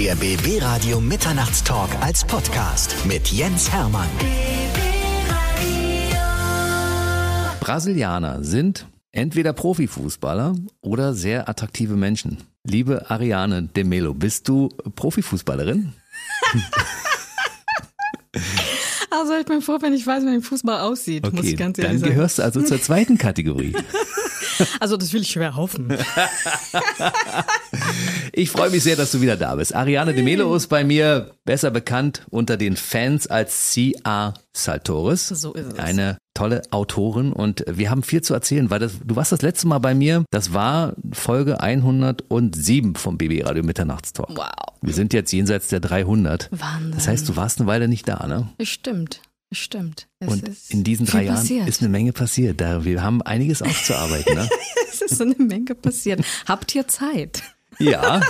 Der 0.00 0.14
BB 0.14 0.62
Radio 0.62 0.98
Mitternachtstalk 0.98 1.90
als 2.00 2.24
Podcast 2.24 2.96
mit 3.04 3.28
Jens 3.28 3.70
Hermann. 3.70 4.08
Brasilianer 7.60 8.42
sind 8.42 8.86
entweder 9.12 9.52
Profifußballer 9.52 10.54
oder 10.80 11.12
sehr 11.12 11.50
attraktive 11.50 11.96
Menschen. 11.96 12.38
Liebe 12.64 13.10
Ariane 13.10 13.64
de 13.64 13.84
Melo, 13.84 14.14
bist 14.14 14.48
du 14.48 14.70
Profifußballerin? 14.96 15.92
Also 19.10 19.34
ich 19.38 19.44
bin 19.44 19.60
froh, 19.60 19.76
wenn 19.82 19.92
ich 19.92 20.06
weiß, 20.06 20.24
wie 20.24 20.28
ein 20.30 20.40
Fußball 20.40 20.80
aussieht, 20.80 21.24
muss 21.30 21.40
Okay, 21.40 21.50
ich 21.50 21.56
ganz 21.58 21.76
dann 21.76 21.84
ehrlich 21.84 22.00
sagen. 22.00 22.14
gehörst 22.14 22.38
du 22.38 22.42
also 22.44 22.62
zur 22.62 22.80
zweiten 22.80 23.18
Kategorie. 23.18 23.74
Also 24.80 24.96
das 24.96 25.12
will 25.12 25.22
ich 25.22 25.30
schwer 25.30 25.56
hoffen. 25.56 25.96
Ich 28.32 28.50
freue 28.50 28.70
mich 28.70 28.82
sehr, 28.82 28.96
dass 28.96 29.12
du 29.12 29.20
wieder 29.20 29.36
da 29.36 29.54
bist. 29.56 29.74
Ariane 29.74 30.14
de 30.14 30.22
Melo 30.22 30.54
ist 30.54 30.68
bei 30.68 30.84
mir 30.84 31.32
besser 31.44 31.70
bekannt 31.70 32.26
unter 32.30 32.56
den 32.56 32.76
Fans 32.76 33.26
als 33.26 33.70
C.A. 33.72 34.34
Saltores. 34.52 35.28
So 35.28 35.52
ist 35.52 35.72
es. 35.72 35.78
Eine 35.78 36.18
tolle 36.34 36.62
Autorin 36.70 37.32
und 37.32 37.64
wir 37.68 37.90
haben 37.90 38.02
viel 38.02 38.22
zu 38.22 38.34
erzählen, 38.34 38.70
weil 38.70 38.78
das, 38.78 38.92
du 39.04 39.16
warst 39.16 39.32
das 39.32 39.42
letzte 39.42 39.66
Mal 39.66 39.78
bei 39.78 39.94
mir, 39.94 40.24
das 40.30 40.52
war 40.52 40.94
Folge 41.12 41.60
107 41.60 42.94
vom 42.94 43.18
BB 43.18 43.44
Radio 43.44 43.62
Mitternachtstalk. 43.62 44.30
Wow. 44.30 44.48
Wir 44.80 44.94
sind 44.94 45.12
jetzt 45.12 45.32
jenseits 45.32 45.68
der 45.68 45.80
300. 45.80 46.48
Wahnsinn. 46.52 46.92
Das 46.92 47.08
heißt, 47.08 47.28
du 47.28 47.36
warst 47.36 47.60
eine 47.60 47.66
Weile 47.66 47.88
nicht 47.88 48.08
da, 48.08 48.26
ne? 48.26 48.48
Stimmt. 48.62 49.20
Stimmt. 49.52 50.08
Es 50.20 50.28
Und 50.28 50.48
ist 50.48 50.70
in 50.72 50.84
diesen 50.84 51.06
drei 51.06 51.24
Jahren 51.24 51.36
passiert. 51.36 51.68
ist 51.68 51.80
eine 51.80 51.88
Menge 51.88 52.12
passiert. 52.12 52.60
Da, 52.60 52.84
wir 52.84 53.02
haben 53.02 53.20
einiges 53.22 53.62
aufzuarbeiten, 53.62 54.34
ne? 54.34 54.48
es 54.92 55.00
ist 55.02 55.20
eine 55.20 55.34
Menge 55.36 55.74
passiert. 55.74 56.24
Habt 56.46 56.74
ihr 56.74 56.86
Zeit? 56.86 57.42
Ja, 57.78 58.20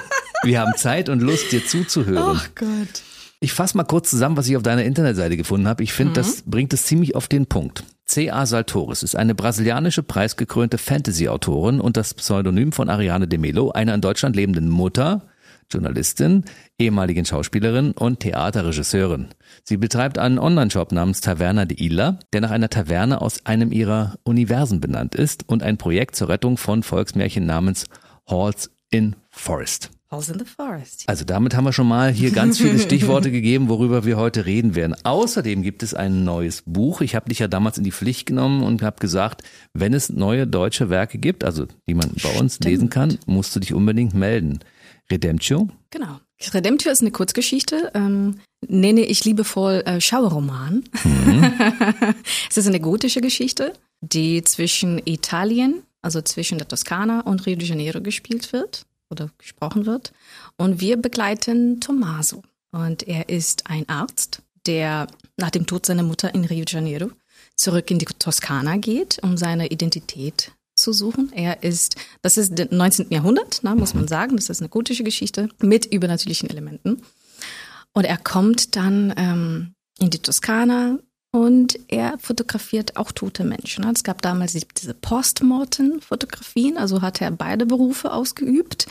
wir 0.44 0.60
haben 0.60 0.72
Zeit 0.76 1.08
und 1.08 1.20
Lust, 1.20 1.52
dir 1.52 1.66
zuzuhören. 1.66 2.38
Ach 2.40 2.48
Gott. 2.54 3.02
Ich 3.40 3.52
fasse 3.52 3.76
mal 3.76 3.84
kurz 3.84 4.10
zusammen, 4.10 4.36
was 4.36 4.48
ich 4.48 4.56
auf 4.56 4.62
deiner 4.62 4.84
Internetseite 4.84 5.36
gefunden 5.36 5.66
habe. 5.66 5.82
Ich 5.82 5.92
finde, 5.92 6.12
das 6.14 6.42
bringt 6.42 6.72
es 6.74 6.84
ziemlich 6.84 7.16
auf 7.16 7.26
den 7.26 7.46
Punkt. 7.46 7.84
C.A. 8.04 8.44
Saltores 8.44 9.02
ist 9.02 9.16
eine 9.16 9.34
brasilianische 9.34 10.02
preisgekrönte 10.02 10.78
Fantasy-Autorin 10.78 11.80
und 11.80 11.96
das 11.96 12.12
Pseudonym 12.12 12.72
von 12.72 12.90
Ariane 12.90 13.28
de 13.28 13.38
Melo, 13.38 13.70
einer 13.70 13.94
in 13.94 14.00
Deutschland 14.00 14.36
lebenden 14.36 14.68
Mutter, 14.68 15.22
Journalistin, 15.70 16.44
ehemaligen 16.78 17.24
Schauspielerin 17.24 17.92
und 17.92 18.20
Theaterregisseurin. 18.20 19.28
Sie 19.64 19.76
betreibt 19.76 20.18
einen 20.18 20.38
Online-Shop 20.38 20.92
namens 20.92 21.20
Taverna 21.20 21.64
de 21.64 21.82
Illa, 21.82 22.18
der 22.32 22.40
nach 22.40 22.50
einer 22.50 22.70
Taverne 22.70 23.20
aus 23.20 23.46
einem 23.46 23.72
ihrer 23.72 24.18
Universen 24.22 24.80
benannt 24.80 25.14
ist 25.14 25.48
und 25.48 25.62
ein 25.62 25.76
Projekt 25.78 26.16
zur 26.16 26.28
Rettung 26.28 26.56
von 26.56 26.82
Volksmärchen 26.82 27.46
namens 27.46 27.86
Halls 28.26 28.70
in 28.90 29.16
Forest. 29.30 29.90
House 30.10 30.28
in 30.28 30.40
the 30.40 30.44
Forest. 30.44 31.04
Also 31.06 31.24
damit 31.24 31.54
haben 31.54 31.64
wir 31.64 31.72
schon 31.72 31.86
mal 31.86 32.10
hier 32.10 32.32
ganz 32.32 32.58
viele 32.58 32.78
Stichworte 32.80 33.30
gegeben, 33.30 33.68
worüber 33.68 34.04
wir 34.04 34.16
heute 34.16 34.44
reden 34.44 34.74
werden. 34.74 34.96
Außerdem 35.04 35.62
gibt 35.62 35.84
es 35.84 35.94
ein 35.94 36.24
neues 36.24 36.64
Buch. 36.66 37.00
Ich 37.00 37.14
habe 37.14 37.28
dich 37.28 37.38
ja 37.38 37.46
damals 37.46 37.78
in 37.78 37.84
die 37.84 37.92
Pflicht 37.92 38.26
genommen 38.26 38.64
und 38.64 38.82
habe 38.82 38.96
gesagt, 38.98 39.44
wenn 39.72 39.94
es 39.94 40.10
neue 40.10 40.48
deutsche 40.48 40.90
Werke 40.90 41.18
gibt, 41.18 41.44
also 41.44 41.66
die 41.86 41.94
man 41.94 42.10
bei 42.20 42.40
uns 42.40 42.58
lesen 42.58 42.90
kann, 42.90 43.18
musst 43.26 43.54
du 43.54 43.60
dich 43.60 43.72
unbedingt 43.72 44.12
melden. 44.12 44.58
Redemptio, 45.10 45.68
Genau. 45.90 46.20
Redemptio 46.54 46.90
ist 46.90 47.02
eine 47.02 47.10
Kurzgeschichte, 47.10 47.90
ähm, 47.94 48.40
nenne 48.66 49.02
ich 49.02 49.24
liebevoll 49.24 49.82
äh, 49.84 50.00
Schauerroman. 50.00 50.84
es 52.48 52.56
ist 52.56 52.66
eine 52.66 52.80
gotische 52.80 53.20
Geschichte, 53.20 53.74
die 54.00 54.42
zwischen 54.42 55.02
Italien, 55.04 55.82
also 56.00 56.22
zwischen 56.22 56.58
der 56.58 56.68
Toskana 56.68 57.20
und 57.20 57.44
Rio 57.44 57.56
de 57.56 57.68
Janeiro 57.68 58.00
gespielt 58.00 58.52
wird 58.52 58.86
oder 59.10 59.30
gesprochen 59.36 59.84
wird. 59.84 60.12
Und 60.56 60.80
wir 60.80 60.96
begleiten 60.96 61.80
Tommaso. 61.80 62.42
Und 62.72 63.06
er 63.06 63.28
ist 63.28 63.68
ein 63.68 63.88
Arzt, 63.88 64.42
der 64.66 65.08
nach 65.36 65.50
dem 65.50 65.66
Tod 65.66 65.84
seiner 65.84 66.04
Mutter 66.04 66.34
in 66.34 66.44
Rio 66.44 66.64
de 66.64 66.74
Janeiro 66.74 67.10
zurück 67.56 67.90
in 67.90 67.98
die 67.98 68.06
Toskana 68.06 68.76
geht, 68.76 69.18
um 69.22 69.36
seine 69.36 69.66
Identität 69.66 70.52
zu 70.80 70.92
suchen. 70.92 71.32
Er 71.32 71.62
ist, 71.62 71.96
das 72.22 72.36
ist 72.36 72.58
der 72.58 72.68
19. 72.70 73.10
Jahrhundert, 73.10 73.60
na, 73.62 73.74
muss 73.74 73.94
man 73.94 74.08
sagen, 74.08 74.36
das 74.36 74.50
ist 74.50 74.60
eine 74.60 74.68
gotische 74.68 75.04
Geschichte 75.04 75.48
mit 75.60 75.86
übernatürlichen 75.86 76.50
Elementen. 76.50 77.02
Und 77.92 78.04
er 78.04 78.16
kommt 78.16 78.76
dann 78.76 79.12
ähm, 79.16 79.74
in 79.98 80.10
die 80.10 80.18
Toskana 80.18 80.98
und 81.32 81.78
er 81.88 82.18
fotografiert 82.18 82.96
auch 82.96 83.12
tote 83.12 83.44
Menschen. 83.44 83.84
Es 83.84 84.02
gab 84.02 84.22
damals 84.22 84.52
diese 84.52 84.94
Postmortem-Fotografien, 84.94 86.76
also 86.76 87.02
hat 87.02 87.20
er 87.20 87.30
beide 87.30 87.66
Berufe 87.66 88.12
ausgeübt 88.12 88.86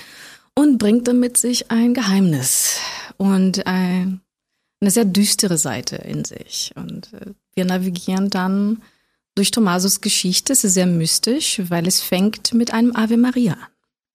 und 0.55 0.77
bringt 0.77 1.07
dann 1.07 1.19
mit 1.19 1.37
sich 1.37 1.71
ein 1.71 1.93
Geheimnis 1.93 2.79
und 3.17 3.67
ein, 3.67 4.21
eine 4.81 4.91
sehr 4.91 5.05
düstere 5.05 5.57
Seite 5.57 5.97
in 5.97 6.23
sich. 6.23 6.71
Und 6.75 7.13
äh, 7.13 7.33
wir 7.55 7.65
navigieren 7.65 8.29
dann 8.29 8.81
durch 9.39 9.51
Tommasos 9.51 10.01
Geschichte. 10.01 10.53
Es 10.53 10.63
ist 10.63 10.73
sehr 10.73 10.85
mystisch, 10.85 11.61
weil 11.69 11.87
es 11.87 12.01
fängt 12.01 12.53
mit 12.53 12.73
einem 12.73 12.95
Ave 12.95 13.17
Maria 13.17 13.53
an. 13.53 13.67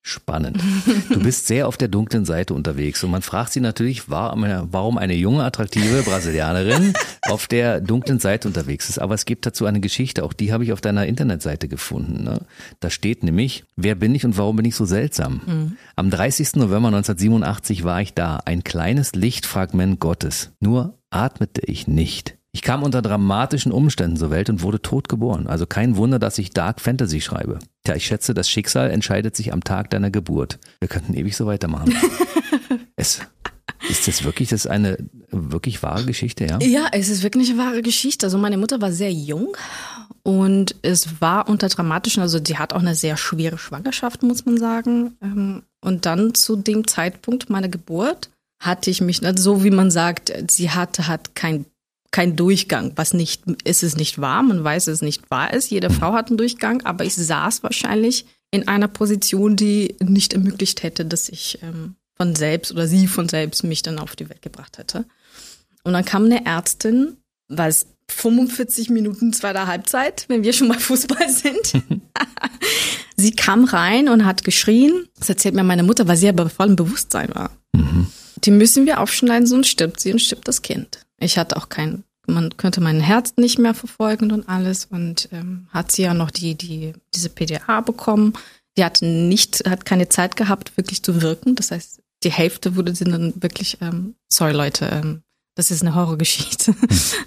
spannend. 0.07 0.61
Du 1.09 1.19
bist 1.21 1.47
sehr 1.47 1.67
auf 1.67 1.79
der 1.79 1.89
dunklen 1.89 2.27
Seite 2.27 2.53
unterwegs 2.53 3.03
und 3.03 3.11
man 3.11 3.23
fragt 3.23 3.55
sich 3.55 3.63
natürlich, 3.63 4.11
warum 4.11 4.99
eine 4.99 5.15
junge, 5.15 5.43
attraktive 5.43 6.03
Brasilianerin 6.03 6.93
auf 7.23 7.47
der 7.49 7.81
dunklen 7.81 8.19
Seite 8.21 8.47
unterwegs 8.47 8.91
ist. 8.91 8.99
Aber 8.99 9.15
es 9.15 9.25
gibt 9.25 9.47
dazu 9.47 9.65
eine 9.65 9.81
Geschichte, 9.81 10.23
auch 10.25 10.35
die 10.35 10.53
habe 10.53 10.63
ich 10.63 10.75
auf 10.75 10.83
deiner 10.83 11.07
Internetseite 11.07 11.69
gefunden. 11.69 12.23
Ne? 12.23 12.43
Da 12.81 12.91
steht 12.91 13.23
nämlich, 13.25 13.65
wer 13.77 13.95
bin 13.95 14.15
ich 14.15 14.27
und 14.27 14.37
warum 14.37 14.57
bin 14.57 14.67
ich 14.67 14.77
so 14.77 14.85
seltsam? 14.85 15.77
Am 15.97 16.11
30. 16.11 16.57
November 16.57 16.89
1987 16.89 17.83
war 17.85 18.03
ich 18.03 18.13
da, 18.13 18.37
ein 18.45 18.63
kleines 18.63 19.15
Lichtfragment 19.15 20.01
Gottes. 20.01 20.53
Nur 20.61 20.99
atmete 21.09 21.63
ich 21.63 21.87
nicht. 21.87 22.37
Ich 22.55 22.63
kam 22.63 22.85
unter 22.85 23.03
dramatischen 23.03 23.73
Umständen 23.73 24.17
zur 24.17 24.31
Welt 24.31 24.49
und 24.49 24.63
wurde 24.63 24.81
tot 24.81 25.09
geboren. 25.09 25.49
Also 25.49 25.67
kein 25.67 25.97
Wunder, 25.97 26.21
dass 26.21 26.39
ich 26.39 26.51
Dark 26.51 26.81
Fantasy 26.81 27.21
schreibe. 27.21 27.59
Tja, 27.83 27.97
ich 27.97 28.07
schätze, 28.07 28.33
das 28.33 28.49
Schicksal 28.49 28.93
entscheidet 28.93 29.35
sich 29.35 29.53
am 29.53 29.65
Tag 29.65 29.91
deiner 29.91 30.13
Geburt. 30.13 30.61
Wir 30.79 30.87
könnten 30.89 31.15
ewig 31.15 31.37
so 31.37 31.47
weitermachen. 31.47 31.93
es, 32.97 33.21
ist 33.91 34.07
das 34.07 34.23
wirklich, 34.23 34.51
das 34.51 34.67
ist 34.67 34.71
eine 34.71 34.99
wirklich 35.31 35.83
wahre 35.83 36.05
Geschichte, 36.05 36.47
ja? 36.47 36.61
Ja, 36.61 36.87
es 36.93 37.09
ist 37.09 37.25
wirklich 37.25 37.51
eine 37.51 37.59
wahre 37.59 37.83
Geschichte. 37.83 38.27
Also 38.27 38.39
meine 38.39 38.57
Mutter 38.57 38.81
war 38.81 38.93
sehr 38.93 39.13
jung 39.13 39.57
und 40.23 40.77
es 40.83 41.21
war 41.21 41.49
unter 41.49 41.69
dramatischen, 41.69 42.23
also 42.23 42.39
die 42.39 42.57
hat 42.57 42.73
auch 42.73 42.81
eine 42.81 42.95
sehr 42.95 43.17
schwere 43.17 43.59
Schwangerschaft, 43.59 44.23
muss 44.23 44.47
man 44.47 44.59
sagen. 44.59 45.17
Ähm, 45.21 45.63
Und 45.83 46.07
dann 46.07 46.35
zu 46.35 46.55
dem 46.55 46.87
Zeitpunkt 46.87 47.51
meiner 47.51 47.69
Geburt 47.69 48.31
hatte 48.63 48.91
ich 48.91 49.01
mich, 49.01 49.27
also 49.27 49.43
so 49.43 49.65
wie 49.65 49.73
man 49.73 49.91
sagt, 49.91 50.33
sie 50.49 50.71
hatte 50.71 51.09
hat 51.09 51.35
kein 51.35 51.67
kein 52.15 52.37
Durchgang, 52.37 52.93
was 52.95 53.13
nicht 53.13 53.43
ist 53.65 53.83
es 53.83 53.97
nicht 53.97 54.21
wahr, 54.21 54.45
man 54.45 54.63
weiß 54.63 54.87
es 54.87 55.03
nicht 55.03 55.33
wahr 55.33 55.53
ist. 55.53 55.73
Jede 55.73 55.91
Frau 55.91 56.13
hat 56.13 56.29
einen 56.29 56.37
Durchgang, 56.37 56.81
aber 56.83 57.05
ich 57.05 57.17
saß 57.17 57.65
wahrscheinlich 57.65 58.25
in 58.53 58.69
einer 58.69 58.87
Position, 58.87 59.57
die 59.57 59.97
nicht 60.01 60.33
ermöglicht 60.33 60.85
hätte, 60.85 61.05
dass 61.05 61.29
ich 61.29 61.59
ähm, 61.63 61.97
von 62.17 62.37
selbst 62.37 62.71
oder 62.71 62.87
sie 62.87 63.09
von 63.09 63.29
selbst 63.29 63.65
mich 63.65 63.83
dann 63.83 63.99
auf 63.99 64.15
die 64.15 64.29
Welt 64.31 64.43
gebracht 64.43 64.79
hätte. 64.79 65.07
Und 65.83 65.95
dann 65.95 66.05
kam 66.05 66.27
eine 66.27 66.47
Ärztin, 66.47 67.17
weil 67.49 67.71
es 67.71 67.89
45 68.09 68.91
Minuten 68.91 69.33
zweiter 69.33 69.67
Halbzeit, 69.67 70.27
wenn 70.29 70.45
wir 70.45 70.53
schon 70.53 70.69
mal 70.69 70.79
Fußball 70.79 71.29
sind. 71.29 71.83
sie 73.17 73.33
kam 73.33 73.65
rein 73.65 74.09
und 74.09 74.25
hat 74.25 74.45
geschrien. 74.45 75.09
Das 75.19 75.31
erzählt 75.31 75.57
mir 75.57 75.65
meine 75.65 75.83
Mutter, 75.83 76.07
weil 76.07 76.17
sie 76.17 76.29
aber 76.29 76.49
voll 76.49 76.69
im 76.69 76.77
Bewusstsein 76.77 77.35
war. 77.35 77.51
Die 78.37 78.53
müssen 78.53 78.87
wir 78.87 79.01
aufschneiden, 79.01 79.49
sonst 79.49 79.67
stirbt 79.67 79.99
sie 79.99 80.13
und 80.13 80.21
stirbt 80.21 80.47
das 80.47 80.63
Kind. 80.63 81.04
Ich 81.21 81.39
hatte 81.39 81.57
auch 81.57 81.69
kein, 81.69 82.05
man 82.27 82.57
könnte 82.57 82.81
mein 82.81 83.01
Herz 83.01 83.35
nicht 83.37 83.59
mehr 83.59 83.75
verfolgen 83.75 84.33
und 84.33 84.49
alles 84.49 84.87
und 84.87 85.29
ähm, 85.33 85.69
hat 85.71 85.93
sie 85.93 86.03
ja 86.03 86.15
noch 86.15 86.31
die, 86.31 86.55
die, 86.55 86.93
diese 87.15 87.29
PDA 87.29 87.81
bekommen. 87.81 88.35
Die 88.77 88.85
hat 88.85 89.03
nicht, 89.03 89.69
hat 89.69 89.85
keine 89.85 90.09
Zeit 90.09 90.37
gehabt, 90.37 90.77
wirklich 90.77 91.03
zu 91.03 91.23
wirken. 91.23 91.55
Das 91.55 91.71
heißt, 91.71 92.03
die 92.25 92.33
Hälfte 92.33 92.77
wurde 92.77 92.95
sie 92.95 93.05
dann 93.05 93.35
wirklich, 93.41 93.79
ähm, 93.81 94.15
sorry 94.29 94.53
Leute, 94.53 94.87
ähm, 94.87 95.23
das 95.57 95.71
ist 95.71 95.83
eine 95.83 95.95
Horrorgeschichte. 95.95 96.75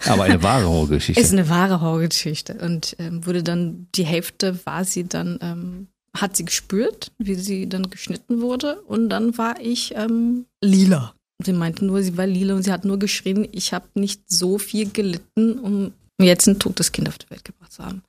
Aber 0.06 0.26
eine 0.26 0.44
wahre 0.44 0.68
Horrorgeschichte. 0.68 1.22
Ist 1.22 1.32
eine 1.32 1.48
wahre 1.48 1.80
Horrorgeschichte. 1.80 2.56
Und 2.56 2.96
ähm, 3.00 3.26
wurde 3.26 3.42
dann, 3.42 3.88
die 3.96 4.06
Hälfte 4.06 4.60
war 4.66 4.84
sie 4.84 5.08
dann, 5.08 5.40
ähm, 5.42 5.88
hat 6.14 6.36
sie 6.36 6.44
gespürt, 6.44 7.12
wie 7.20 7.36
sie 7.36 7.70
dann 7.70 7.90
geschnitten 7.90 8.42
wurde. 8.42 8.82
Und 8.82 9.10
dann 9.10 9.38
war 9.38 9.62
ich 9.62 9.96
ähm, 9.96 10.46
lila. 10.62 11.14
Sie 11.44 11.54
meinte 11.54 11.86
nur, 11.86 12.02
sie 12.02 12.18
war 12.18 12.26
lila 12.26 12.56
und 12.56 12.64
sie 12.64 12.72
hat 12.72 12.86
nur 12.86 12.98
geschrien, 12.98 13.48
ich 13.52 13.74
habe 13.74 13.88
nicht 13.94 14.24
so 14.28 14.58
viel 14.58 14.90
gelitten, 14.90 15.60
um 15.60 15.94
jetzt 16.20 16.48
ein 16.48 16.60
totes 16.60 16.92
Kind 16.92 17.08
auf 17.08 17.18
die 17.18 17.30
Welt 17.30 17.46
gebracht 17.46 17.72
zu 17.72 17.86
haben. 17.86 18.02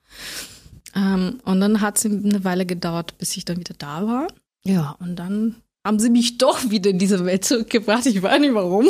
Ähm, 0.95 1.39
und 1.43 1.61
dann 1.61 1.81
hat 1.81 1.97
es 1.97 2.05
eine 2.05 2.43
Weile 2.43 2.65
gedauert, 2.65 3.17
bis 3.19 3.37
ich 3.37 3.45
dann 3.45 3.57
wieder 3.57 3.75
da 3.77 4.07
war. 4.07 4.27
Ja, 4.63 4.95
und 4.99 5.15
dann 5.15 5.55
haben 5.85 5.99
sie 5.99 6.09
mich 6.09 6.37
doch 6.39 6.69
wieder 6.69 6.89
in 6.89 6.99
diese 6.99 7.23
Welt 7.25 7.45
zurückgebracht. 7.45 8.05
Ich 8.07 8.21
weiß 8.21 8.39
nicht 8.39 8.53
warum. 8.53 8.87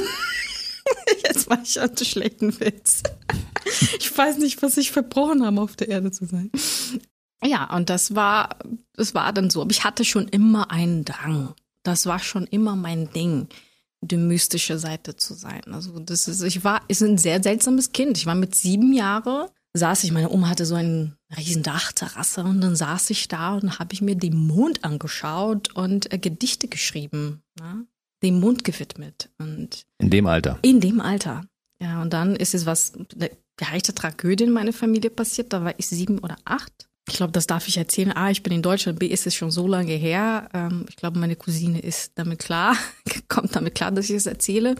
Jetzt 1.24 1.50
war 1.50 1.62
ich 1.62 1.80
an 1.80 1.96
zu 1.96 2.06
schlechten 2.06 2.60
Witz. 2.60 3.04
Ich 4.00 4.18
weiß 4.18 4.40
nicht, 4.40 4.62
was 4.64 4.78
ich 4.78 4.92
verbrochen 4.92 5.46
habe, 5.46 5.62
auf 5.62 5.76
der 5.76 5.90
Erde 5.90 6.12
zu 6.12 6.26
sein. 6.26 6.50
Ja, 7.44 7.74
und 7.76 7.90
das 7.90 8.16
war, 8.16 8.58
das 8.94 9.14
war 9.14 9.32
dann 9.32 9.50
so. 9.50 9.62
Aber 9.62 9.70
ich 9.70 9.84
hatte 9.84 10.06
schon 10.06 10.28
immer 10.28 10.72
einen 10.72 11.06
Drang. 11.06 11.54
Das 11.84 12.06
war 12.08 12.20
schon 12.20 12.48
immer 12.48 12.76
mein 12.76 13.12
Ding. 13.14 13.48
Die 14.02 14.18
mystische 14.18 14.80
Seite 14.80 15.16
zu 15.16 15.34
sein. 15.34 15.62
Also 15.72 16.00
das 16.00 16.28
ist, 16.28 16.42
ich 16.42 16.64
war, 16.64 16.82
ist 16.88 17.02
ein 17.02 17.18
sehr 17.18 17.42
seltsames 17.44 17.92
Kind. 17.92 18.18
Ich 18.18 18.26
war 18.26 18.36
mit 18.36 18.56
sieben 18.56 18.94
Jahren, 18.94 19.50
saß 19.74 20.04
ich, 20.04 20.12
meine 20.12 20.30
Oma 20.30 20.50
hatte 20.50 20.66
so 20.66 20.76
ein 20.76 21.16
riesen 21.38 21.64
Dachterrasse 21.64 22.44
und 22.44 22.62
dann 22.62 22.76
saß 22.76 23.10
ich 23.10 23.28
da 23.28 23.56
und 23.56 23.78
habe 23.80 23.94
ich 23.94 24.02
mir 24.02 24.16
den 24.16 24.36
Mond 24.36 24.84
angeschaut 24.84 25.76
und 25.76 26.12
äh, 26.14 26.18
Gedichte 26.18 26.68
geschrieben, 26.68 27.42
ne? 27.60 27.86
dem 28.24 28.40
Mond 28.40 28.64
gewidmet 28.64 29.30
und 29.38 29.86
In 29.98 30.10
dem 30.10 30.28
Alter. 30.28 30.60
in 30.62 30.82
dem 30.82 31.00
Alter. 31.02 31.46
Ja, 31.82 32.02
und 32.02 32.12
dann 32.12 32.36
ist 32.36 32.54
es 32.54 32.66
was, 32.66 32.94
eine 33.16 33.32
gerechte 33.56 33.94
Tragödie 33.94 34.46
in 34.46 34.52
meiner 34.52 34.74
Familie 34.74 35.10
passiert. 35.10 35.54
Da 35.54 35.64
war 35.64 35.74
ich 35.78 35.88
sieben 35.88 36.20
oder 36.20 36.38
acht. 36.46 36.89
Ich 37.10 37.18
glaube, 37.18 37.32
das 37.34 37.48
darf 37.48 37.68
ich 37.68 37.78
erzählen. 37.78 38.12
A, 38.16 38.30
ich 38.32 38.44
bin 38.44 38.54
in 38.54 38.62
Deutschland. 38.62 39.00
B, 39.00 39.08
ist 39.08 39.28
es 39.28 39.36
schon 39.36 39.52
so 39.52 39.68
lange 39.68 39.94
her. 39.94 40.50
Ähm, 40.54 40.86
ich 40.90 40.96
glaube, 40.96 41.20
meine 41.20 41.36
Cousine 41.36 41.80
ist 41.80 42.14
damit 42.16 42.40
klar, 42.40 42.76
kommt 43.28 43.56
damit 43.56 43.76
klar, 43.76 43.92
dass 43.92 44.10
ich 44.10 44.16
es 44.16 44.26
erzähle. 44.26 44.76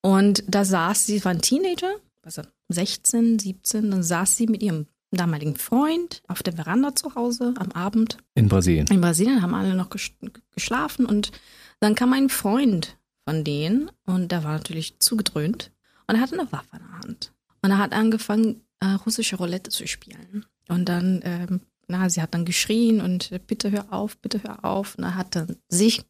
Und 0.00 0.44
da 0.48 0.64
saß 0.64 1.06
sie, 1.06 1.24
war 1.24 1.30
ein 1.32 1.42
Teenager, 1.42 1.94
also 2.22 2.42
16, 2.68 3.38
17, 3.38 3.90
dann 3.90 4.02
saß 4.02 4.36
sie 4.36 4.46
mit 4.46 4.62
ihrem 4.62 4.86
damaligen 5.10 5.56
Freund 5.56 6.22
auf 6.26 6.42
der 6.42 6.54
Veranda 6.54 6.94
zu 6.96 7.14
Hause 7.14 7.52
am 7.58 7.70
Abend 7.72 8.16
In 8.34 8.48
Brasilien. 8.48 8.86
in 8.88 9.00
Brasilien 9.02 9.42
haben 9.42 9.54
alle 9.54 9.74
noch 9.74 9.90
ges- 9.90 10.12
geschlafen 10.54 11.04
und 11.04 11.30
dann 11.80 11.94
kam 11.94 12.14
ein 12.14 12.30
Freund 12.30 12.96
von 13.28 13.44
denen 13.44 13.90
und 14.06 14.32
der 14.32 14.42
war 14.42 14.52
natürlich 14.54 14.98
zugedröhnt 15.00 15.70
und 16.06 16.14
er 16.14 16.20
hatte 16.22 16.38
eine 16.40 16.50
Waffe 16.50 16.76
in 16.76 16.78
der 16.78 16.98
Hand. 17.00 17.32
Und 17.60 17.70
er 17.70 17.78
hat 17.78 17.92
angefangen, 17.92 18.62
äh, 18.80 18.86
russische 19.06 19.36
Roulette 19.36 19.70
zu 19.70 19.86
spielen. 19.86 20.46
Und 20.72 20.86
dann, 20.88 21.20
ähm, 21.24 21.60
na, 21.88 22.08
sie 22.08 22.22
hat 22.22 22.34
dann 22.34 22.44
geschrien 22.44 23.00
und 23.00 23.30
äh, 23.32 23.38
bitte 23.38 23.70
hör 23.70 23.92
auf, 23.92 24.16
bitte 24.18 24.42
hör 24.42 24.64
auf. 24.64 24.96
Und 24.96 25.04
er 25.04 25.14
hat 25.14 25.36
dann 25.36 25.56
sich 25.68 26.02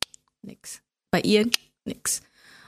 nix. 0.42 0.80
Bei 1.10 1.20
ihr 1.20 1.48
nix. 1.84 2.22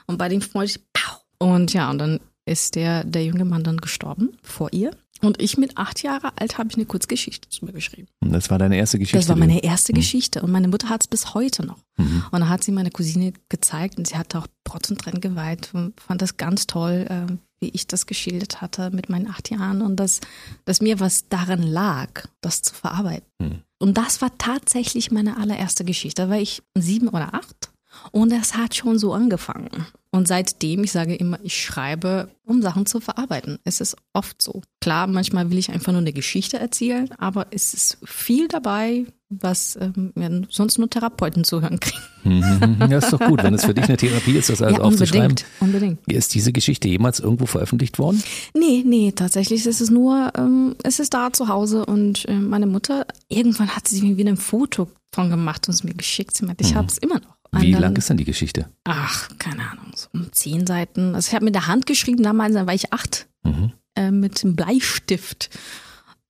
Und 0.07 0.17
bei 0.17 0.29
dem 0.29 0.41
Freund, 0.41 0.79
pow. 0.93 1.21
Und 1.37 1.73
ja, 1.73 1.89
und 1.89 1.99
dann 1.99 2.19
ist 2.45 2.75
der, 2.75 3.03
der 3.03 3.25
junge 3.25 3.45
Mann 3.45 3.63
dann 3.63 3.77
gestorben 3.77 4.37
vor 4.43 4.71
ihr. 4.71 4.91
Und 5.21 5.41
ich 5.41 5.57
mit 5.57 5.77
acht 5.77 6.03
Jahre 6.03 6.37
alt 6.37 6.57
habe 6.57 6.69
ich 6.69 6.75
eine 6.75 6.85
Kurzgeschichte 6.85 7.49
zu 7.49 7.65
mir 7.65 7.71
geschrieben. 7.71 8.07
Und 8.19 8.33
Das 8.33 8.49
war 8.49 8.59
deine 8.59 8.77
erste 8.77 8.99
Geschichte. 8.99 9.17
Das 9.17 9.29
war 9.29 9.37
meine 9.37 9.63
erste 9.63 9.93
Geschichte 9.93 10.41
und 10.41 10.51
meine 10.51 10.67
Mutter 10.67 10.89
hat 10.89 11.01
es 11.01 11.07
bis 11.07 11.33
heute 11.33 11.65
noch. 11.65 11.79
Mhm. 11.97 12.25
Und 12.31 12.41
dann 12.41 12.49
hat 12.49 12.63
sie 12.63 12.71
meine 12.71 12.91
Cousine 12.91 13.33
gezeigt 13.49 13.97
und 13.97 14.07
sie 14.07 14.17
hat 14.17 14.35
auch 14.35 14.47
Protz 14.63 14.89
und 14.91 14.99
Tränen 14.99 15.21
geweint 15.21 15.69
und 15.73 15.99
fand 15.99 16.21
das 16.21 16.37
ganz 16.37 16.67
toll, 16.67 17.07
äh, 17.09 17.37
wie 17.65 17.71
ich 17.73 17.87
das 17.87 18.05
geschildert 18.05 18.61
hatte 18.61 18.91
mit 18.91 19.09
meinen 19.09 19.27
acht 19.27 19.49
Jahren 19.49 19.81
und 19.81 19.95
dass, 19.95 20.21
dass 20.65 20.81
mir 20.81 20.99
was 20.99 21.27
daran 21.29 21.63
lag, 21.63 22.25
das 22.41 22.61
zu 22.61 22.75
verarbeiten. 22.75 23.27
Mhm. 23.39 23.61
Und 23.79 23.97
das 23.97 24.21
war 24.21 24.37
tatsächlich 24.37 25.11
meine 25.11 25.37
allererste 25.37 25.83
Geschichte. 25.83 26.21
Da 26.21 26.29
war 26.29 26.37
ich 26.37 26.61
sieben 26.77 27.09
oder 27.09 27.33
acht 27.33 27.71
und 28.11 28.31
das 28.31 28.55
hat 28.55 28.75
schon 28.75 28.99
so 28.99 29.13
angefangen. 29.13 29.69
Und 30.11 30.29
seitdem, 30.29 30.85
ich 30.85 30.93
sage 30.93 31.13
immer, 31.13 31.39
ich 31.43 31.61
schreibe, 31.61 32.29
um 32.45 32.61
Sachen 32.61 32.85
zu 32.85 33.01
verarbeiten. 33.01 33.59
Es 33.65 33.81
ist 33.81 33.97
oft 34.13 34.41
so. 34.41 34.61
Klar, 34.79 35.07
manchmal 35.07 35.51
will 35.51 35.57
ich 35.57 35.71
einfach 35.71 35.91
nur 35.91 35.99
eine 35.99 36.13
Geschichte 36.13 36.57
erzählen, 36.57 37.09
aber 37.17 37.47
es 37.51 37.73
ist 37.73 37.97
viel 38.05 38.47
dabei, 38.47 39.05
was 39.29 39.77
ähm, 39.81 40.47
sonst 40.49 40.77
nur 40.77 40.89
Therapeuten 40.89 41.43
zuhören 41.43 41.81
kriegen. 41.81 42.01
Mhm. 42.23 42.77
Ja, 42.89 42.99
ist 42.99 43.11
doch 43.11 43.19
gut. 43.19 43.43
Wenn 43.43 43.55
es 43.55 43.65
für 43.65 43.73
dich 43.73 43.85
eine 43.85 43.97
Therapie 43.97 44.37
ist, 44.37 44.49
das 44.49 44.61
also 44.61 44.77
ja, 44.77 44.83
aufzuschreiben. 44.83 45.31
unbedingt, 45.31 45.45
unbedingt. 45.59 46.11
Ist 46.11 46.33
diese 46.33 46.53
Geschichte 46.53 46.87
jemals 46.87 47.19
irgendwo 47.19 47.45
veröffentlicht 47.45 47.99
worden? 47.99 48.23
Nee, 48.53 48.83
nee, 48.85 49.11
tatsächlich 49.11 49.65
ist 49.65 49.81
es 49.81 49.89
nur, 49.89 50.31
ähm, 50.37 50.75
es 50.83 50.99
ist 50.99 51.13
da 51.13 51.33
zu 51.33 51.49
Hause 51.49 51.85
und 51.85 52.25
äh, 52.29 52.35
meine 52.35 52.67
Mutter, 52.67 53.05
irgendwann 53.27 53.75
hat 53.75 53.87
sie 53.87 54.01
mir 54.01 54.17
wieder 54.17 54.29
ein 54.29 54.37
Foto 54.37 54.87
von 55.11 55.29
gemacht 55.29 55.67
und 55.67 55.73
es 55.73 55.83
mir 55.83 55.93
geschickt. 55.93 56.37
Sie 56.37 56.45
meinte, 56.45 56.63
ich 56.63 56.75
habe 56.75 56.87
es 56.87 56.97
immer 56.97 57.15
noch. 57.15 57.35
Wie 57.61 57.71
dann- 57.71 57.81
lang 57.81 57.95
ist 57.97 58.09
denn 58.09 58.17
die 58.17 58.25
Geschichte? 58.25 58.69
Ach, 58.83 59.29
keine 59.39 59.69
Ahnung, 59.69 59.91
so 59.95 60.07
um 60.13 60.31
zehn 60.33 60.65
Seiten. 60.67 61.15
Also 61.15 61.29
ich 61.29 61.35
habe 61.35 61.45
mit 61.45 61.55
der 61.55 61.67
Hand 61.67 61.85
geschrieben, 61.85 62.23
damals 62.23 62.53
da 62.53 62.65
war 62.67 62.73
ich 62.73 62.91
acht, 62.93 63.27
Mhm. 63.43 63.71
äh, 63.95 64.11
mit 64.11 64.43
einem 64.43 64.55
Bleistift. 64.55 65.49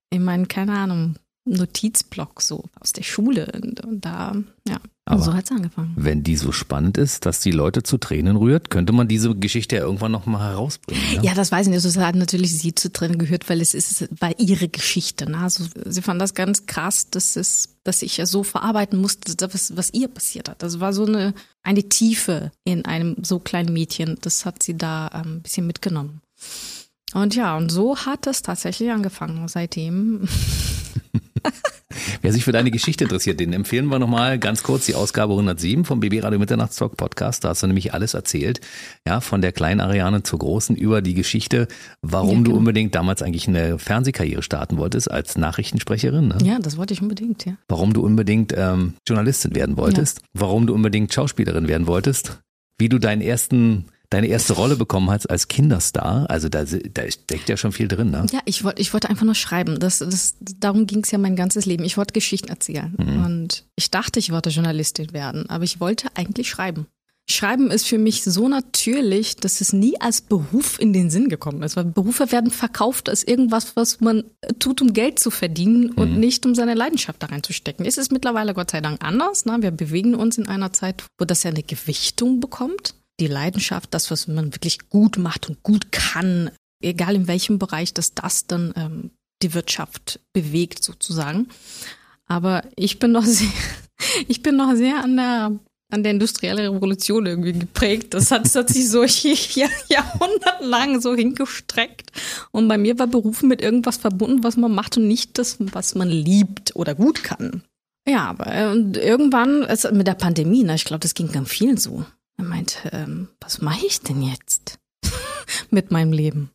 Ich 0.09 0.19
meine, 0.19 0.45
keine 0.47 0.73
Ahnung, 0.77 1.15
Notizblock 1.45 2.41
so 2.41 2.63
aus 2.79 2.93
der 2.93 3.03
Schule. 3.03 3.51
Und, 3.53 3.81
und 3.81 4.01
da, 4.05 4.35
ja, 4.67 4.77
Aber- 5.07 5.17
und 5.17 5.23
so 5.23 5.33
hat's 5.35 5.51
angefangen. 5.51 5.93
Wenn 5.95 6.23
die 6.23 6.35
so 6.35 6.51
spannend 6.51 6.97
ist, 6.97 7.27
dass 7.27 7.39
die 7.39 7.51
Leute 7.51 7.83
zu 7.83 7.99
Tränen 7.99 8.37
rührt, 8.37 8.71
könnte 8.71 8.91
man 8.91 9.07
diese 9.07 9.35
Geschichte 9.35 9.75
ja 9.75 9.83
irgendwann 9.83 10.11
noch 10.11 10.25
mal 10.25 10.39
herausbringen. 10.39 11.01
Ne? 11.17 11.21
Ja, 11.21 11.35
das 11.35 11.51
weiß 11.51 11.67
ich 11.67 11.69
nicht. 11.69 11.77
Also, 11.77 11.89
es 11.89 11.97
hat 11.97 12.15
natürlich 12.15 12.57
sie 12.57 12.73
zu 12.73 12.89
drin 12.89 13.19
gehört, 13.19 13.47
weil 13.47 13.61
es 13.61 13.75
ist, 13.75 14.09
war 14.19 14.37
ihre 14.39 14.67
Geschichte. 14.67 15.29
Ne? 15.29 15.37
Also, 15.37 15.65
sie 15.85 16.01
fand 16.01 16.19
das 16.19 16.33
ganz 16.33 16.65
krass, 16.65 17.11
dass 17.11 17.35
es, 17.35 17.75
dass 17.83 18.01
ich 18.01 18.17
ja 18.17 18.25
so 18.25 18.41
verarbeiten 18.41 18.99
musste, 18.99 19.35
was, 19.53 19.77
was 19.77 19.93
ihr 19.93 20.07
passiert 20.07 20.49
hat. 20.49 20.63
Das 20.63 20.79
war 20.79 20.91
so 20.91 21.05
eine, 21.05 21.35
eine 21.61 21.83
Tiefe 21.83 22.51
in 22.63 22.85
einem 22.85 23.17
so 23.21 23.37
kleinen 23.37 23.73
Mädchen. 23.73 24.17
Das 24.21 24.43
hat 24.43 24.63
sie 24.63 24.75
da 24.75 25.11
ähm, 25.13 25.35
ein 25.35 25.41
bisschen 25.43 25.67
mitgenommen. 25.67 26.21
Und 27.13 27.35
ja, 27.35 27.55
und 27.55 27.71
so 27.71 27.95
hat 27.95 28.25
das 28.25 28.41
tatsächlich 28.41 28.89
angefangen. 28.89 29.47
Seitdem, 29.47 30.27
Wer 32.21 32.33
sich 32.33 32.43
für 32.43 32.51
deine 32.51 32.71
Geschichte 32.71 33.03
interessiert, 33.05 33.39
den 33.39 33.53
empfehlen 33.53 33.87
wir 33.87 33.99
nochmal 33.99 34.39
ganz 34.39 34.63
kurz 34.63 34.85
die 34.85 34.95
Ausgabe 34.95 35.33
107 35.33 35.85
vom 35.85 35.99
BB 35.99 36.23
Radio 36.23 36.39
Mitternachtstalk 36.39 36.97
Podcast. 36.97 37.43
Da 37.43 37.49
hast 37.49 37.63
du 37.63 37.67
nämlich 37.67 37.93
alles 37.93 38.13
erzählt. 38.13 38.61
Ja, 39.07 39.21
von 39.21 39.41
der 39.41 39.51
kleinen 39.51 39.79
Ariane 39.81 40.23
zur 40.23 40.39
großen 40.39 40.75
über 40.75 41.01
die 41.01 41.13
Geschichte, 41.13 41.67
warum 42.01 42.29
Ja, 42.29 42.35
du 42.37 42.43
genau. 42.43 42.57
unbedingt 42.57 42.95
damals 42.95 43.21
eigentlich 43.21 43.47
eine 43.47 43.79
Fernsehkarriere 43.79 44.41
starten 44.43 44.77
wolltest 44.77 45.09
als 45.11 45.37
Nachrichtensprecherin. 45.37 46.27
Ne? 46.29 46.37
ja, 46.43 46.59
das 46.59 46.77
wollte 46.77 46.93
ich 46.93 47.01
unbedingt, 47.01 47.45
ja. 47.45 47.53
Warum 47.67 47.93
du 47.93 48.01
unbedingt 48.03 48.53
ähm, 48.55 48.93
Journalistin 49.07 49.55
werden 49.55 49.77
wolltest. 49.77 50.21
Warum 50.33 50.67
du 50.67 50.73
unbedingt 50.73 51.13
Schauspielerin 51.13 51.67
werden 51.67 51.87
wolltest. 51.87 52.39
Wie 52.77 52.89
du 52.89 52.99
deinen 52.99 53.21
ersten, 53.21 53.85
deine 54.09 54.27
erste 54.27 54.53
Rolle 54.53 54.75
bekommen 54.75 55.09
hast 55.09 55.29
als 55.29 55.47
Kinderstar. 55.47 56.29
Also 56.29 56.49
da, 56.49 56.63
da 56.63 57.09
steckt 57.09 57.49
ja 57.49 57.57
schon 57.57 57.71
viel 57.71 57.87
drin, 57.87 58.11
ne? 58.11 58.25
Ja, 58.31 58.39
ich 58.45 58.63
wollte, 58.63 58.81
ich 58.81 58.93
wollte 58.93 59.09
einfach 59.09 59.25
nur 59.25 59.35
schreiben. 59.35 59.79
Das, 59.79 59.99
das, 59.99 60.35
darum 60.39 60.87
ging 60.87 61.03
es 61.03 61.11
ja 61.11 61.17
mein 61.17 61.35
ganzes 61.35 61.65
Leben. 61.65 61.83
Ich 61.83 61.97
wollte 61.97 62.13
Geschichten 62.13 62.49
erzählen. 62.49 62.93
Und 62.95 63.65
ich 63.75 63.91
dachte, 63.91 64.19
ich 64.19 64.31
wollte 64.31 64.49
Journalistin 64.49 65.13
werden, 65.13 65.49
aber 65.49 65.63
ich 65.63 65.79
wollte 65.79 66.09
eigentlich 66.15 66.49
schreiben. 66.49 66.87
Schreiben 67.27 67.71
ist 67.71 67.87
für 67.87 67.97
mich 67.97 68.23
so 68.23 68.47
natürlich, 68.47 69.35
dass 69.37 69.59
es 69.59 69.73
nie 69.73 69.99
als 69.99 70.21
Beruf 70.21 70.79
in 70.79 70.93
den 70.93 71.09
Sinn 71.09 71.27
gekommen 71.27 71.63
ist. 71.63 71.75
Weil 71.75 71.85
Berufe 71.85 72.31
werden 72.31 72.51
verkauft 72.51 73.09
als 73.09 73.23
irgendwas, 73.23 73.75
was 73.75 73.99
man 73.99 74.25
tut, 74.59 74.81
um 74.81 74.93
Geld 74.93 75.17
zu 75.17 75.31
verdienen 75.31 75.89
und 75.91 76.19
nicht 76.19 76.45
um 76.45 76.53
seine 76.53 76.75
Leidenschaft 76.75 77.23
da 77.23 77.27
reinzustecken. 77.27 77.83
Es 77.85 77.97
ist 77.97 78.11
mittlerweile 78.11 78.53
Gott 78.53 78.69
sei 78.69 78.81
Dank 78.81 79.03
anders. 79.03 79.45
Ne? 79.45 79.57
Wir 79.61 79.71
bewegen 79.71 80.13
uns 80.13 80.37
in 80.37 80.47
einer 80.47 80.71
Zeit, 80.71 81.03
wo 81.17 81.25
das 81.25 81.41
ja 81.41 81.49
eine 81.49 81.63
Gewichtung 81.63 82.39
bekommt. 82.39 82.93
Die 83.19 83.27
Leidenschaft, 83.27 83.93
das, 83.93 84.11
was 84.11 84.27
man 84.27 84.53
wirklich 84.53 84.89
gut 84.89 85.17
macht 85.17 85.49
und 85.49 85.63
gut 85.63 85.91
kann, 85.91 86.51
egal 86.83 87.15
in 87.15 87.27
welchem 87.27 87.59
Bereich, 87.59 87.93
dass 87.93 88.13
das 88.13 88.47
dann 88.47 88.73
ähm, 88.75 89.11
die 89.41 89.53
Wirtschaft 89.53 90.19
bewegt 90.33 90.83
sozusagen. 90.83 91.47
Aber 92.27 92.63
ich 92.75 92.99
bin 92.99 93.11
noch 93.11 93.23
sehr, 93.25 93.51
ich 94.27 94.41
bin 94.41 94.57
noch 94.57 94.75
sehr 94.75 95.03
an 95.03 95.15
der 95.15 95.59
an 95.91 96.03
der 96.03 96.13
industriellen 96.13 96.73
Revolution 96.73 97.25
irgendwie 97.25 97.53
geprägt. 97.53 98.13
Das 98.13 98.31
hat, 98.31 98.45
das 98.45 98.55
hat 98.55 98.69
sich 98.69 98.89
so 98.89 99.03
Jahr, 99.03 99.69
jahrhundertelang 99.87 100.99
so 100.99 101.15
hingestreckt. 101.15 102.11
Und 102.51 102.67
bei 102.67 102.77
mir 102.77 102.97
war 102.97 103.07
Berufen 103.07 103.47
mit 103.49 103.61
irgendwas 103.61 103.97
verbunden, 103.97 104.43
was 104.43 104.57
man 104.57 104.73
macht 104.73 104.97
und 104.97 105.07
nicht 105.07 105.37
das, 105.37 105.57
was 105.59 105.95
man 105.95 106.09
liebt 106.09 106.75
oder 106.75 106.95
gut 106.95 107.23
kann. 107.23 107.63
Ja, 108.07 108.25
aber 108.25 108.47
äh, 108.47 108.73
irgendwann, 108.99 109.63
es, 109.63 109.89
mit 109.91 110.07
der 110.07 110.15
Pandemie, 110.15 110.63
ne, 110.63 110.75
ich 110.75 110.85
glaube, 110.85 111.01
das 111.01 111.13
ging 111.13 111.31
ganz 111.31 111.49
vielen 111.49 111.77
so. 111.77 112.05
Er 112.37 112.43
meinte, 112.43 112.89
ähm, 112.91 113.29
was 113.39 113.61
mache 113.61 113.85
ich 113.85 114.01
denn 114.01 114.21
jetzt 114.21 114.79
mit 115.69 115.91
meinem 115.91 116.11
Leben? 116.11 116.51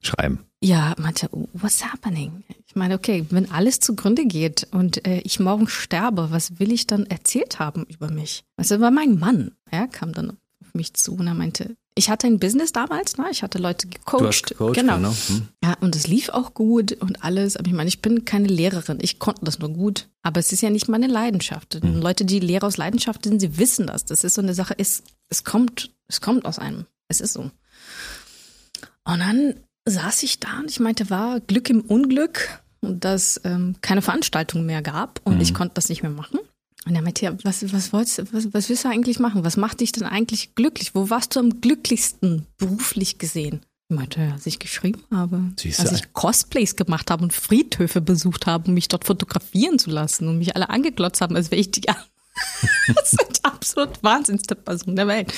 Schreiben. 0.00 0.40
Ja, 0.60 0.94
meinte, 0.98 1.28
what's 1.52 1.84
happening? 1.84 2.44
Ich 2.66 2.76
meine, 2.76 2.94
okay, 2.94 3.26
wenn 3.30 3.50
alles 3.50 3.80
zugrunde 3.80 4.26
geht 4.26 4.66
und 4.72 5.06
äh, 5.06 5.18
ich 5.20 5.40
morgen 5.40 5.68
sterbe, 5.68 6.30
was 6.30 6.58
will 6.58 6.72
ich 6.72 6.86
dann 6.86 7.06
erzählt 7.06 7.58
haben 7.58 7.84
über 7.84 8.10
mich? 8.10 8.44
Also 8.56 8.80
war 8.80 8.90
mein 8.90 9.18
Mann, 9.18 9.52
er 9.70 9.88
kam 9.88 10.12
dann 10.12 10.36
auf 10.72 10.74
mich 10.74 10.94
zu 10.94 11.14
und 11.14 11.26
er 11.26 11.34
meinte, 11.34 11.76
ich 11.94 12.08
hatte 12.08 12.26
ein 12.26 12.38
Business 12.38 12.72
damals, 12.72 13.18
ne? 13.18 13.26
ich 13.30 13.42
hatte 13.42 13.58
Leute 13.58 13.86
gecoacht. 13.86 14.46
Gecoacht, 14.46 14.74
genau. 14.74 14.96
genau. 14.96 15.10
Hm. 15.28 15.48
Ja, 15.62 15.74
und 15.80 15.94
es 15.94 16.06
lief 16.06 16.30
auch 16.30 16.54
gut 16.54 16.92
und 16.92 17.22
alles. 17.22 17.56
Aber 17.56 17.66
ich 17.66 17.74
meine, 17.74 17.88
ich 17.88 18.00
bin 18.00 18.24
keine 18.24 18.48
Lehrerin. 18.48 18.98
Ich 19.02 19.18
konnte 19.18 19.44
das 19.44 19.58
nur 19.58 19.68
gut. 19.68 20.08
Aber 20.22 20.40
es 20.40 20.52
ist 20.52 20.62
ja 20.62 20.70
nicht 20.70 20.88
meine 20.88 21.06
Leidenschaft. 21.06 21.76
Und 21.76 22.00
Leute, 22.00 22.24
die 22.24 22.40
Lehrer 22.40 22.66
aus 22.66 22.78
Leidenschaft 22.78 23.24
sind, 23.24 23.40
sie 23.40 23.58
wissen 23.58 23.86
das. 23.86 24.06
Das 24.06 24.24
ist 24.24 24.34
so 24.34 24.40
eine 24.40 24.54
Sache, 24.54 24.74
es, 24.78 25.02
es 25.28 25.44
kommt, 25.44 25.90
es 26.08 26.22
kommt 26.22 26.46
aus 26.46 26.58
einem. 26.58 26.86
Es 27.08 27.20
ist 27.20 27.34
so. 27.34 27.50
Und 29.04 29.18
dann 29.18 29.54
saß 29.84 30.22
ich 30.22 30.40
da 30.40 30.60
und 30.60 30.70
ich 30.70 30.80
meinte, 30.80 31.10
war 31.10 31.40
Glück 31.40 31.68
im 31.68 31.82
Unglück, 31.82 32.62
dass 32.80 33.38
ähm, 33.44 33.76
keine 33.82 34.00
Veranstaltung 34.00 34.64
mehr 34.64 34.80
gab 34.80 35.20
und 35.24 35.40
ich 35.40 35.54
konnte 35.54 35.74
das 35.74 35.88
nicht 35.88 36.02
mehr 36.02 36.10
machen. 36.10 36.38
Und 36.86 36.94
er 36.94 37.02
meinte, 37.02 37.24
ja, 37.24 37.36
was, 37.44 37.72
was, 37.72 37.92
wolltest, 37.92 38.32
was, 38.32 38.52
was 38.52 38.68
willst 38.68 38.84
du 38.84 38.88
eigentlich 38.88 39.18
machen? 39.20 39.44
Was 39.44 39.56
macht 39.56 39.80
dich 39.80 39.92
denn 39.92 40.04
eigentlich 40.04 40.54
glücklich? 40.54 40.94
Wo 40.94 41.10
warst 41.10 41.36
du 41.36 41.40
am 41.40 41.60
glücklichsten 41.60 42.46
beruflich 42.58 43.18
gesehen? 43.18 43.60
Ich 43.88 43.96
meinte, 43.96 44.20
ja, 44.20 44.32
als 44.32 44.46
ich 44.46 44.58
geschrieben 44.58 45.02
habe, 45.12 45.52
Siehste. 45.60 45.82
als 45.82 45.92
ich 45.92 46.12
Cosplays 46.12 46.76
gemacht 46.76 47.10
habe 47.10 47.22
und 47.22 47.32
Friedhöfe 47.32 48.00
besucht 48.00 48.46
habe, 48.46 48.68
um 48.68 48.74
mich 48.74 48.88
dort 48.88 49.04
fotografieren 49.04 49.78
zu 49.78 49.90
lassen 49.90 50.28
und 50.28 50.38
mich 50.38 50.56
alle 50.56 50.70
angeglotzt 50.70 51.20
haben, 51.20 51.36
als 51.36 51.50
wäre 51.50 51.60
ich 51.60 51.70
die 51.70 51.82
das 52.94 53.10
sind 53.10 53.40
absolut 53.42 54.02
wahnsinnigste 54.02 54.54
Person 54.54 54.96
der 54.96 55.06
Welt. 55.06 55.32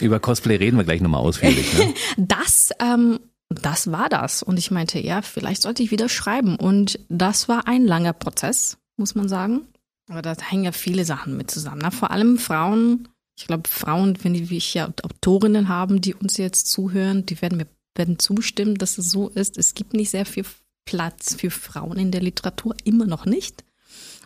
Über 0.00 0.18
Cosplay 0.20 0.56
reden 0.56 0.76
wir 0.76 0.84
gleich 0.84 1.00
nochmal 1.00 1.20
ausführlich. 1.20 1.72
Ne? 1.74 1.94
Das, 2.16 2.70
ähm, 2.80 3.20
das 3.48 3.92
war 3.92 4.08
das. 4.08 4.42
Und 4.42 4.58
ich 4.58 4.70
meinte, 4.70 4.98
ja, 4.98 5.22
vielleicht 5.22 5.62
sollte 5.62 5.82
ich 5.82 5.90
wieder 5.90 6.08
schreiben. 6.08 6.56
Und 6.56 6.98
das 7.08 7.48
war 7.48 7.68
ein 7.68 7.84
langer 7.84 8.12
Prozess, 8.12 8.78
muss 8.96 9.14
man 9.14 9.28
sagen. 9.28 9.66
Aber 10.08 10.22
da 10.22 10.34
hängen 10.40 10.64
ja 10.64 10.72
viele 10.72 11.04
Sachen 11.04 11.36
mit 11.36 11.50
zusammen. 11.50 11.80
Na, 11.82 11.90
vor 11.90 12.10
allem 12.10 12.38
Frauen. 12.38 13.08
Ich 13.36 13.46
glaube, 13.46 13.68
Frauen, 13.68 14.18
wenn 14.22 14.34
die, 14.34 14.50
wie 14.50 14.56
ich 14.56 14.74
ja 14.74 14.88
Autorinnen 15.02 15.68
haben, 15.68 16.00
die 16.00 16.14
uns 16.14 16.38
jetzt 16.38 16.70
zuhören, 16.70 17.24
die 17.24 17.40
werden 17.40 17.58
mir 17.58 17.66
werden 17.98 18.18
zustimmen, 18.18 18.76
dass 18.76 18.96
es 18.96 19.10
so 19.10 19.28
ist. 19.28 19.58
Es 19.58 19.74
gibt 19.74 19.92
nicht 19.92 20.10
sehr 20.10 20.24
viel 20.24 20.44
Platz 20.86 21.34
für 21.34 21.50
Frauen 21.50 21.98
in 21.98 22.10
der 22.10 22.22
Literatur, 22.22 22.74
immer 22.84 23.04
noch 23.04 23.26
nicht. 23.26 23.64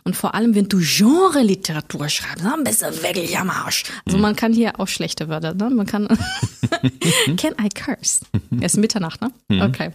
Und 0.05 0.15
vor 0.15 0.35
allem, 0.35 0.53
wenn 0.53 0.67
du 0.67 0.79
Genre-Literatur 0.79 2.09
schreibst, 2.09 2.43
dann 2.43 2.63
bist 2.63 2.81
du 2.81 3.03
wirklich 3.03 3.37
am 3.37 3.49
Arsch. 3.49 3.85
Also 4.05 4.17
man 4.17 4.35
kann 4.35 4.53
hier 4.53 4.79
auch 4.79 4.87
schlechte 4.87 5.29
Wörter, 5.29 5.53
ne? 5.53 5.69
Man 5.69 5.85
kann. 5.85 6.07
Can 7.37 7.55
I 7.61 7.69
curse? 7.69 8.25
Es 8.59 8.73
ist 8.73 8.79
Mitternacht, 8.79 9.21
ne? 9.21 9.31
Okay. 9.49 9.91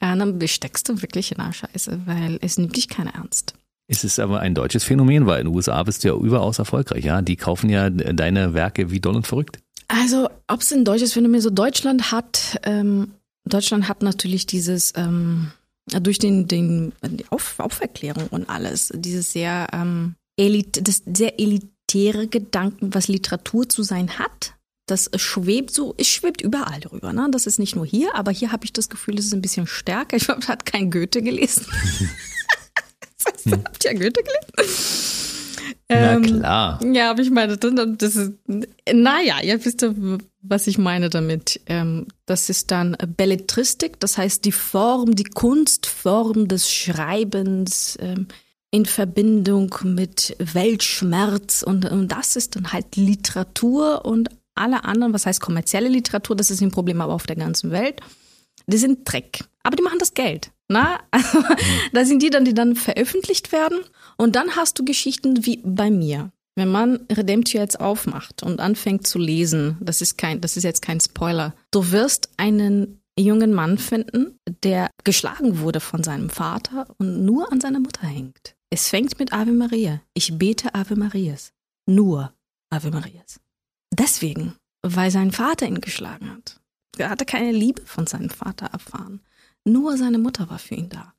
Äh, 0.00 0.16
dann 0.16 0.38
steckst 0.46 0.88
du 0.88 1.00
wirklich 1.00 1.32
in 1.32 1.38
der 1.38 1.52
Scheiße, 1.52 2.00
weil 2.04 2.38
es 2.42 2.58
nimmt 2.58 2.76
dich 2.76 2.88
keiner 2.88 3.14
ernst. 3.14 3.54
Es 3.90 4.04
ist 4.04 4.20
aber 4.20 4.40
ein 4.40 4.54
deutsches 4.54 4.84
Phänomen, 4.84 5.26
weil 5.26 5.40
in 5.40 5.46
den 5.46 5.54
USA 5.54 5.82
bist 5.82 6.04
du 6.04 6.08
ja 6.08 6.14
überaus 6.14 6.58
erfolgreich, 6.58 7.04
ja. 7.04 7.22
Die 7.22 7.36
kaufen 7.36 7.70
ja 7.70 7.88
deine 7.88 8.52
Werke 8.52 8.90
wie 8.90 9.00
doll 9.00 9.16
und 9.16 9.26
verrückt. 9.26 9.58
Also, 9.88 10.28
ob 10.46 10.60
es 10.60 10.72
ein 10.72 10.84
deutsches 10.84 11.14
Phänomen 11.14 11.40
so 11.40 11.48
Deutschland 11.48 12.12
hat, 12.12 12.60
ähm, 12.64 13.12
Deutschland 13.46 13.88
hat 13.88 14.02
natürlich 14.02 14.44
dieses 14.44 14.92
ähm, 14.96 15.50
durch 15.86 16.18
den, 16.18 16.46
den 16.46 16.92
die 17.02 17.24
Auf, 17.30 17.58
Auferklärung 17.58 18.26
und 18.28 18.50
alles, 18.50 18.92
dieses 18.94 19.32
sehr 19.32 19.68
ähm, 19.72 20.14
elit, 20.36 20.86
das 20.86 21.02
sehr 21.06 21.40
elitäre 21.40 22.26
Gedanken, 22.26 22.92
was 22.92 23.08
Literatur 23.08 23.66
zu 23.68 23.82
sein 23.82 24.18
hat. 24.18 24.52
Das 24.86 25.10
schwebt 25.16 25.72
so, 25.72 25.94
es 25.96 26.08
schwebt 26.08 26.42
überall 26.42 26.80
drüber. 26.80 27.14
Ne? 27.14 27.28
Das 27.30 27.46
ist 27.46 27.58
nicht 27.58 27.76
nur 27.76 27.86
hier, 27.86 28.14
aber 28.14 28.32
hier 28.32 28.52
habe 28.52 28.64
ich 28.64 28.72
das 28.72 28.88
Gefühl, 28.90 29.18
es 29.18 29.26
ist 29.26 29.34
ein 29.34 29.42
bisschen 29.42 29.66
stärker. 29.66 30.16
Ich 30.16 30.24
glaube, 30.24 30.46
hat 30.46 30.66
kein 30.66 30.90
Goethe 30.90 31.22
gelesen. 31.22 31.66
das 33.24 33.46
heißt, 33.46 33.52
habt 33.52 33.84
ihr 33.84 33.94
Goethe 33.94 34.22
gelesen? 34.22 35.18
Na 35.90 36.14
ähm, 36.14 36.22
klar. 36.22 36.80
Ja, 36.84 37.10
aber 37.10 37.22
ich 37.22 37.30
meine, 37.30 37.56
das 37.56 38.16
ist, 38.16 38.32
naja, 38.92 39.40
ihr 39.42 39.64
wisst 39.64 39.82
ja, 39.82 39.94
was 40.42 40.66
ich 40.66 40.78
meine 40.78 41.08
damit. 41.08 41.60
Ähm, 41.66 42.06
das 42.26 42.50
ist 42.50 42.70
dann 42.70 42.96
Belletristik, 43.16 43.98
das 44.00 44.18
heißt 44.18 44.44
die 44.44 44.52
Form, 44.52 45.14
die 45.14 45.24
Kunstform 45.24 46.48
des 46.48 46.70
Schreibens 46.70 47.96
ähm, 48.00 48.28
in 48.70 48.84
Verbindung 48.84 49.74
mit 49.82 50.36
Weltschmerz 50.38 51.62
und, 51.62 51.90
und 51.90 52.08
das 52.08 52.36
ist 52.36 52.56
dann 52.56 52.72
halt 52.72 52.96
Literatur 52.96 54.04
und 54.04 54.28
alle 54.54 54.84
anderen, 54.84 55.14
was 55.14 55.24
heißt 55.24 55.40
kommerzielle 55.40 55.88
Literatur, 55.88 56.36
das 56.36 56.50
ist 56.50 56.60
ein 56.60 56.70
Problem 56.70 57.00
aber 57.00 57.14
auf 57.14 57.26
der 57.26 57.36
ganzen 57.36 57.70
Welt, 57.70 58.00
die 58.66 58.76
sind 58.76 59.10
Dreck. 59.10 59.44
Aber 59.62 59.76
die 59.76 59.82
machen 59.82 59.98
das 59.98 60.14
Geld. 60.14 60.50
Na, 60.68 61.00
also, 61.10 61.42
da 61.92 62.04
sind 62.04 62.22
die 62.22 62.30
dann, 62.30 62.44
die 62.44 62.54
dann 62.54 62.76
veröffentlicht 62.76 63.52
werden. 63.52 63.78
Und 64.16 64.36
dann 64.36 64.56
hast 64.56 64.78
du 64.78 64.84
Geschichten 64.84 65.46
wie 65.46 65.62
bei 65.64 65.90
mir. 65.90 66.30
Wenn 66.56 66.68
man 66.68 67.06
Redemption 67.10 67.62
jetzt 67.62 67.80
aufmacht 67.80 68.42
und 68.42 68.60
anfängt 68.60 69.06
zu 69.06 69.18
lesen, 69.18 69.78
das 69.80 70.02
ist 70.02 70.18
kein, 70.18 70.40
das 70.40 70.56
ist 70.56 70.64
jetzt 70.64 70.82
kein 70.82 71.00
Spoiler. 71.00 71.54
Du 71.70 71.92
wirst 71.92 72.30
einen 72.36 73.00
jungen 73.18 73.54
Mann 73.54 73.78
finden, 73.78 74.38
der 74.64 74.90
geschlagen 75.04 75.60
wurde 75.60 75.80
von 75.80 76.02
seinem 76.02 76.30
Vater 76.30 76.88
und 76.98 77.24
nur 77.24 77.50
an 77.52 77.60
seiner 77.60 77.80
Mutter 77.80 78.06
hängt. 78.06 78.56
Es 78.70 78.88
fängt 78.88 79.18
mit 79.18 79.32
Ave 79.32 79.52
Maria. 79.52 80.00
Ich 80.14 80.36
bete 80.36 80.74
Ave 80.74 80.96
Marias. 80.96 81.52
Nur 81.86 82.32
Ave 82.70 82.90
Marias. 82.90 83.40
Deswegen, 83.92 84.54
weil 84.82 85.10
sein 85.10 85.32
Vater 85.32 85.66
ihn 85.66 85.80
geschlagen 85.80 86.30
hat. 86.30 86.60
Er 86.98 87.10
hatte 87.10 87.24
keine 87.24 87.52
Liebe 87.52 87.82
von 87.86 88.06
seinem 88.06 88.30
Vater 88.30 88.66
erfahren. 88.66 89.20
Nur 89.68 89.96
seine 89.96 90.18
Mutter 90.18 90.48
war 90.50 90.58
für 90.58 90.74
ihn 90.74 90.88
da. 90.88 91.14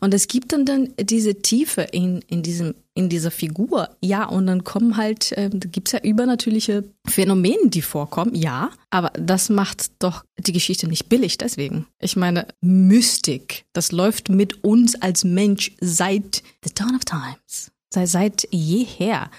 Und 0.00 0.14
es 0.14 0.28
gibt 0.28 0.52
dann, 0.52 0.64
dann 0.64 0.92
diese 0.98 1.34
Tiefe 1.42 1.82
in, 1.82 2.22
in, 2.28 2.42
diesem, 2.42 2.74
in 2.94 3.08
dieser 3.08 3.30
Figur. 3.30 3.90
Ja, 4.00 4.24
und 4.24 4.46
dann 4.46 4.64
kommen 4.64 4.96
halt, 4.96 5.32
äh, 5.32 5.50
da 5.50 5.68
gibt 5.68 5.88
es 5.88 5.92
ja 5.92 6.00
übernatürliche 6.00 6.84
Phänomene, 7.06 7.68
die 7.68 7.82
vorkommen, 7.82 8.34
ja. 8.34 8.70
Aber 8.90 9.10
das 9.18 9.48
macht 9.48 9.90
doch 9.98 10.24
die 10.38 10.52
Geschichte 10.52 10.88
nicht 10.88 11.08
billig 11.08 11.38
deswegen. 11.38 11.86
Ich 12.00 12.16
meine, 12.16 12.46
Mystik, 12.60 13.64
das 13.72 13.92
läuft 13.92 14.28
mit 14.28 14.64
uns 14.64 14.94
als 15.00 15.24
Mensch 15.24 15.72
seit 15.80 16.42
the 16.64 16.72
dawn 16.74 16.94
of 16.94 17.04
times. 17.04 17.70
Seit, 17.90 18.08
seit 18.08 18.48
jeher. 18.50 19.30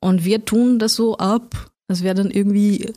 Und 0.00 0.24
wir 0.24 0.44
tun 0.44 0.78
das 0.78 0.94
so 0.94 1.16
ab. 1.18 1.70
Das 1.88 2.02
wäre 2.02 2.14
dann 2.14 2.30
irgendwie 2.30 2.92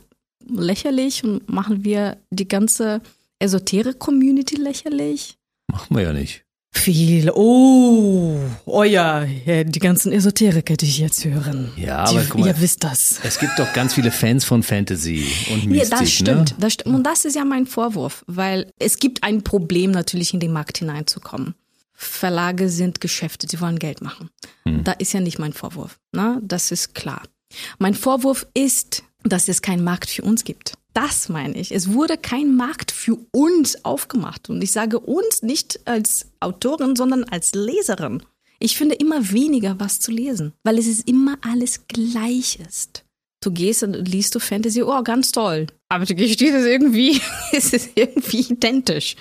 lächerlich 0.48 1.24
und 1.24 1.48
machen 1.48 1.84
wir 1.84 2.16
die 2.30 2.48
ganze 2.48 3.00
Esoterik-Community 3.38 4.56
lächerlich? 4.56 5.36
Machen 5.68 5.96
wir 5.96 6.02
ja 6.02 6.12
nicht. 6.12 6.44
Viel. 6.72 7.30
Oh, 7.34 8.38
oh 8.66 8.82
ja, 8.82 9.24
die 9.24 9.78
ganzen 9.78 10.12
Esoteriker, 10.12 10.76
die 10.76 10.84
ich 10.84 10.98
jetzt 10.98 11.24
hören. 11.24 11.72
Ja, 11.76 12.04
aber 12.04 12.20
die, 12.20 12.28
guck 12.28 12.40
mal, 12.40 12.48
ihr 12.48 12.60
wisst 12.60 12.84
das. 12.84 13.18
Es 13.24 13.38
gibt 13.38 13.58
doch 13.58 13.72
ganz 13.72 13.94
viele 13.94 14.12
Fans 14.12 14.44
von 14.44 14.62
Fantasy 14.62 15.26
und 15.52 15.66
Mystik. 15.66 15.90
Ja, 15.90 15.98
das 15.98 16.12
stimmt, 16.12 16.50
ne? 16.50 16.56
das 16.58 16.74
stimmt. 16.74 16.94
Und 16.94 17.02
das 17.04 17.24
ist 17.24 17.34
ja 17.34 17.44
mein 17.44 17.66
Vorwurf, 17.66 18.24
weil 18.26 18.70
es 18.78 18.98
gibt 18.98 19.22
ein 19.22 19.42
Problem 19.42 19.90
natürlich 19.90 20.34
in 20.34 20.40
den 20.40 20.52
Markt 20.52 20.78
hineinzukommen. 20.78 21.54
Verlage 21.94 22.68
sind 22.68 23.00
Geschäfte, 23.00 23.46
sie 23.48 23.60
wollen 23.60 23.78
Geld 23.78 24.02
machen. 24.02 24.28
Hm. 24.64 24.84
Da 24.84 24.92
ist 24.92 25.14
ja 25.14 25.20
nicht 25.20 25.38
mein 25.38 25.54
Vorwurf. 25.54 25.98
Ne? 26.12 26.40
Das 26.42 26.70
ist 26.70 26.94
klar. 26.94 27.22
Mein 27.78 27.94
Vorwurf 27.94 28.46
ist, 28.52 29.02
dass 29.24 29.48
es 29.48 29.62
keinen 29.62 29.82
Markt 29.82 30.10
für 30.10 30.22
uns 30.22 30.44
gibt. 30.44 30.74
Das 30.96 31.28
meine 31.28 31.58
ich. 31.58 31.72
Es 31.72 31.92
wurde 31.92 32.16
kein 32.16 32.56
Markt 32.56 32.90
für 32.90 33.18
uns 33.30 33.84
aufgemacht. 33.84 34.48
Und 34.48 34.62
ich 34.62 34.72
sage 34.72 34.98
uns 34.98 35.42
nicht 35.42 35.80
als 35.84 36.28
Autorin, 36.40 36.96
sondern 36.96 37.24
als 37.24 37.54
Leserin. 37.54 38.22
Ich 38.60 38.78
finde 38.78 38.94
immer 38.94 39.30
weniger 39.30 39.78
was 39.78 40.00
zu 40.00 40.10
lesen, 40.10 40.54
weil 40.64 40.78
es 40.78 40.86
ist 40.86 41.06
immer 41.06 41.36
alles 41.42 41.86
gleich 41.86 42.58
ist. 42.66 43.04
Du 43.42 43.50
gehst 43.50 43.82
und 43.82 44.08
liest 44.08 44.34
du 44.34 44.38
Fantasy, 44.38 44.82
oh, 44.82 45.02
ganz 45.02 45.32
toll. 45.32 45.66
Aber 45.90 46.06
die 46.06 46.14
Geschichte 46.14 46.46
ist 46.46 46.64
irgendwie, 46.64 47.20
es 47.52 47.74
ist 47.74 47.90
irgendwie 47.94 48.46
identisch. 48.50 49.16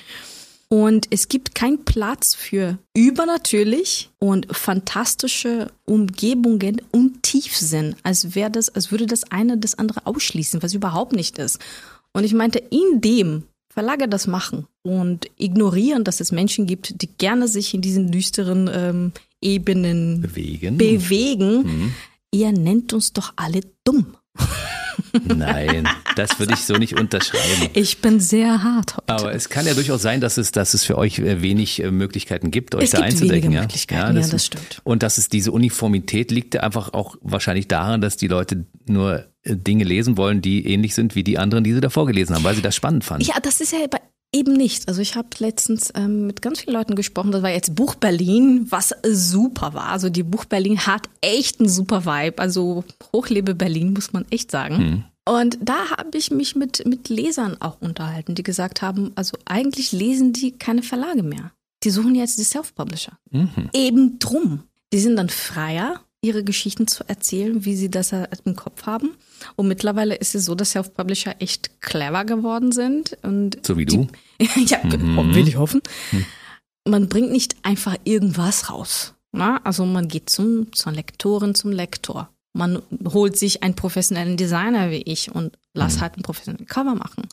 Und 0.68 1.08
es 1.12 1.28
gibt 1.28 1.54
keinen 1.54 1.86
Platz 1.86 2.34
für 2.34 2.80
übernatürlich 2.96 4.10
und 4.18 4.48
fantastische 4.56 5.72
Umgebungen 5.86 6.82
und 6.92 7.22
Tiefsinn, 7.22 7.96
als 8.04 8.34
wäre 8.34 8.50
das, 8.50 8.70
als 8.70 8.92
würde 8.92 9.06
das 9.06 9.32
eine 9.32 9.58
das 9.58 9.78
andere 9.78 10.08
ausschließen, 10.08 10.64
was 10.64 10.74
überhaupt 10.74 11.14
nicht 11.14 11.38
ist. 11.38 11.60
Und 12.14 12.24
ich 12.24 12.34
meinte, 12.34 12.60
in 12.60 13.02
dem 13.02 13.44
Verlage 13.70 14.08
das 14.08 14.26
machen 14.26 14.68
und 14.82 15.30
ignorieren, 15.38 16.04
dass 16.04 16.20
es 16.20 16.32
Menschen 16.32 16.66
gibt, 16.66 17.02
die 17.02 17.10
gerne 17.18 17.48
sich 17.48 17.74
in 17.74 17.82
diesen 17.82 18.10
düsteren 18.10 18.70
ähm, 18.74 19.12
Ebenen 19.42 20.22
bewegen. 20.22 20.78
bewegen. 20.78 21.58
Mhm. 21.64 21.94
Ihr 22.32 22.52
nennt 22.54 22.94
uns 22.94 23.14
doch 23.14 23.34
alle 23.36 23.62
dumm. 23.84 24.16
Nein, 25.24 25.88
das 26.16 26.40
würde 26.40 26.54
ich 26.54 26.66
so 26.66 26.76
nicht 26.76 27.00
unterschreiben. 27.00 27.70
Ich 27.74 28.00
bin 28.00 28.20
sehr 28.20 28.64
hart 28.64 28.98
heute. 28.98 29.10
Aber 29.10 29.34
es 29.34 29.50
kann 29.50 29.66
ja 29.66 29.74
durchaus 29.74 30.02
sein, 30.02 30.22
dass 30.22 30.38
es, 30.38 30.52
dass 30.52 30.74
es 30.74 30.84
für 30.84 30.98
euch 30.98 31.20
äh, 31.20 31.42
wenig 31.42 31.82
äh, 31.82 31.92
Möglichkeiten 31.92 32.52
gibt, 32.52 32.76
euch 32.76 32.86
es 32.86 32.92
da 32.92 32.98
gibt 32.98 33.10
einzudecken. 33.10 33.44
Wenige 33.44 33.56
Ja? 33.56 33.62
Möglichkeiten, 33.62 34.08
ja, 34.08 34.14
das, 34.14 34.28
ja, 34.28 34.32
das 34.34 34.46
stimmt. 34.46 34.82
Und 34.84 35.04
dass 35.04 35.18
es 35.18 35.30
diese 35.30 35.52
Uniformität 35.52 36.32
liegt 36.32 36.58
einfach 36.58 36.94
auch 36.94 37.16
wahrscheinlich 37.22 37.68
daran, 37.68 38.02
dass 38.02 38.18
die 38.18 38.28
Leute 38.28 38.66
nur 38.88 39.26
äh, 39.44 39.56
Dinge 39.56 39.84
lesen 39.84 40.18
wollen, 40.18 40.42
die 40.42 40.68
ähnlich 40.68 40.96
sind 40.96 41.16
wie 41.16 41.24
die 41.24 41.38
anderen, 41.38 41.64
die 41.64 41.74
sie 41.74 41.82
davor 41.82 42.06
gelesen 42.06 42.36
haben, 42.36 42.44
weil 42.44 42.56
sie 42.56 42.62
das 42.62 42.76
spannend 42.76 43.04
fanden. 43.04 43.26
Ja, 43.26 43.36
das 43.42 43.62
ist 43.62 43.72
ja 43.72 43.80
bei 43.90 44.00
Eben 44.36 44.52
nicht. 44.52 44.90
Also 44.90 45.02
ich 45.02 45.16
habe 45.16 45.30
letztens 45.40 45.94
ähm, 45.96 46.28
mit 46.28 46.42
ganz 46.42 46.60
vielen 46.60 46.76
Leuten 46.76 46.96
gesprochen. 46.96 47.32
Das 47.32 47.42
war 47.42 47.52
jetzt 47.52 47.74
Buch 47.74 47.96
Berlin, 47.96 48.68
was 48.70 48.94
super 49.08 49.74
war. 49.74 49.88
Also 49.88 50.10
die 50.10 50.24
Buch 50.24 50.44
Berlin 50.44 50.86
hat 50.86 51.08
echt 51.22 51.62
einen 51.62 51.70
super 51.70 52.06
Vibe. 52.06 52.40
Also 52.40 52.84
hochlebe 53.14 53.56
Berlin, 53.56 53.94
muss 53.94 54.12
man 54.12 54.26
echt 54.32 54.52
sagen. 54.52 54.78
Hm. 54.78 55.04
Und 55.24 55.58
da 55.62 55.92
habe 55.98 56.18
ich 56.18 56.32
mich 56.32 56.54
mit, 56.58 56.86
mit 56.86 57.08
Lesern 57.08 57.62
auch 57.62 57.80
unterhalten, 57.80 58.36
die 58.36 58.44
gesagt 58.44 58.82
haben, 58.82 59.14
also 59.16 59.38
eigentlich 59.46 59.94
lesen 59.94 60.34
die 60.34 60.52
keine 60.52 60.84
Verlage 60.84 61.24
mehr. 61.24 61.54
Die 61.86 61.90
suchen 61.90 62.14
jetzt 62.14 62.38
die 62.38 62.44
Self-Publisher. 62.44 63.18
Mhm. 63.32 63.70
Eben 63.74 64.20
drum. 64.20 64.64
Die 64.92 65.00
sind 65.00 65.16
dann 65.16 65.30
freier, 65.30 66.02
ihre 66.26 66.44
Geschichten 66.44 66.88
zu 66.88 67.08
erzählen, 67.08 67.64
wie 67.66 67.76
sie 67.76 67.90
das 67.90 68.12
halt 68.12 68.42
im 68.46 68.56
Kopf 68.56 68.86
haben. 68.86 69.12
Und 69.56 69.68
mittlerweile 69.68 70.16
ist 70.16 70.34
es 70.36 70.46
so, 70.46 70.56
dass 70.56 70.72
Self-Publisher 70.72 71.36
echt 71.40 71.82
clever 71.82 72.26
geworden 72.26 72.72
sind. 72.72 73.18
Und 73.22 73.58
So 73.66 73.78
wie 73.78 73.86
du? 73.86 74.08
Die, 74.42 74.66
ja, 74.66 74.80
Mhm. 74.84 75.34
will 75.36 75.48
ich 75.48 75.58
hoffen. 75.58 75.82
Man 76.88 77.10
bringt 77.10 77.32
nicht 77.32 77.56
einfach 77.64 77.96
irgendwas 78.04 78.70
raus. 78.70 79.14
Na? 79.32 79.60
Also 79.64 79.86
man 79.86 80.08
geht 80.08 80.30
zum, 80.30 80.72
zur 80.74 80.92
Lektorin, 80.92 81.56
zum 81.56 81.72
Lektor. 81.72 82.30
Man 82.54 82.82
holt 83.06 83.38
sich 83.38 83.64
einen 83.64 83.76
professionellen 83.76 84.38
Designer 84.38 84.90
wie 84.92 85.02
ich 85.02 85.34
und 85.34 85.58
lass 85.74 86.00
halt 86.02 86.14
einen 86.14 86.24
professionellen 86.24 86.68
Cover 86.68 86.96
machen. 86.96 87.28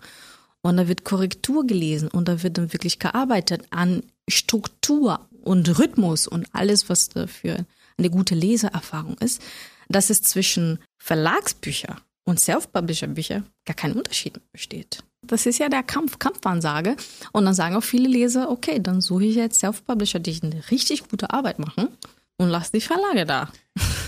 Und 0.63 0.77
da 0.77 0.89
wird 0.89 1.05
Korrektur 1.05 1.67
gelesen 1.67 2.09
und 2.09 2.27
da 2.29 2.43
wird 2.43 2.59
dann 2.59 2.73
wirklich 2.73 2.99
gearbeitet 2.99 3.63
an 3.71 4.03
Struktur 4.29 5.21
und 5.43 5.79
Rhythmus 5.79 6.27
und 6.29 6.47
alles, 6.53 6.89
was 6.89 7.09
dafür 7.09 7.65
eine 7.99 8.11
gute 8.11 8.35
Leseerfahrung 8.35 9.17
ist. 9.19 9.43
dass 9.89 10.09
es 10.09 10.23
zwischen 10.23 10.79
Verlagsbücher 10.99 11.97
und 12.25 12.41
Self-Publisher-Bücher 12.41 13.43
gar 13.67 13.75
kein 13.75 13.93
Unterschied 13.93 14.41
besteht. 14.53 15.05
Das 15.27 15.45
ist 15.45 15.59
ja 15.59 15.69
der 15.69 15.83
Kampf, 15.83 16.19
Kampfansage. 16.19 16.97
Und 17.33 17.45
dann 17.45 17.53
sagen 17.53 17.77
auch 17.77 17.83
viele 17.83 18.09
Leser, 18.09 18.51
okay, 18.51 18.81
dann 18.81 19.01
suche 19.03 19.25
ich 19.25 19.35
jetzt 19.35 19.61
Self-Publisher, 19.61 20.19
die 20.19 20.41
eine 20.43 20.71
richtig 20.71 21.09
gute 21.09 21.31
Arbeit 21.31 21.59
machen 21.59 21.89
und 22.39 22.49
lass 22.49 22.73
die 22.73 22.81
Verlage 22.81 23.25
da. 23.25 23.49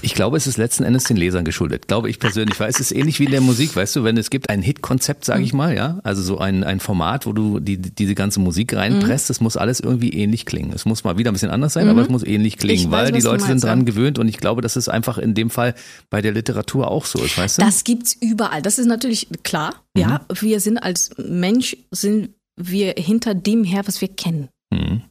Ich 0.03 0.15
glaube, 0.15 0.37
es 0.37 0.47
ist 0.47 0.59
letzten 0.59 0.85
Endes 0.85 1.05
den 1.05 1.17
Lesern 1.17 1.47
geschuldet. 1.47 1.89
Glaube 1.89 2.11
ich 2.11 2.19
persönlich, 2.19 2.61
weil 2.61 2.69
es 2.69 2.79
ist 2.79 2.93
ähnlich 2.93 3.19
wie 3.21 3.25
in 3.25 3.31
der 3.31 3.41
Musik, 3.41 3.75
weißt 3.75 3.97
du, 3.97 4.05
wenn 4.05 4.19
es 4.19 4.29
gibt 4.29 4.51
ein 4.51 4.61
Hit-Konzept, 4.61 5.25
sage 5.25 5.43
ich 5.43 5.55
mal, 5.55 5.75
ja, 5.75 6.01
also 6.05 6.21
so 6.21 6.37
ein, 6.37 6.63
ein 6.63 6.81
Format, 6.81 7.25
wo 7.25 7.33
du 7.33 7.61
die, 7.61 7.79
diese 7.79 8.15
ganze 8.15 8.41
Musik 8.41 8.75
reinpresst, 8.75 9.31
es 9.31 9.41
muss 9.41 9.57
alles 9.57 9.81
irgendwie 9.81 10.11
ähnlich 10.11 10.45
klingen. 10.45 10.73
Es 10.75 10.85
muss 10.85 11.05
mal 11.05 11.17
wieder 11.17 11.31
ein 11.31 11.33
bisschen 11.33 11.51
anders 11.51 11.73
sein, 11.73 11.89
aber 11.89 12.03
es 12.03 12.11
muss 12.11 12.23
ähnlich 12.23 12.59
klingen, 12.59 12.75
Ich 12.75 12.91
weil 12.91 13.07
weiß, 13.07 13.13
die 13.13 13.23
Leute 13.23 13.41
sind 13.41 13.51
meinst, 13.51 13.65
dran 13.65 13.79
ja. 13.81 13.85
gewöhnt 13.87 14.19
und 14.19 14.29
ich 14.29 14.37
glaube, 14.37 14.61
dass 14.61 14.77
es 14.77 14.91
einfach 14.91 15.17
in 15.17 15.33
dem 15.33 15.49
Fall 15.49 15.75
bei 16.11 16.21
der 16.21 16.33
Literatur 16.33 16.89
auch 16.91 17.07
so 17.07 17.23
ist, 17.23 17.39
weißt 17.39 17.59
du? 17.59 17.63
Das 17.63 17.85
gibt's 17.85 18.15
überall. 18.21 18.61
Das 18.61 18.79
ist 18.79 18.87
natürlich 18.87 19.29
klar. 19.43 19.75
Ja, 19.97 20.27
wir 20.29 20.61
sind 20.61 20.77
als 20.77 21.13
Mensch, 21.17 21.79
sind 21.91 22.35
wir 22.57 22.95
hinter 22.99 23.35
dem 23.35 23.65
her, 23.65 23.83
was 23.87 24.01
wir 24.01 24.09
kennen. 24.09 24.49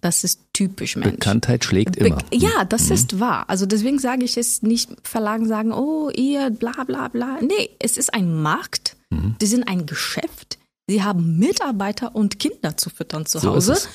Das 0.01 0.23
ist 0.23 0.41
typisch 0.53 0.95
Mensch. 0.95 1.11
Bekanntheit 1.11 1.63
schlägt 1.63 1.97
Be 1.97 2.07
immer. 2.07 2.19
Ja, 2.31 2.65
das 2.65 2.89
ist 2.89 3.19
wahr. 3.19 3.45
Also 3.49 3.65
deswegen 3.65 3.99
sage 3.99 4.23
ich 4.25 4.37
es 4.37 4.61
nicht, 4.61 4.89
Verlagen 5.03 5.47
sagen, 5.47 5.71
oh, 5.71 6.09
ihr, 6.09 6.49
bla 6.49 6.83
bla 6.85 7.07
bla. 7.07 7.39
Nee, 7.41 7.69
es 7.79 7.97
ist 7.97 8.13
ein 8.13 8.41
Markt, 8.41 8.97
die 9.41 9.45
sind 9.45 9.67
ein 9.67 9.85
Geschäft, 9.85 10.57
sie 10.87 11.03
haben 11.03 11.37
Mitarbeiter 11.37 12.15
und 12.15 12.39
Kinder 12.39 12.77
zu 12.77 12.89
füttern 12.89 13.25
zu 13.25 13.39
So 13.39 13.55
ist 13.55 13.69
Hause. 13.69 13.87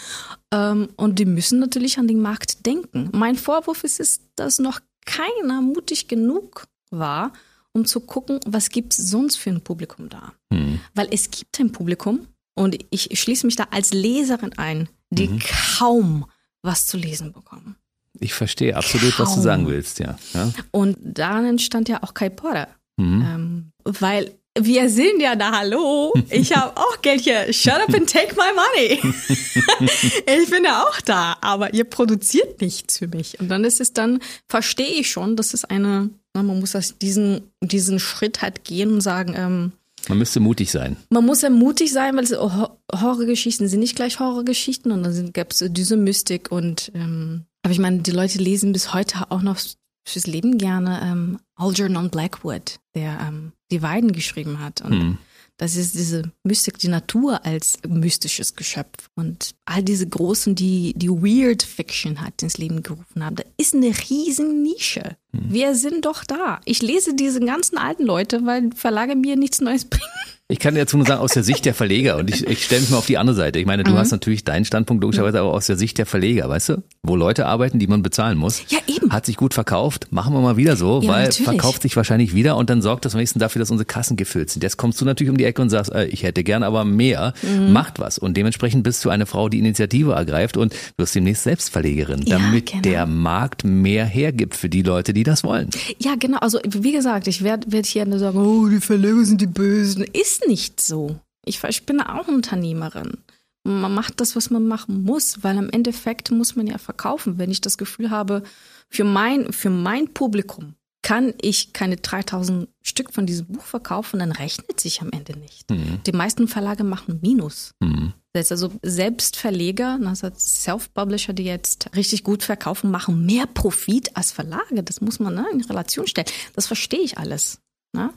Ähm, 0.52 0.88
und 0.96 1.18
die 1.18 1.24
müssen 1.24 1.58
natürlich 1.58 1.98
an 1.98 2.08
den 2.08 2.20
Markt 2.20 2.66
denken. 2.66 3.10
Mein 3.12 3.36
Vorwurf 3.36 3.84
ist, 3.84 4.00
es, 4.00 4.20
dass 4.36 4.58
noch 4.58 4.80
keiner 5.04 5.60
mutig 5.60 6.08
genug 6.08 6.66
war, 6.90 7.32
um 7.72 7.84
zu 7.84 8.00
gucken, 8.00 8.40
was 8.46 8.70
gibt 8.70 8.92
es 8.92 9.10
sonst 9.10 9.36
für 9.36 9.50
ein 9.50 9.60
Publikum 9.60 10.08
da. 10.08 10.32
Hm. 10.52 10.80
Weil 10.94 11.08
es 11.10 11.30
gibt 11.30 11.58
ein 11.60 11.72
Publikum 11.72 12.26
und 12.54 12.78
ich 12.90 13.18
schließe 13.18 13.46
mich 13.46 13.56
da 13.56 13.68
als 13.70 13.92
Leserin 13.92 14.52
ein, 14.56 14.88
die 15.10 15.28
Mhm. 15.28 15.38
kaum 15.78 16.24
was 16.62 16.86
zu 16.86 16.96
lesen 16.96 17.32
bekommen. 17.32 17.76
Ich 18.20 18.34
verstehe 18.34 18.76
absolut, 18.76 19.18
was 19.18 19.28
du 19.30 19.34
Kaum. 19.36 19.42
sagen 19.44 19.66
willst, 19.68 20.00
ja. 20.00 20.18
ja. 20.34 20.52
Und 20.72 20.96
daran 21.00 21.44
entstand 21.44 21.88
ja 21.88 22.02
auch 22.02 22.14
Kai 22.14 22.28
Porter. 22.30 22.68
Mhm. 22.96 23.22
Ähm, 23.22 23.72
weil 23.84 24.34
wir 24.58 24.90
sind 24.90 25.20
ja 25.20 25.36
da, 25.36 25.52
hallo, 25.52 26.12
ich 26.30 26.56
habe 26.56 26.76
auch 26.76 27.00
Geld 27.00 27.20
hier, 27.20 27.52
shut 27.52 27.74
up 27.74 27.94
and 27.94 28.10
take 28.10 28.34
my 28.34 28.50
money. 28.54 29.14
ich 30.42 30.50
bin 30.50 30.64
ja 30.64 30.82
auch 30.82 31.00
da, 31.02 31.36
aber 31.40 31.74
ihr 31.74 31.84
produziert 31.84 32.60
nichts 32.60 32.98
für 32.98 33.06
mich. 33.06 33.38
Und 33.38 33.48
dann 33.48 33.64
ist 33.64 33.80
es 33.80 33.92
dann, 33.92 34.18
verstehe 34.48 34.86
ich 35.00 35.10
schon, 35.10 35.36
dass 35.36 35.54
es 35.54 35.64
eine, 35.64 36.10
man 36.34 36.46
muss 36.46 36.72
das, 36.72 36.98
diesen, 36.98 37.42
diesen 37.62 38.00
Schritt 38.00 38.42
halt 38.42 38.64
gehen 38.64 38.92
und 38.94 39.00
sagen, 39.00 39.34
ähm, 39.36 39.72
Man 40.08 40.18
müsste 40.18 40.40
mutig 40.40 40.70
sein. 40.70 40.96
man 41.10 41.24
muss 41.26 41.42
ja 41.42 41.50
mutig 41.50 41.92
sein, 41.92 42.16
weil 42.16 42.24
es 42.24 42.32
Hor- 42.32 42.78
Horrorgeschichten 42.92 43.68
sind 43.68 43.80
nicht 43.80 43.96
gleich 43.96 44.20
Horrorgeschichten 44.20 44.92
und 44.92 45.02
dann 45.02 45.32
gab 45.32 45.52
es 45.52 45.64
diese 45.68 45.96
Mystik 45.96 46.50
und 46.52 46.90
ähm, 46.94 47.44
aber 47.62 47.72
ich 47.72 47.78
meine, 47.80 47.98
die 47.98 48.10
Leute 48.12 48.38
lesen 48.38 48.72
bis 48.72 48.94
heute 48.94 49.30
auch 49.30 49.42
noch 49.42 49.58
fürs 50.06 50.26
Leben 50.26 50.56
gerne 50.58 51.00
ähm, 51.02 51.38
Algernon 51.56 52.08
Blackwood, 52.10 52.78
der 52.94 53.18
ähm, 53.28 53.52
die 53.70 53.82
Weiden 53.82 54.12
geschrieben 54.12 54.60
hat 54.60 54.80
und 54.80 54.92
Hm. 54.92 55.18
Das 55.58 55.74
ist 55.76 55.94
diese 55.94 56.22
Mystik, 56.44 56.78
die 56.78 56.88
Natur 56.88 57.44
als 57.44 57.78
mystisches 57.86 58.54
Geschöpf 58.54 59.10
und 59.16 59.54
all 59.64 59.82
diese 59.82 60.06
großen, 60.06 60.54
die 60.54 60.94
die 60.96 61.10
Weird 61.10 61.64
Fiction 61.64 62.20
hat 62.20 62.42
ins 62.42 62.58
Leben 62.58 62.82
gerufen 62.82 63.24
haben. 63.24 63.36
Da 63.36 63.44
ist 63.56 63.74
eine 63.74 63.92
riesen 64.08 64.62
Nische. 64.62 65.16
Wir 65.32 65.74
sind 65.74 66.04
doch 66.04 66.24
da. 66.24 66.60
Ich 66.64 66.80
lese 66.80 67.14
diese 67.14 67.40
ganzen 67.40 67.76
alten 67.76 68.04
Leute, 68.04 68.46
weil 68.46 68.70
Verlage 68.72 69.16
mir 69.16 69.36
nichts 69.36 69.60
Neues 69.60 69.84
bringen. 69.84 70.04
Ich 70.50 70.60
kann 70.60 70.74
dazu 70.74 70.96
nur 70.96 71.04
sagen, 71.06 71.20
aus 71.20 71.32
der 71.34 71.42
Sicht 71.42 71.66
der 71.66 71.74
Verleger, 71.74 72.16
und 72.16 72.30
ich, 72.30 72.46
ich 72.46 72.64
stelle 72.64 72.80
mich 72.80 72.88
mal 72.88 72.96
auf 72.96 73.04
die 73.06 73.18
andere 73.18 73.36
Seite. 73.36 73.58
Ich 73.58 73.66
meine, 73.66 73.82
Mhm. 73.82 73.88
du 73.88 73.98
hast 73.98 74.12
natürlich 74.12 74.44
deinen 74.44 74.64
Standpunkt 74.64 75.02
logischerweise, 75.02 75.40
aber 75.40 75.52
aus 75.52 75.66
der 75.66 75.76
Sicht 75.76 75.98
der 75.98 76.06
Verleger, 76.06 76.48
weißt 76.48 76.70
du, 76.70 76.82
wo 77.02 77.16
Leute 77.16 77.44
arbeiten, 77.44 77.78
die 77.78 77.86
man 77.86 78.02
bezahlen 78.02 78.38
muss. 78.38 78.62
Ja, 78.70 78.78
eben. 78.86 79.12
Hat 79.12 79.26
sich 79.26 79.36
gut 79.36 79.52
verkauft, 79.52 80.06
machen 80.10 80.32
wir 80.32 80.40
mal 80.40 80.56
wieder 80.56 80.76
so, 80.76 81.00
Ja, 81.02 81.08
weil 81.10 81.24
natürlich. 81.24 81.44
verkauft 81.44 81.82
sich 81.82 81.94
wahrscheinlich 81.96 82.34
wieder 82.34 82.56
und 82.56 82.70
dann 82.70 82.80
sorgt 82.80 83.04
das 83.04 83.12
am 83.14 83.18
nächsten 83.20 83.38
dafür, 83.40 83.60
dass 83.60 83.70
unsere 83.70 83.84
Kassen 83.84 84.16
gefüllt 84.16 84.48
sind. 84.48 84.62
Jetzt 84.62 84.78
kommst 84.78 84.98
du 85.02 85.04
natürlich 85.04 85.30
um 85.30 85.36
die 85.36 85.44
Ecke 85.44 85.60
und 85.60 85.68
sagst, 85.68 85.92
äh, 85.92 86.06
ich 86.06 86.22
hätte 86.22 86.42
gern 86.44 86.62
aber 86.62 86.86
mehr, 86.86 87.34
Mhm. 87.42 87.74
macht 87.74 87.98
was. 87.98 88.16
Und 88.16 88.34
dementsprechend 88.38 88.84
bist 88.84 89.04
du 89.04 89.10
eine 89.10 89.26
Frau, 89.26 89.50
die 89.50 89.58
Initiative 89.58 90.12
ergreift 90.12 90.56
und 90.56 90.74
wirst 90.96 91.14
demnächst 91.14 91.42
Selbstverlegerin, 91.42 92.22
Ja, 92.22 92.38
damit 92.38 92.70
genau. 92.70 92.80
der 92.82 93.04
Markt 93.04 93.64
mehr 93.64 94.06
hergibt 94.06 94.56
für 94.56 94.70
die 94.70 94.80
Leute, 94.82 95.12
die 95.12 95.24
das 95.24 95.44
wollen. 95.44 95.68
Ja, 95.98 96.14
genau. 96.18 96.38
Also 96.38 96.58
wie 96.66 96.92
gesagt, 96.92 97.28
ich 97.28 97.44
werde 97.44 97.70
werd 97.70 97.84
hier 97.84 98.06
nur 98.06 98.18
sagen, 98.18 98.38
oh, 98.38 98.66
die 98.68 98.80
Verleger 98.80 99.26
sind 99.26 99.42
die 99.42 99.46
Bösen. 99.46 100.04
Ist 100.04 100.37
nicht 100.46 100.80
so. 100.80 101.18
Ich, 101.44 101.62
ich 101.64 101.86
bin 101.86 102.00
auch 102.00 102.28
Unternehmerin. 102.28 103.18
Man 103.64 103.92
macht 103.92 104.20
das, 104.20 104.36
was 104.36 104.50
man 104.50 104.66
machen 104.66 105.02
muss, 105.02 105.42
weil 105.42 105.58
am 105.58 105.68
Endeffekt 105.70 106.30
muss 106.30 106.56
man 106.56 106.66
ja 106.66 106.78
verkaufen. 106.78 107.38
Wenn 107.38 107.50
ich 107.50 107.60
das 107.60 107.76
Gefühl 107.76 108.10
habe, 108.10 108.42
für 108.88 109.04
mein, 109.04 109.52
für 109.52 109.70
mein 109.70 110.14
Publikum 110.14 110.74
kann 111.02 111.32
ich 111.40 111.72
keine 111.72 111.96
3000 111.96 112.68
Stück 112.82 113.12
von 113.12 113.24
diesem 113.24 113.46
Buch 113.46 113.62
verkaufen, 113.62 114.18
dann 114.18 114.32
rechnet 114.32 114.80
sich 114.80 115.00
am 115.00 115.10
Ende 115.10 115.38
nicht. 115.38 115.70
Die 116.06 116.12
meisten 116.12 116.48
Verlage 116.48 116.84
machen 116.84 117.20
Minus. 117.22 117.72
Mhm. 117.80 118.12
Das 118.32 118.40
heißt 118.40 118.52
also 118.52 118.72
selbst 118.82 119.36
Verleger, 119.36 119.98
also 120.04 120.28
Self-Publisher, 120.36 121.32
die 121.32 121.44
jetzt 121.44 121.90
richtig 121.96 122.24
gut 122.24 122.42
verkaufen, 122.42 122.90
machen 122.90 123.24
mehr 123.24 123.46
Profit 123.46 124.16
als 124.16 124.32
Verlage. 124.32 124.82
Das 124.82 125.00
muss 125.00 125.18
man 125.18 125.34
ne, 125.34 125.46
in 125.52 125.62
Relation 125.62 126.06
stellen. 126.06 126.28
Das 126.54 126.66
verstehe 126.66 127.00
ich 127.00 127.16
alles. 127.16 127.60
Ne? 127.94 128.12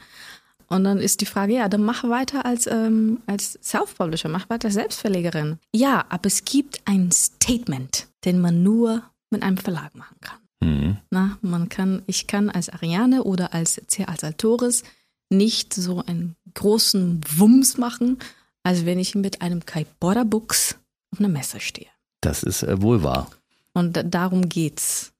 Und 0.71 0.85
dann 0.85 0.99
ist 0.99 1.19
die 1.19 1.25
Frage, 1.25 1.53
ja, 1.55 1.67
dann 1.67 1.83
mach 1.83 2.03
weiter 2.05 2.45
als, 2.45 2.65
ähm, 2.65 3.19
als 3.27 3.59
Self-Publisher, 3.61 4.29
mach 4.29 4.49
weiter 4.49 4.67
als 4.69 4.75
Selbstverlegerin. 4.75 5.59
Ja, 5.75 6.05
aber 6.07 6.27
es 6.27 6.45
gibt 6.45 6.79
ein 6.85 7.11
Statement, 7.11 8.07
den 8.23 8.39
man 8.39 8.63
nur 8.63 9.03
mit 9.29 9.43
einem 9.43 9.57
Verlag 9.57 9.93
machen 9.95 10.15
kann. 10.21 10.37
Mhm. 10.63 10.97
Na, 11.09 11.37
man 11.41 11.67
kann, 11.67 12.03
ich 12.07 12.25
kann 12.27 12.49
als 12.49 12.69
Ariane 12.69 13.23
oder 13.23 13.53
als 13.53 13.81
C 13.87 14.05
als 14.05 14.23
Altoris 14.23 14.83
nicht 15.29 15.73
so 15.73 16.03
einen 16.05 16.35
großen 16.53 17.19
Wumms 17.35 17.77
machen, 17.77 18.19
als 18.63 18.85
wenn 18.85 18.99
ich 18.99 19.13
mit 19.15 19.41
einem 19.41 19.65
Kai 19.65 19.85
Border 19.99 20.23
Books 20.23 20.77
auf 21.11 21.19
einer 21.19 21.29
Messe 21.29 21.59
stehe. 21.59 21.87
Das 22.21 22.43
ist 22.43 22.63
äh, 22.63 22.81
wohl 22.81 23.03
wahr. 23.03 23.29
Und 23.73 23.97
da- 23.97 24.03
darum 24.03 24.47
geht's. 24.47 25.10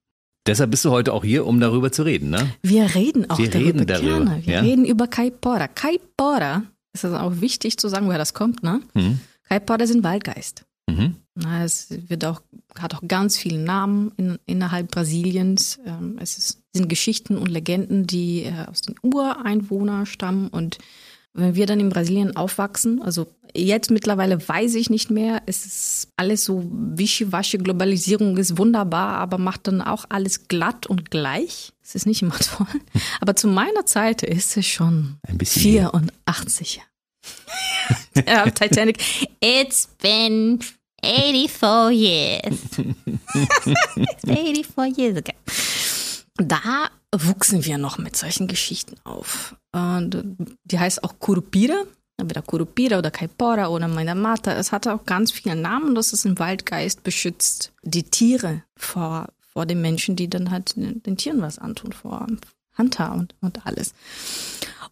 Deshalb 0.46 0.72
bist 0.72 0.84
du 0.84 0.90
heute 0.90 1.12
auch 1.12 1.22
hier, 1.22 1.46
um 1.46 1.60
darüber 1.60 1.92
zu 1.92 2.02
reden, 2.02 2.30
ne? 2.30 2.52
Wir 2.62 2.94
reden 2.94 3.30
auch 3.30 3.38
Wir 3.38 3.48
darüber, 3.48 3.68
reden 3.68 3.86
darüber, 3.86 4.24
gerne. 4.24 4.42
Wir 4.46 4.54
ja. 4.54 4.60
reden 4.60 4.84
über 4.84 5.06
Kai 5.06 5.30
Porter. 5.30 5.68
Kai 5.68 6.00
Porter, 6.16 6.64
ist 6.92 7.04
das 7.04 7.12
auch 7.12 7.40
wichtig 7.40 7.78
zu 7.78 7.88
sagen, 7.88 8.06
woher 8.06 8.18
das 8.18 8.34
kommt, 8.34 8.62
ne? 8.62 8.80
Mhm. 8.94 9.20
Kai 9.48 9.60
Porter 9.60 9.86
sind 9.86 10.02
Waldgeist. 10.02 10.64
Mhm. 10.88 11.16
Na, 11.34 11.64
es 11.64 11.86
wird 12.08 12.24
auch, 12.24 12.42
hat 12.78 12.94
auch 12.94 13.02
ganz 13.06 13.38
viele 13.38 13.58
Namen 13.58 14.12
in, 14.16 14.38
innerhalb 14.46 14.90
Brasiliens. 14.90 15.78
Ähm, 15.86 16.18
es 16.20 16.36
ist, 16.36 16.62
sind 16.74 16.88
Geschichten 16.88 17.38
und 17.38 17.48
Legenden, 17.48 18.06
die 18.06 18.42
äh, 18.42 18.66
aus 18.66 18.82
den 18.82 18.96
Ureinwohnern 19.02 20.06
stammen. 20.06 20.48
Und 20.48 20.78
wenn 21.34 21.54
wir 21.54 21.66
dann 21.66 21.80
in 21.80 21.88
Brasilien 21.88 22.36
aufwachsen, 22.36 23.00
also 23.02 23.26
jetzt 23.54 23.90
mittlerweile 23.90 24.46
weiß 24.46 24.74
ich 24.74 24.90
nicht 24.90 25.10
mehr, 25.10 25.42
es 25.46 25.64
ist 25.66 26.08
alles 26.16 26.44
so 26.44 26.62
wischiwaschi, 26.70 27.58
Globalisierung 27.58 28.36
ist 28.36 28.58
wunderbar, 28.58 29.16
aber 29.16 29.38
macht 29.38 29.66
dann 29.66 29.80
auch 29.80 30.04
alles 30.08 30.48
glatt 30.48 30.86
und 30.86 31.10
gleich. 31.10 31.72
Es 31.82 31.94
ist 31.94 32.06
nicht 32.06 32.22
immer 32.22 32.38
toll. 32.38 32.66
Aber 33.20 33.34
zu 33.36 33.48
meiner 33.48 33.86
Zeit 33.86 34.22
ist 34.22 34.56
es 34.56 34.66
schon 34.66 35.16
Ein 35.26 35.38
bisschen 35.38 35.74
mehr. 35.74 35.90
84. 36.26 36.82
ja, 38.26 38.50
Titanic. 38.50 38.98
It's 39.40 39.88
been 40.00 40.58
84 41.02 41.90
years. 41.92 42.56
It's 43.96 44.24
84 44.24 44.98
years 44.98 45.16
ago. 45.16 45.32
Da 46.36 46.90
wuchsen 47.14 47.64
wir 47.64 47.78
noch 47.78 47.98
mit 47.98 48.16
solchen 48.16 48.48
Geschichten 48.48 48.96
auf. 49.04 49.54
Und 49.72 50.36
die 50.64 50.78
heißt 50.78 51.02
auch 51.04 51.18
Curupira. 51.18 51.84
Entweder 52.18 52.42
Curupira 52.42 52.98
oder 52.98 53.10
Caipora 53.10 53.68
oder 53.68 53.88
Mainamata. 53.88 54.52
Es 54.52 54.70
hatte 54.70 54.94
auch 54.94 55.06
ganz 55.06 55.32
viele 55.32 55.56
Namen. 55.56 55.94
Das 55.94 56.12
ist 56.12 56.24
ein 56.24 56.38
Waldgeist, 56.38 57.02
beschützt 57.02 57.72
die 57.82 58.04
Tiere 58.04 58.62
vor, 58.76 59.28
vor 59.40 59.66
den 59.66 59.80
Menschen, 59.80 60.14
die 60.14 60.28
dann 60.28 60.50
halt 60.50 60.76
den, 60.76 61.02
den 61.02 61.16
Tieren 61.16 61.40
was 61.40 61.58
antun, 61.58 61.92
vor 61.92 62.26
Hunter 62.76 63.12
und, 63.14 63.34
und 63.40 63.66
alles. 63.66 63.94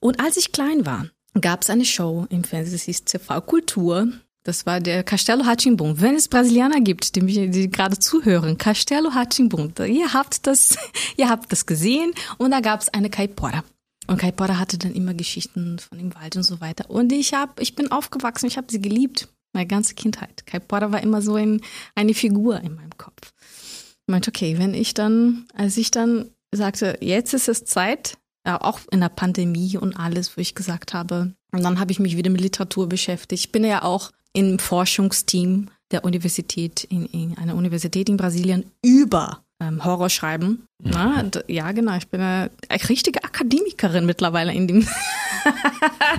Und 0.01 0.21
als 0.21 0.37
ich 0.37 0.53
klein 0.53 0.87
war, 0.87 1.07
gab 1.41 1.63
es 1.63 1.71
eine 1.71 1.85
Show 1.85 2.27
im 2.31 2.45
Fernsehen, 2.45 2.73
das 2.73 2.83
hieß 2.83 3.05
TV 3.05 3.41
Kultur. 3.43 4.09
Das 4.43 4.65
war 4.65 4.81
der 4.81 5.05
Castelo 5.05 5.43
Ratimbun. 5.43 6.01
Wenn 6.01 6.15
es 6.15 6.29
Brasilianer 6.29 6.81
gibt, 6.81 7.15
die, 7.15 7.21
mich, 7.21 7.51
die 7.51 7.71
gerade 7.71 7.99
zuhören, 7.99 8.57
Castelo 8.57 9.11
Ratimbun, 9.11 9.75
ihr 9.87 10.15
habt 10.15 10.47
das, 10.47 10.79
ihr 11.19 11.29
habt 11.29 11.53
das 11.53 11.67
gesehen 11.67 12.13
und 12.39 12.51
da 12.51 12.61
gab 12.61 12.81
es 12.81 12.89
eine 12.89 13.11
Caipora. 13.11 13.63
Und 14.11 14.19
Caipora 14.19 14.59
hatte 14.59 14.77
dann 14.77 14.93
immer 14.93 15.15
Geschichten 15.15 15.79
von 15.79 15.97
dem 15.97 16.13
Wald 16.17 16.35
und 16.35 16.43
so 16.43 16.61
weiter. 16.61 16.91
Und 16.91 17.13
ich 17.13 17.33
hab, 17.33 17.61
ich 17.61 17.77
bin 17.77 17.93
aufgewachsen, 17.93 18.47
ich 18.47 18.57
habe 18.57 18.67
sie 18.69 18.81
geliebt, 18.81 19.29
meine 19.53 19.69
ganze 19.69 19.95
Kindheit. 19.95 20.45
Caipora 20.47 20.91
war 20.91 21.01
immer 21.01 21.23
so 21.23 21.37
ein, 21.37 21.61
eine 21.95 22.13
Figur 22.13 22.59
in 22.61 22.75
meinem 22.75 22.99
Kopf. 22.99 23.33
Ich 23.41 24.09
meinte, 24.11 24.31
okay, 24.31 24.59
wenn 24.59 24.75
ich 24.75 24.95
dann, 24.95 25.47
als 25.55 25.77
ich 25.77 25.93
dann 25.93 26.29
sagte, 26.53 26.99
jetzt 27.01 27.35
ist 27.35 27.49
es 27.49 27.65
Zeit, 27.65 28.19
auch 28.43 28.81
in 28.91 28.99
der 28.99 29.11
Pandemie 29.11 29.77
und 29.77 29.95
alles, 29.95 30.37
wo 30.37 30.41
ich 30.41 30.57
gesagt 30.57 30.93
habe. 30.93 31.33
Und 31.53 31.63
dann 31.63 31.79
habe 31.79 31.93
ich 31.93 32.01
mich 32.01 32.17
wieder 32.17 32.31
mit 32.31 32.41
Literatur 32.41 32.89
beschäftigt. 32.89 33.45
Ich 33.45 33.53
bin 33.53 33.63
ja 33.63 33.85
auch 33.85 34.11
im 34.33 34.59
Forschungsteam 34.59 35.69
der 35.93 36.05
Universität 36.05 36.83
in, 36.83 37.07
in 37.07 37.39
einer 37.39 37.55
Universität 37.55 38.09
in 38.09 38.17
Brasilien 38.17 38.65
über 38.83 39.45
ähm, 39.61 39.85
Horror 39.85 40.11
schreiben. 40.11 40.67
Mhm. 40.83 40.91
Na, 40.91 41.31
ja, 41.47 41.71
genau. 41.73 41.97
Ich 41.97 42.09
bin 42.09 42.21
eine, 42.21 42.51
eine 42.69 42.89
richtige 42.89 43.23
Akademikerin 43.25 44.07
mittlerweile 44.07 44.53
in 44.53 44.67
dem. 44.67 44.87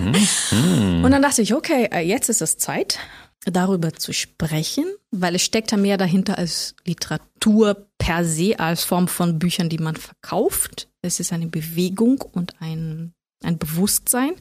mhm. 0.00 1.04
Und 1.04 1.10
dann 1.10 1.22
dachte 1.22 1.42
ich, 1.42 1.54
okay, 1.54 1.88
äh, 1.92 2.00
jetzt 2.00 2.28
ist 2.28 2.42
es 2.42 2.56
Zeit, 2.56 2.98
darüber 3.44 3.92
zu 3.92 4.12
sprechen, 4.12 4.84
weil 5.10 5.34
es 5.34 5.42
steckt 5.42 5.72
ja 5.72 5.76
mehr 5.76 5.98
dahinter 5.98 6.38
als 6.38 6.76
Literatur 6.84 7.88
per 7.98 8.24
se, 8.24 8.58
als 8.58 8.84
Form 8.84 9.08
von 9.08 9.38
Büchern, 9.38 9.68
die 9.68 9.78
man 9.78 9.96
verkauft. 9.96 10.88
Es 11.02 11.18
ist 11.18 11.32
eine 11.32 11.48
Bewegung 11.48 12.20
und 12.20 12.54
ein, 12.60 13.12
ein 13.42 13.58
Bewusstsein. 13.58 14.34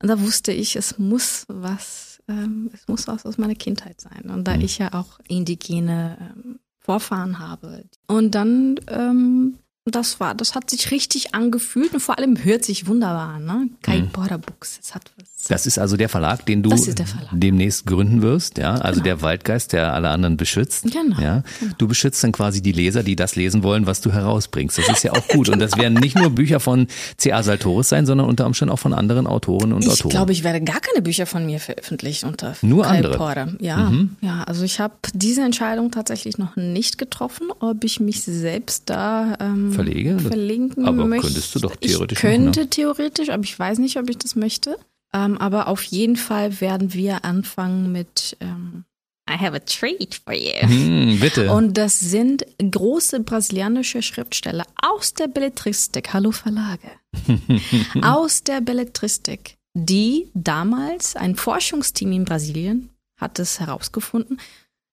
Und 0.00 0.08
da 0.08 0.20
wusste 0.20 0.52
ich, 0.52 0.76
es 0.76 0.98
muss 0.98 1.44
was, 1.48 2.22
ähm, 2.28 2.70
es 2.74 2.86
muss 2.86 3.08
was 3.08 3.24
aus 3.24 3.38
meiner 3.38 3.54
Kindheit 3.54 4.00
sein. 4.00 4.30
Und 4.30 4.44
da 4.44 4.54
mhm. 4.54 4.60
ich 4.62 4.78
ja 4.78 4.92
auch 4.92 5.18
indigene 5.26 6.18
ähm, 6.20 6.60
Vorfahren 6.88 7.38
habe. 7.38 7.84
Und 8.06 8.34
dann 8.34 8.76
ähm, 8.88 9.58
das 9.94 10.20
war, 10.20 10.34
das 10.34 10.54
hat 10.54 10.70
sich 10.70 10.90
richtig 10.90 11.34
angefühlt 11.34 11.94
und 11.94 12.00
vor 12.00 12.18
allem 12.18 12.42
hört 12.42 12.64
sich 12.64 12.86
wunderbar 12.86 13.34
an, 13.34 13.44
ne? 13.44 13.68
Kai 13.82 14.00
mhm. 14.00 14.08
Border 14.08 14.38
Books. 14.38 14.78
Das, 14.80 14.94
hat 14.94 15.10
was. 15.16 15.44
das 15.44 15.66
ist 15.66 15.78
also 15.78 15.96
der 15.96 16.08
Verlag, 16.08 16.44
den 16.46 16.62
du 16.62 16.70
Verlag. 16.70 17.06
demnächst 17.32 17.86
gründen 17.86 18.22
wirst, 18.22 18.58
ja? 18.58 18.74
Also 18.74 19.00
genau. 19.00 19.04
der 19.04 19.22
Waldgeist, 19.22 19.72
der 19.72 19.92
alle 19.94 20.08
anderen 20.10 20.36
beschützt. 20.36 20.84
Genau. 20.84 21.20
Ja? 21.20 21.42
Genau. 21.60 21.74
Du 21.78 21.88
beschützt 21.88 22.22
dann 22.24 22.32
quasi 22.32 22.62
die 22.62 22.72
Leser, 22.72 23.02
die 23.02 23.16
das 23.16 23.36
lesen 23.36 23.62
wollen, 23.62 23.86
was 23.86 24.00
du 24.00 24.12
herausbringst. 24.12 24.78
Das 24.78 24.88
ist 24.88 25.02
ja 25.04 25.12
auch 25.12 25.28
gut. 25.28 25.46
genau. 25.46 25.52
Und 25.54 25.60
das 25.60 25.76
werden 25.76 25.94
nicht 25.94 26.16
nur 26.16 26.30
Bücher 26.30 26.60
von 26.60 26.86
C.A. 27.16 27.42
Saltoris 27.42 27.88
sein, 27.88 28.06
sondern 28.06 28.28
unter 28.28 28.46
Umständen 28.46 28.72
auch 28.72 28.78
von 28.78 28.92
anderen 28.92 29.26
Autoren 29.26 29.72
und 29.72 29.82
ich 29.82 29.90
Autoren. 29.90 30.08
Ich 30.08 30.16
glaube, 30.16 30.32
ich 30.32 30.44
werde 30.44 30.60
gar 30.60 30.80
keine 30.80 31.02
Bücher 31.02 31.26
von 31.26 31.46
mir 31.46 31.60
veröffentlichen 31.60 32.26
unter 32.26 32.54
nur 32.62 32.84
Kai 32.84 32.96
andere. 32.98 33.16
Porter. 33.16 33.48
Ja, 33.60 33.90
mhm. 33.90 34.16
ja. 34.20 34.44
Also 34.44 34.64
ich 34.64 34.80
habe 34.80 34.94
diese 35.14 35.42
Entscheidung 35.42 35.90
tatsächlich 35.90 36.38
noch 36.38 36.56
nicht 36.56 36.98
getroffen, 36.98 37.48
ob 37.60 37.84
ich 37.84 38.00
mich 38.00 38.22
selbst 38.22 38.84
da 38.86 39.36
ähm, 39.40 39.72
verlege. 39.84 40.18
verlinken 40.18 40.84
aber 40.86 41.06
möchte. 41.06 41.26
könntest 41.26 41.54
du 41.54 41.58
doch 41.60 41.76
theoretisch 41.76 42.18
Ich 42.18 42.20
könnte 42.22 42.60
machen, 42.60 42.62
ne? 42.62 42.70
theoretisch, 42.70 43.28
aber 43.30 43.44
ich 43.44 43.58
weiß 43.58 43.78
nicht, 43.78 43.96
ob 43.98 44.08
ich 44.08 44.18
das 44.18 44.36
möchte. 44.36 44.78
Ähm, 45.14 45.38
aber 45.38 45.68
auf 45.68 45.82
jeden 45.82 46.16
Fall 46.16 46.60
werden 46.60 46.92
wir 46.92 47.24
anfangen 47.24 47.92
mit 47.92 48.36
ähm, 48.40 48.84
I 49.28 49.36
have 49.38 49.54
a 49.54 49.60
treat 49.60 50.20
for 50.24 50.32
you. 50.32 50.60
Hm, 50.62 51.20
bitte. 51.20 51.52
Und 51.52 51.76
das 51.76 52.00
sind 52.00 52.46
große 52.58 53.20
brasilianische 53.20 54.00
Schriftsteller 54.00 54.64
aus 54.80 55.12
der 55.12 55.28
Belletristik. 55.28 56.12
Hallo 56.14 56.30
Verlage. 56.30 56.88
aus 58.02 58.42
der 58.42 58.60
Belletristik, 58.60 59.56
die 59.74 60.28
damals 60.34 61.14
ein 61.16 61.36
Forschungsteam 61.36 62.12
in 62.12 62.24
Brasilien 62.24 62.90
hat 63.18 63.38
es 63.38 63.60
herausgefunden, 63.60 64.38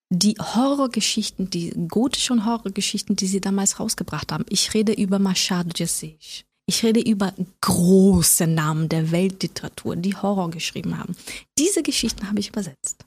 die 0.10 0.36
Horrorgeschichten, 0.40 1.50
die 1.50 1.74
gotischen 1.88 2.46
Horrorgeschichten, 2.46 3.16
die 3.16 3.28
sie 3.28 3.42
damals 3.42 3.80
rausgebracht 3.80 4.32
haben. 4.32 4.46
Ich 4.50 4.74
rede 4.74 4.94
über 4.94 5.20
Machado 5.20 5.70
de 5.70 5.86
Assis. 5.86 6.44
Ich 6.68 6.84
rede 6.84 7.00
über 7.00 7.34
große 7.62 8.48
Namen 8.48 8.90
der 8.90 9.12
Weltliteratur, 9.12 9.96
die 9.96 10.16
Horror 10.16 10.50
geschrieben 10.50 10.98
haben. 10.98 11.16
Diese 11.60 11.84
Geschichten 11.84 12.28
habe 12.28 12.40
ich 12.40 12.50
übersetzt. 12.50 13.06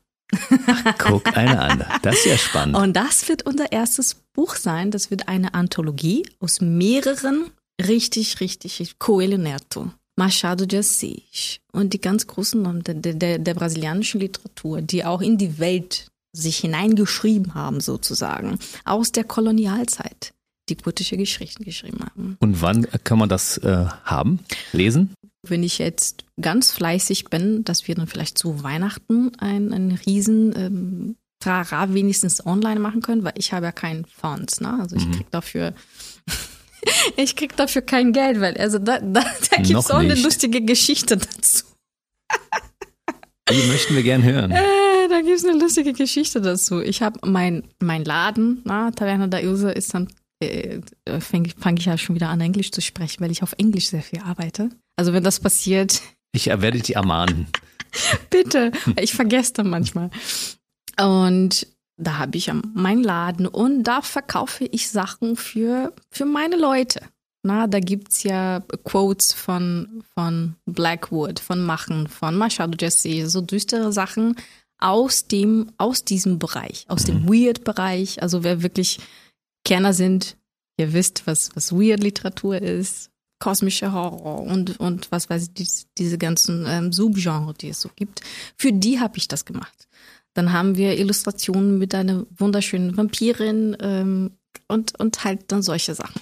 Ach, 0.67 0.95
guck 0.99 1.37
eine 1.37 1.61
an. 1.61 1.85
Das 2.03 2.17
ist 2.17 2.27
ja 2.27 2.39
spannend. 2.39 2.77
Und 2.77 2.95
das 2.95 3.29
wird 3.29 3.47
unser 3.47 3.73
erstes 3.73 4.15
Buch 4.33 4.55
sein. 4.55 4.91
Das 4.91 5.11
wird 5.11 5.27
eine 5.27 5.55
Anthologie 5.55 6.25
aus 6.39 6.61
mehreren 6.61 7.51
richtig, 7.85 8.41
richtig 8.41 8.99
Coelho 8.99 9.39
Neto. 9.39 9.91
Machado 10.17 10.67
de 10.67 10.81
Assis 10.81 11.61
und 11.73 11.95
die 11.95 12.01
ganz 12.01 12.27
großen 12.27 12.61
Namen 12.61 12.83
der, 12.83 12.95
der, 12.95 13.39
der 13.39 13.55
brasilianischen 13.55 14.21
Literatur, 14.21 14.83
die 14.83 15.05
auch 15.05 15.21
in 15.21 15.39
die 15.39 15.61
Welt 15.61 16.09
sich 16.41 16.59
hineingeschrieben 16.59 17.55
haben, 17.55 17.81
sozusagen, 17.81 18.59
aus 18.85 19.13
der 19.13 19.25
Kolonialzeit, 19.25 20.33
die 20.69 20.77
gotische 20.77 21.17
Geschichten 21.17 21.65
geschrieben 21.65 22.01
haben. 22.01 22.37
Und 22.41 22.63
wann 22.63 22.87
kann 23.05 23.19
man 23.19 23.29
das 23.29 23.59
äh, 23.59 23.87
haben, 24.05 24.41
lesen? 24.73 25.15
Wenn 25.43 25.63
ich 25.63 25.79
jetzt 25.79 26.25
ganz 26.41 26.73
fleißig 26.73 27.27
bin, 27.27 27.65
dass 27.65 27.87
wir 27.89 27.95
dann 27.95 28.07
vielleicht 28.07 28.39
zu 28.39 28.63
Weihnachten 28.63 29.33
ein, 29.39 29.73
ein 29.73 29.99
riesen 30.07 30.55
ähm, 30.57 31.17
Trara 31.41 31.95
wenigstens 31.95 32.45
online 32.45 32.81
machen 32.81 33.01
können, 33.01 33.25
weil 33.25 33.35
ich 33.37 33.53
habe 33.53 33.67
ja 33.67 33.73
keinen 33.73 34.05
Fonds, 34.05 34.61
ne? 34.61 34.79
Also 34.81 34.97
ich 34.97 35.07
mhm. 35.07 35.13
krieg 35.13 35.31
dafür 35.31 35.75
ich 37.17 37.37
krieg 37.37 37.57
dafür 37.57 37.83
kein 37.83 38.13
Geld, 38.13 38.41
weil 38.41 38.57
also 38.57 38.79
da, 38.79 38.99
da, 38.99 39.25
da 39.51 39.57
gibt 39.57 39.79
es 39.79 39.91
auch 39.91 39.99
eine 39.99 40.15
lustige 40.15 40.61
Geschichte 40.61 41.17
dazu. 41.17 41.65
Die 43.51 43.67
möchten 43.67 43.95
wir 43.95 44.03
gern 44.03 44.23
hören. 44.23 44.51
Äh, 44.51 45.09
da 45.09 45.21
gibt 45.21 45.37
es 45.37 45.45
eine 45.45 45.59
lustige 45.59 45.93
Geschichte 45.93 46.41
dazu. 46.41 46.81
Ich 46.81 47.03
habe 47.03 47.19
mein, 47.27 47.65
mein 47.81 48.05
Laden, 48.05 48.61
na, 48.65 48.91
Taverna 48.91 49.27
da 49.27 49.39
Ilse, 49.39 49.71
ist 49.71 49.95
dann, 49.95 50.09
äh, 50.41 50.81
fange 51.21 51.51
fang 51.59 51.77
ich 51.77 51.87
ja 51.87 51.97
schon 51.97 52.15
wieder 52.15 52.29
an, 52.29 52.41
Englisch 52.41 52.71
zu 52.71 52.81
sprechen, 52.81 53.23
weil 53.23 53.31
ich 53.31 53.43
auf 53.43 53.55
Englisch 53.59 53.89
sehr 53.89 54.03
viel 54.03 54.21
arbeite. 54.21 54.71
Also 54.97 55.13
wenn 55.13 55.25
das 55.25 55.41
passiert. 55.41 56.03
Ich 56.33 56.47
werde 56.47 56.79
dich 56.79 56.97
ermahnen. 56.97 57.47
Bitte, 58.31 58.73
ich 59.01 59.15
vergesse 59.15 59.55
dann 59.55 59.71
manchmal. 59.71 60.11
Und 61.01 61.67
da 61.97 62.19
habe 62.19 62.37
ich 62.37 62.53
meinen 62.75 63.03
Laden 63.03 63.47
und 63.47 63.85
da 63.85 64.03
verkaufe 64.03 64.65
ich 64.67 64.89
Sachen 64.89 65.37
für, 65.37 65.93
für 66.11 66.25
meine 66.25 66.57
Leute. 66.57 67.01
Na, 67.49 67.67
da 67.67 67.81
gibt's 67.81 68.25
ja 68.25 68.61
Quotes 68.85 69.33
von, 69.33 70.05
von 70.15 70.57
Blackwood, 70.67 71.41
von 71.41 71.65
Machen, 71.65 72.07
von 72.07 72.37
Machado 72.37 72.77
Jesse, 72.79 73.27
so 73.27 73.41
düstere 73.41 73.91
Sachen, 73.91 74.37
aus 74.79 75.29
dem, 75.29 75.73
aus 75.79 76.05
diesem 76.05 76.39
Bereich, 76.39 76.85
aus 76.89 77.05
dem 77.05 77.23
mhm. 77.23 77.29
Weird-Bereich. 77.31 78.21
Also 78.21 78.45
wer 78.45 78.63
wirklich 78.63 78.99
Kerner 79.65 79.95
sind, 79.95 80.37
ihr 80.77 80.93
wisst, 80.93 81.27
was, 81.27 81.57
was 81.57 81.73
Weird-Literatur 81.73 82.61
ist, 82.61 83.09
kosmischer 83.43 83.95
Horror 83.95 84.43
und, 84.43 84.79
und 84.79 85.11
was 85.11 85.31
weiß 85.31 85.45
ich, 85.45 85.55
die, 85.55 85.69
diese 85.97 86.19
ganzen 86.19 86.67
ähm, 86.69 86.93
Subgenre, 86.93 87.55
die 87.55 87.71
es 87.71 87.81
so 87.81 87.89
gibt. 87.97 88.21
Für 88.59 88.75
die 88.75 89.01
habe 89.01 89.17
ich 89.17 89.27
das 89.27 89.47
gemacht. 89.47 89.89
Dann 90.35 90.53
haben 90.53 90.77
wir 90.77 90.99
Illustrationen 90.99 91.79
mit 91.79 91.95
einer 91.95 92.27
wunderschönen 92.37 92.95
Vampirin 92.95 93.75
ähm, 93.81 94.33
und, 94.69 95.01
und 95.01 95.25
halt 95.25 95.51
dann 95.51 95.63
solche 95.63 95.95
Sachen. 95.95 96.21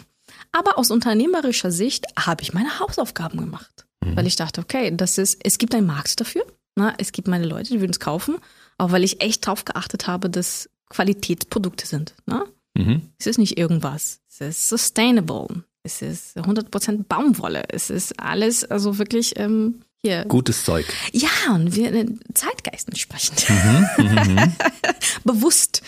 Aber 0.53 0.79
aus 0.79 0.91
unternehmerischer 0.91 1.71
Sicht 1.71 2.07
habe 2.19 2.43
ich 2.43 2.53
meine 2.53 2.79
Hausaufgaben 2.79 3.39
gemacht. 3.39 3.87
Mhm. 4.05 4.17
Weil 4.17 4.27
ich 4.27 4.37
dachte, 4.37 4.61
okay, 4.61 4.93
das 4.95 5.19
ist, 5.19 5.39
es 5.43 5.59
gibt 5.59 5.75
einen 5.75 5.87
Markt 5.87 6.21
dafür. 6.21 6.45
Na, 6.77 6.95
es 6.99 7.13
gibt 7.13 7.29
meine 7.29 7.47
Leute, 7.47 7.71
die 7.71 7.81
würden 7.81 7.93
es 7.93 8.01
kaufen, 8.01 8.37
auch 8.77 8.93
weil 8.93 9.05
ich 9.05 9.23
echt 9.23 9.47
drauf 9.47 9.65
geachtet 9.65 10.07
habe, 10.07 10.29
dass 10.29 10.69
Qualitätsprodukte 10.91 11.87
sind. 11.87 12.15
Na? 12.27 12.45
Mhm. 12.75 13.03
Es 13.19 13.27
ist 13.27 13.39
nicht 13.39 13.59
irgendwas. 13.59 14.21
Es 14.29 14.41
ist 14.41 14.69
sustainable. 14.69 15.65
Es 15.83 16.03
ist 16.03 16.37
100% 16.37 17.05
Baumwolle. 17.09 17.65
Es 17.69 17.91
ist 17.91 18.21
alles, 18.21 18.65
also 18.65 18.99
wirklich 18.99 19.39
ähm, 19.39 19.83
hier. 20.03 20.25
Gutes 20.27 20.65
Zeug. 20.65 20.85
Ja, 21.13 21.55
und 21.55 21.75
wir 21.75 21.93
äh, 21.95 22.07
Zeitgeist 22.35 22.89
entsprechend. 22.89 23.49
Mhm, 23.49 23.87
mhm, 23.99 24.35
mhm. 24.35 24.53
Bewusst 25.25 25.83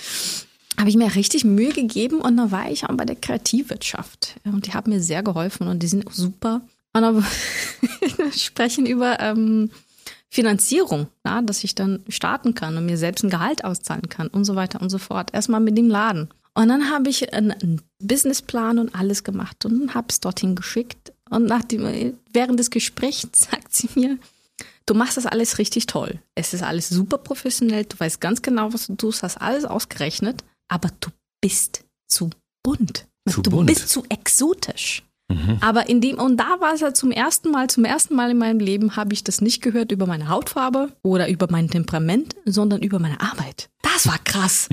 habe 0.79 0.89
ich 0.89 0.97
mir 0.97 1.15
richtig 1.15 1.45
Mühe 1.45 1.73
gegeben 1.73 2.21
und 2.21 2.37
dann 2.37 2.53
war 2.53 2.71
ich 2.71 2.85
auch 2.85 2.95
bei 2.95 3.05
der 3.05 3.17
Kreativwirtschaft. 3.17 4.37
Und 4.45 4.67
die 4.67 4.75
haben 4.75 4.91
mir 4.91 5.03
sehr 5.03 5.23
geholfen 5.23 5.67
und 5.67 5.83
die 5.83 5.89
sind 5.89 6.07
auch 6.07 6.13
super. 6.13 6.63
Und 6.93 7.05
aber 7.05 7.25
sprechen 8.37 8.87
über 8.87 9.19
ähm, 9.21 9.71
Finanzierung, 10.31 11.09
ja, 11.25 11.43
dass 11.43 11.65
ich 11.65 11.75
dann 11.75 12.05
starten 12.09 12.55
kann 12.55 12.77
und 12.77 12.87
mir 12.87 12.97
selbst 12.97 13.25
ein 13.25 13.31
Gehalt 13.31 13.65
auszahlen 13.65 14.09
kann 14.09 14.29
und 14.29 14.45
so 14.45 14.55
weiter 14.55 14.81
und 14.81 14.91
so 14.91 14.99
fort. 14.99 15.35
Erstmal 15.35 15.61
mit 15.61 15.77
dem 15.77 15.89
Laden. 15.89 16.29
Und 16.55 16.69
dann 16.69 16.91
habe 16.91 17.09
ich 17.09 17.33
einen 17.33 17.83
Businessplan 18.01 18.79
und 18.79 18.95
alles 18.95 19.25
gemacht 19.25 19.65
und 19.65 19.95
habe 19.95 20.09
es 20.11 20.21
dorthin 20.21 20.55
geschickt. 20.55 21.13
Und 21.31 21.47
nach 21.47 21.65
dem, 21.65 22.15
während 22.33 22.59
des 22.59 22.71
Gesprächs 22.71 23.27
sagt 23.35 23.75
sie 23.75 23.89
mir, 23.95 24.19
du 24.87 24.95
machst 24.95 25.17
das 25.17 25.27
alles 25.27 25.59
richtig 25.59 25.87
toll. 25.87 26.21
Es 26.35 26.55
ist 26.55 26.63
alles 26.63 26.89
super 26.89 27.19
professionell, 27.19 27.85
du 27.85 27.99
weißt 27.99 28.21
ganz 28.21 28.43
genau, 28.43 28.73
was 28.73 28.87
du 28.87 28.97
tust, 28.97 29.23
hast 29.23 29.37
alles 29.37 29.65
ausgerechnet, 29.65 30.45
aber 30.69 30.91
du 31.01 31.11
bist 31.41 31.85
zu 32.07 32.31
bunt. 32.63 33.07
Zu 33.29 33.43
du 33.43 33.51
bunt. 33.51 33.67
bist 33.67 33.89
zu 33.89 34.05
exotisch. 34.09 35.03
Mhm. 35.31 35.59
Aber 35.61 35.89
in 35.89 36.01
dem, 36.01 36.19
und 36.19 36.39
da 36.39 36.61
war 36.61 36.75
es 36.75 36.81
ja 36.81 36.95
zum 36.95 37.11
ersten 37.11 37.51
Mal, 37.51 37.69
zum 37.69 37.85
ersten 37.85 38.15
Mal 38.15 38.31
in 38.31 38.39
meinem 38.39 38.61
Leben 38.61 38.97
habe 38.97 39.13
ich 39.13 39.25
das 39.25 39.41
nicht 39.41 39.63
gehört 39.63 39.93
über 39.93 40.07
meine 40.07 40.29
Hautfarbe 40.29 40.93
oder 41.03 41.29
über 41.29 41.49
mein 41.51 41.69
Temperament, 41.69 42.35
sondern 42.47 42.83
über 42.83 42.99
meine 42.99 43.21
Arbeit. 43.21 43.69
Das 43.83 44.07
war 44.07 44.19
krass. 44.19 44.69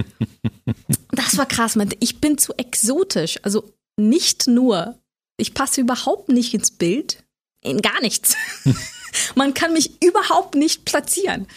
das 1.12 1.38
war 1.38 1.46
krass. 1.46 1.78
Ich 2.00 2.22
bin 2.22 2.38
zu 2.38 2.54
exotisch. 2.54 3.40
Also 3.44 3.70
nicht 3.98 4.48
nur, 4.48 4.96
ich 5.38 5.54
passe 5.54 5.82
überhaupt 5.82 6.30
nicht 6.30 6.54
ins 6.54 6.72
Bild, 6.72 7.24
in 7.62 7.82
gar 7.82 8.00
nichts. 8.02 8.38
Man 9.36 9.54
kann 9.54 9.74
mich 9.74 10.02
überhaupt 10.04 10.56
nicht 10.56 10.86
platzieren. 10.86 11.48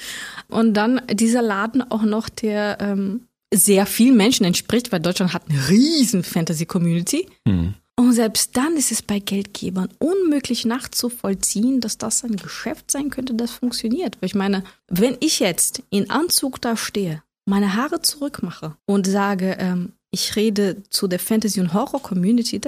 Und 0.49 0.75
dann 0.75 1.03
dieser 1.11 1.43
Laden 1.43 1.89
auch 1.91 2.03
noch, 2.03 2.29
der 2.29 2.79
ähm, 2.81 3.28
sehr 3.53 3.87
vielen 3.87 4.17
Menschen 4.17 4.45
entspricht, 4.45 4.93
weil 4.93 5.01
Deutschland 5.01 5.33
hat 5.33 5.45
eine 5.49 5.69
riesen 5.69 6.23
Fantasy-Community. 6.23 7.27
Mhm. 7.45 7.75
Und 7.97 8.13
selbst 8.13 8.57
dann 8.57 8.77
ist 8.77 8.93
es 8.93 9.03
bei 9.03 9.19
Geldgebern 9.19 9.89
unmöglich 9.99 10.65
nachzuvollziehen, 10.65 11.81
dass 11.81 11.99
das 11.99 12.23
ein 12.23 12.37
Geschäft 12.37 12.93
sein 12.93 13.11
könnte, 13.11 13.35
das 13.35 13.51
funktioniert. 13.51 14.17
Weil 14.21 14.29
ich 14.29 14.37
meine, 14.37 14.63
wenn 14.87 15.17
ich 15.19 15.41
jetzt 15.41 15.83
in 15.91 16.09
Anzug 16.09 16.61
da 16.61 16.77
stehe, 16.77 17.25
meine 17.45 17.75
Haare 17.75 18.01
zurückmache 18.01 18.77
und 18.87 19.09
sage, 19.09 19.57
ähm, 19.59 19.95
ich 20.13 20.37
rede 20.37 20.83
zu 20.91 21.09
der 21.09 21.19
Fantasy- 21.19 21.61
und 21.61 21.75
Horror-Community, 21.75 22.61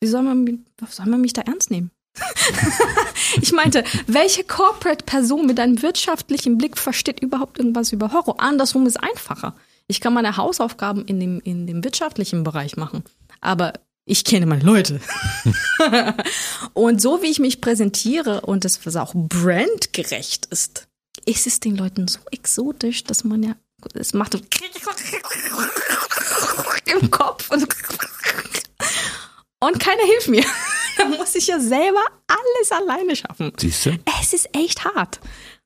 wie 0.00 0.06
soll 0.06 0.22
man, 0.22 0.64
soll 0.88 1.06
man 1.06 1.20
mich 1.20 1.34
da 1.34 1.42
ernst 1.42 1.70
nehmen? 1.70 1.90
ich 3.42 3.52
meinte, 3.52 3.84
welche 4.06 4.44
Corporate-Person 4.44 5.46
mit 5.46 5.60
einem 5.60 5.82
wirtschaftlichen 5.82 6.56
Blick 6.56 6.78
versteht 6.78 7.20
überhaupt 7.20 7.58
irgendwas 7.58 7.92
über 7.92 8.12
Horror? 8.12 8.40
Andersrum 8.40 8.86
ist 8.86 8.96
einfacher. 8.96 9.54
Ich 9.90 10.00
kann 10.00 10.14
meine 10.14 10.36
Hausaufgaben 10.36 11.04
in 11.04 11.18
dem, 11.18 11.40
in 11.40 11.66
dem 11.66 11.82
wirtschaftlichen 11.82 12.44
Bereich 12.44 12.76
machen. 12.76 13.02
Aber 13.40 13.72
ich 14.04 14.24
kenne 14.24 14.46
meine 14.46 14.62
Leute. 14.62 15.00
und 16.74 17.02
so 17.02 17.22
wie 17.22 17.26
ich 17.26 17.40
mich 17.40 17.60
präsentiere 17.60 18.42
und 18.42 18.64
es 18.64 18.96
auch 18.96 19.12
brandgerecht 19.14 20.46
ist, 20.46 20.86
ist 21.26 21.48
es 21.48 21.58
den 21.58 21.76
Leuten 21.76 22.06
so 22.06 22.20
exotisch, 22.30 23.02
dass 23.02 23.24
man 23.24 23.42
ja, 23.42 23.56
es 23.94 24.14
macht 24.14 24.34
im 24.34 24.42
Kopf 27.10 27.50
und, 27.50 27.66
und 29.58 29.80
keiner 29.80 30.04
hilft 30.04 30.28
mir. 30.28 30.44
da 30.98 31.06
muss 31.06 31.34
ich 31.34 31.48
ja 31.48 31.58
selber 31.58 32.04
alles 32.28 32.70
alleine 32.70 33.16
schaffen. 33.16 33.50
Siehst 33.58 33.86
du? 33.86 33.98
Es 34.20 34.34
ist 34.34 34.50
echt 34.54 34.84
hart. 34.84 35.18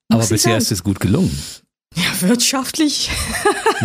Aber 0.09 0.27
bisher 0.27 0.57
ist 0.57 0.73
es 0.73 0.83
gut 0.83 0.99
gelungen. 0.99 1.39
Ja, 1.97 2.29
wirtschaftlich. 2.29 3.11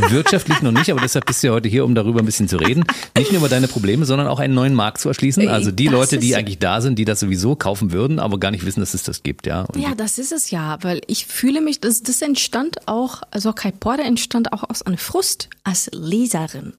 Wirtschaftlich 0.09 0.61
noch 0.61 0.71
nicht, 0.71 0.89
aber 0.91 1.01
deshalb 1.01 1.25
bist 1.25 1.43
du 1.43 1.47
ja 1.47 1.53
heute 1.53 1.69
hier, 1.69 1.85
um 1.85 1.93
darüber 1.93 2.19
ein 2.19 2.25
bisschen 2.25 2.47
zu 2.47 2.57
reden. 2.57 2.83
Nicht 3.17 3.31
nur 3.31 3.39
über 3.39 3.49
deine 3.49 3.67
Probleme, 3.67 4.05
sondern 4.05 4.27
auch 4.27 4.39
einen 4.39 4.53
neuen 4.53 4.73
Markt 4.73 4.99
zu 4.99 5.09
erschließen. 5.09 5.47
Also 5.47 5.71
die 5.71 5.85
Das 5.85 5.93
Leute, 5.93 6.17
die 6.17 6.35
eigentlich 6.35 6.59
da 6.59 6.81
sind, 6.81 6.97
die 6.97 7.05
das 7.05 7.19
sowieso 7.19 7.55
kaufen 7.55 7.91
würden, 7.91 8.19
aber 8.19 8.39
gar 8.39 8.51
nicht 8.51 8.65
wissen, 8.65 8.79
dass 8.79 8.93
es 8.93 9.03
das 9.03 9.21
gibt, 9.23 9.45
ja. 9.45 9.61
Und 9.61 9.79
Ja, 9.79 9.93
das 9.95 10.17
ist 10.17 10.31
es 10.31 10.49
ja, 10.49 10.77
weil 10.81 11.01
ich 11.07 11.25
fühle 11.25 11.61
mich, 11.61 11.81
das, 11.81 12.01
das 12.01 12.21
entstand 12.21 12.87
auch, 12.87 13.21
also 13.31 13.53
Kai 13.53 13.71
Porter 13.71 14.03
entstand 14.03 14.53
auch 14.53 14.67
aus 14.67 14.81
einem 14.81 14.97
Frust 14.97 15.49
als 15.63 15.89
Leserin. 15.93 16.73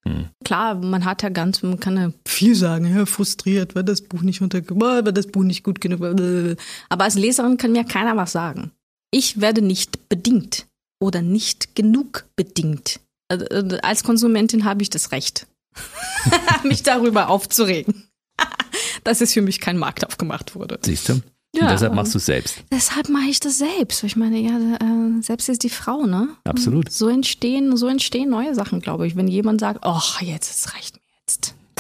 Klar, 0.45 0.75
man 0.75 1.05
hat 1.05 1.23
ja 1.23 1.29
ganz, 1.29 1.63
man 1.63 1.79
kann 1.79 1.97
ja 1.97 2.13
viel 2.27 2.55
sagen, 2.55 2.93
ja, 2.93 3.07
frustriert, 3.07 3.75
weil 3.75 3.85
das 3.85 4.03
Buch 4.03 4.23
nicht 4.23 4.41
unter, 4.41 4.61
weil 4.69 5.13
das 5.13 5.29
Buch 5.29 5.43
nicht 5.43 5.63
gut 5.63 5.81
genug 5.81 6.01
war. 6.01 6.11
Aber 6.89 7.05
als 7.05 7.15
Leserin 7.15 7.57
kann 7.57 7.73
mir 7.73 7.85
keiner 7.85 8.17
was 8.17 8.33
sagen. 8.33 8.73
Ich 9.13 9.41
werde 9.41 9.63
nicht 9.63 10.09
bedingt 10.09 10.67
oder 11.01 11.23
nicht 11.23 11.75
genug 11.75 12.27
bedingt. 12.37 13.01
Also, 13.29 13.47
äh, 13.47 13.79
Als 13.83 14.05
Konsumentin 14.05 14.65
habe 14.65 14.83
ich 14.83 14.91
das 14.91 15.13
Recht, 15.13 15.47
mich 16.65 16.83
darüber 16.83 17.29
aufzuregen, 17.29 18.09
dass 19.05 19.21
es 19.21 19.33
für 19.33 19.43
mich 19.43 19.61
kein 19.61 19.79
Markt 19.79 20.07
aufgemacht 20.07 20.55
wurde. 20.55 20.79
Siehst 20.83 21.09
du? 21.09 21.21
Ja. 21.53 21.63
Und 21.63 21.71
deshalb 21.73 21.95
machst 21.95 22.15
du 22.15 22.19
es 22.19 22.27
selbst. 22.27 22.59
Deshalb 22.71 23.09
mache 23.09 23.29
ich 23.29 23.41
das 23.41 23.59
selbst. 23.59 24.05
Ich 24.05 24.15
meine, 24.15 24.39
ja, 24.39 24.57
äh, 24.57 25.21
selbst 25.21 25.49
ist 25.49 25.65
die 25.65 25.71
Frau, 25.71 26.07
ne? 26.07 26.29
Absolut. 26.45 26.93
So 26.93 27.09
entstehen, 27.09 27.77
so 27.77 27.89
entstehen 27.89 28.31
neue 28.31 28.55
Sachen, 28.55 28.81
glaube 28.81 29.07
ich. 29.09 29.17
Wenn 29.17 29.27
jemand 29.27 29.61
sagt, 29.61 29.81
ach, 29.83 30.21
jetzt, 30.21 30.65
mir 30.73 30.81
jetzt. 30.81 31.00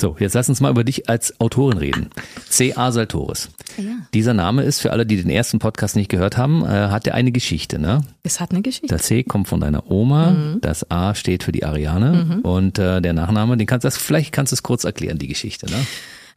So, 0.00 0.16
jetzt 0.18 0.32
lass 0.34 0.48
uns 0.48 0.60
mal 0.60 0.70
über 0.70 0.82
dich 0.82 1.08
als 1.10 1.38
Autorin 1.40 1.76
reden. 1.76 2.08
C.A. 2.48 2.90
Saltoris. 2.90 3.50
Ja. 3.76 3.84
Dieser 4.14 4.32
Name 4.32 4.62
ist 4.62 4.80
für 4.80 4.92
alle, 4.92 5.04
die 5.04 5.16
den 5.20 5.28
ersten 5.30 5.58
Podcast 5.58 5.94
nicht 5.94 6.08
gehört 6.08 6.36
haben, 6.38 6.62
äh, 6.64 6.68
hat 6.68 7.06
er 7.06 7.14
eine 7.14 7.32
Geschichte, 7.32 7.78
ne? 7.78 8.00
Es 8.22 8.40
hat 8.40 8.50
eine 8.52 8.62
Geschichte. 8.62 8.88
Das 8.88 9.02
C 9.02 9.22
kommt 9.24 9.48
von 9.48 9.60
deiner 9.60 9.90
Oma, 9.90 10.30
Mhm. 10.30 10.60
das 10.62 10.90
A 10.90 11.14
steht 11.14 11.42
für 11.44 11.52
die 11.52 11.64
Ariane 11.64 12.40
und 12.42 12.78
äh, 12.78 13.00
der 13.02 13.12
Nachname, 13.12 13.56
den 13.58 13.66
kannst 13.66 13.84
du, 13.84 13.90
vielleicht 13.90 14.32
kannst 14.32 14.52
du 14.52 14.54
es 14.54 14.62
kurz 14.62 14.84
erklären, 14.84 15.18
die 15.18 15.28
Geschichte, 15.28 15.66
ne? 15.66 15.86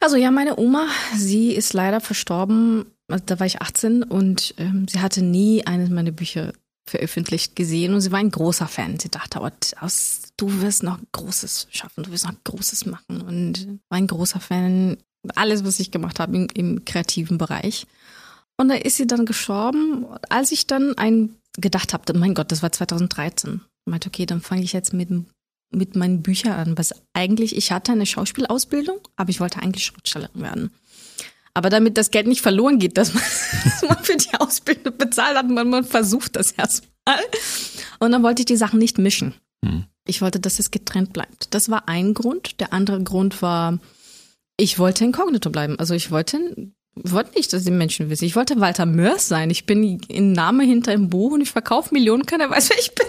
Also 0.00 0.16
ja, 0.16 0.30
meine 0.30 0.58
Oma, 0.58 0.84
sie 1.16 1.52
ist 1.52 1.72
leider 1.72 2.00
verstorben, 2.00 2.84
also 3.08 3.22
da 3.26 3.40
war 3.40 3.46
ich 3.46 3.62
18 3.62 4.02
und 4.02 4.54
ähm, 4.58 4.86
sie 4.90 5.00
hatte 5.00 5.22
nie 5.22 5.66
eines 5.66 5.88
meiner 5.88 6.10
Bücher 6.10 6.52
veröffentlicht 6.86 7.56
gesehen 7.56 7.94
und 7.94 8.02
sie 8.02 8.12
war 8.12 8.18
ein 8.18 8.30
großer 8.30 8.66
Fan. 8.66 8.98
Sie 9.00 9.08
dachte, 9.10 9.40
oh, 9.40 9.48
aus, 9.80 10.20
du 10.36 10.60
wirst 10.60 10.82
noch 10.82 10.98
Großes 11.12 11.68
schaffen, 11.70 12.04
du 12.04 12.10
wirst 12.10 12.26
noch 12.26 12.34
Großes 12.44 12.86
machen 12.86 13.22
und 13.22 13.78
war 13.88 13.98
ein 13.98 14.06
großer 14.06 14.40
Fan. 14.40 14.96
Alles, 15.34 15.64
was 15.64 15.80
ich 15.80 15.90
gemacht 15.90 16.20
habe 16.20 16.36
im, 16.36 16.48
im 16.54 16.84
kreativen 16.84 17.38
Bereich. 17.38 17.86
Und 18.56 18.68
da 18.68 18.74
ist 18.74 18.96
sie 18.96 19.06
dann 19.06 19.26
gestorben. 19.26 20.06
Als 20.28 20.52
ich 20.52 20.66
dann 20.66 20.96
ein 20.98 21.36
gedacht 21.56 21.92
habe, 21.92 22.18
mein 22.18 22.34
Gott, 22.34 22.52
das 22.52 22.62
war 22.62 22.72
2013. 22.72 23.60
Ich 23.86 23.90
meinte, 23.90 24.08
okay, 24.08 24.26
dann 24.26 24.40
fange 24.40 24.62
ich 24.62 24.72
jetzt 24.72 24.92
mit, 24.92 25.08
mit 25.70 25.96
meinen 25.96 26.22
Büchern 26.22 26.52
an. 26.52 26.78
Was 26.78 26.94
eigentlich, 27.12 27.56
ich 27.56 27.72
hatte 27.72 27.92
eine 27.92 28.06
Schauspielausbildung, 28.06 28.98
aber 29.16 29.30
ich 29.30 29.40
wollte 29.40 29.60
eigentlich 29.60 29.84
Schriftstellerin 29.86 30.42
werden. 30.42 30.70
Aber 31.54 31.70
damit 31.70 31.96
das 31.96 32.10
Geld 32.10 32.26
nicht 32.26 32.42
verloren 32.42 32.78
geht, 32.78 32.98
dass 32.98 33.14
man, 33.14 33.22
dass 33.64 33.82
man 33.88 34.04
für 34.04 34.16
die 34.16 34.34
Ausbildung 34.38 34.96
bezahlt 34.98 35.36
hat, 35.36 35.48
man, 35.48 35.70
man 35.70 35.84
versucht 35.84 36.36
das 36.36 36.52
erstmal. 36.52 37.20
Und 38.00 38.12
dann 38.12 38.22
wollte 38.22 38.42
ich 38.42 38.46
die 38.46 38.56
Sachen 38.56 38.78
nicht 38.78 38.98
mischen. 38.98 39.34
Hm. 39.64 39.84
Ich 40.06 40.20
wollte, 40.22 40.40
dass 40.40 40.58
es 40.58 40.70
getrennt 40.70 41.12
bleibt. 41.12 41.54
Das 41.54 41.70
war 41.70 41.88
ein 41.88 42.14
Grund. 42.14 42.60
Der 42.60 42.72
andere 42.72 43.02
Grund 43.02 43.40
war, 43.42 43.78
ich 44.58 44.78
wollte 44.78 45.04
inkognito 45.04 45.50
bleiben. 45.50 45.78
Also 45.78 45.94
ich 45.94 46.10
wollte, 46.10 46.38
wollte 46.94 47.34
nicht, 47.36 47.52
dass 47.52 47.64
die 47.64 47.70
Menschen 47.70 48.10
wissen. 48.10 48.24
Ich 48.26 48.36
wollte 48.36 48.60
Walter 48.60 48.84
Mörs 48.86 49.28
sein. 49.28 49.48
Ich 49.50 49.64
bin 49.64 50.00
ein 50.10 50.32
Name 50.32 50.64
hinter 50.64 50.92
im 50.92 51.08
Buch 51.08 51.32
und 51.32 51.40
ich 51.40 51.50
verkaufe 51.50 51.94
Millionen, 51.94 52.26
keiner 52.26 52.50
weiß, 52.50 52.68
wer 52.70 52.78
ich 52.78 52.92
bin. 52.94 53.06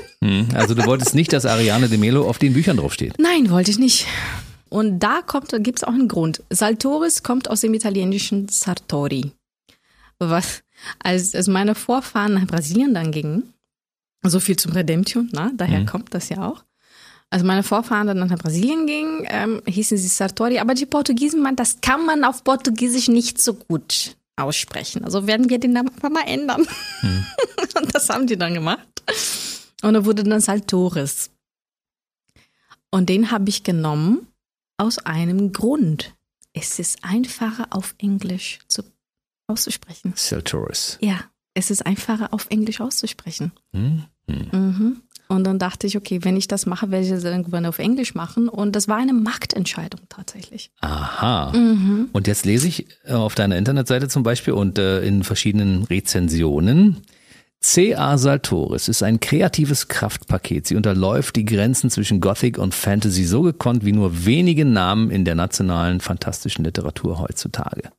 Hm. 0.47 0.55
Also 0.55 0.73
du 0.73 0.85
wolltest 0.85 1.15
nicht, 1.15 1.33
dass 1.33 1.45
Ariane 1.45 1.89
de 1.89 1.97
Melo 1.97 2.27
auf 2.29 2.37
den 2.37 2.53
Büchern 2.53 2.77
draufsteht. 2.77 3.15
Nein, 3.19 3.49
wollte 3.49 3.71
ich 3.71 3.77
nicht. 3.79 4.07
Und 4.69 4.99
da 4.99 5.21
kommt, 5.21 5.51
gibt 5.63 5.79
es 5.79 5.83
auch 5.83 5.93
einen 5.93 6.07
Grund. 6.07 6.43
Saltoris 6.49 7.23
kommt 7.23 7.49
aus 7.49 7.61
dem 7.61 7.73
italienischen 7.73 8.47
Sartori. 8.47 9.31
Was, 10.17 10.63
als, 11.03 11.35
als 11.35 11.47
meine 11.47 11.75
Vorfahren 11.75 12.33
nach 12.35 12.47
Brasilien 12.47 12.93
dann 12.93 13.11
gingen, 13.11 13.53
so 14.23 14.39
viel 14.39 14.55
zum 14.55 14.71
Redemption, 14.71 15.29
na, 15.33 15.51
daher 15.55 15.81
Mhm. 15.81 15.85
kommt 15.85 16.13
das 16.13 16.29
ja 16.29 16.47
auch. 16.47 16.63
Als 17.31 17.43
meine 17.43 17.63
Vorfahren 17.63 18.07
dann 18.07 18.19
nach 18.19 18.37
Brasilien 18.37 18.85
gingen, 18.85 19.25
ähm, 19.27 19.61
hießen 19.65 19.97
sie 19.97 20.07
Sartori, 20.07 20.59
aber 20.59 20.73
die 20.73 20.85
Portugiesen 20.85 21.41
meinten, 21.41 21.57
das 21.57 21.81
kann 21.81 22.05
man 22.05 22.23
auf 22.23 22.43
Portugiesisch 22.43 23.07
nicht 23.07 23.41
so 23.41 23.55
gut 23.55 24.15
aussprechen. 24.37 25.03
Also 25.03 25.27
werden 25.27 25.49
wir 25.49 25.59
den 25.59 25.73
Namen 25.73 25.89
einfach 25.89 26.09
mal 26.09 26.27
ändern. 26.27 26.61
Und 27.81 27.95
das 27.95 28.09
haben 28.09 28.27
die 28.27 28.37
dann 28.37 28.53
gemacht. 28.53 28.87
Und 29.81 29.95
er 29.95 30.05
wurde 30.05 30.23
dann 30.23 30.41
Saltoris. 30.41 31.31
Und 32.91 33.09
den 33.09 33.31
habe 33.31 33.49
ich 33.49 33.63
genommen 33.63 34.27
aus 34.77 34.99
einem 34.99 35.51
Grund. 35.51 36.13
Es 36.53 36.79
ist 36.79 37.03
einfacher 37.03 37.67
auf 37.71 37.95
Englisch 37.97 38.59
zu, 38.67 38.83
auszusprechen. 39.47 40.13
Saltoris. 40.15 40.97
Ja, 41.01 41.19
es 41.53 41.71
ist 41.71 41.85
einfacher 41.85 42.33
auf 42.33 42.47
Englisch 42.49 42.81
auszusprechen. 42.81 43.51
Hm? 43.73 44.05
Hm. 44.29 44.49
Mhm. 44.51 45.01
Und 45.27 45.43
dann 45.45 45.59
dachte 45.59 45.87
ich, 45.87 45.97
okay, 45.97 46.19
wenn 46.23 46.37
ich 46.37 46.47
das 46.47 46.65
mache, 46.65 46.91
werde 46.91 47.05
ich 47.05 47.11
das 47.11 47.23
irgendwann 47.23 47.65
auf 47.65 47.79
Englisch 47.79 48.13
machen. 48.13 48.47
Und 48.47 48.75
das 48.75 48.87
war 48.87 48.97
eine 48.97 49.13
Marktentscheidung 49.13 50.01
tatsächlich. 50.09 50.71
Aha. 50.81 51.51
Mhm. 51.55 52.09
Und 52.11 52.27
jetzt 52.27 52.45
lese 52.45 52.67
ich 52.67 52.87
äh, 53.05 53.13
auf 53.13 53.35
deiner 53.35 53.57
Internetseite 53.57 54.07
zum 54.07 54.23
Beispiel 54.23 54.53
und 54.53 54.77
äh, 54.77 55.01
in 55.01 55.23
verschiedenen 55.23 55.83
Rezensionen. 55.83 57.01
C.A. 57.61 58.19
Saltoris 58.19 58.87
ist 58.87 59.01
ein 59.01 59.19
kreatives 59.19 59.87
Kraftpaket. 59.87 60.67
Sie 60.67 60.75
unterläuft 60.75 61.35
die 61.35 61.45
Grenzen 61.45 61.89
zwischen 61.89 62.21
Gothic 62.21 62.59
und 62.59 62.75
Fantasy 62.75 63.23
so 63.23 63.41
gekonnt 63.41 63.83
wie 63.83 63.91
nur 63.91 64.25
wenige 64.25 64.65
Namen 64.65 65.09
in 65.09 65.25
der 65.25 65.33
nationalen 65.33 65.99
fantastischen 65.99 66.63
Literatur 66.63 67.17
heutzutage. 67.17 67.89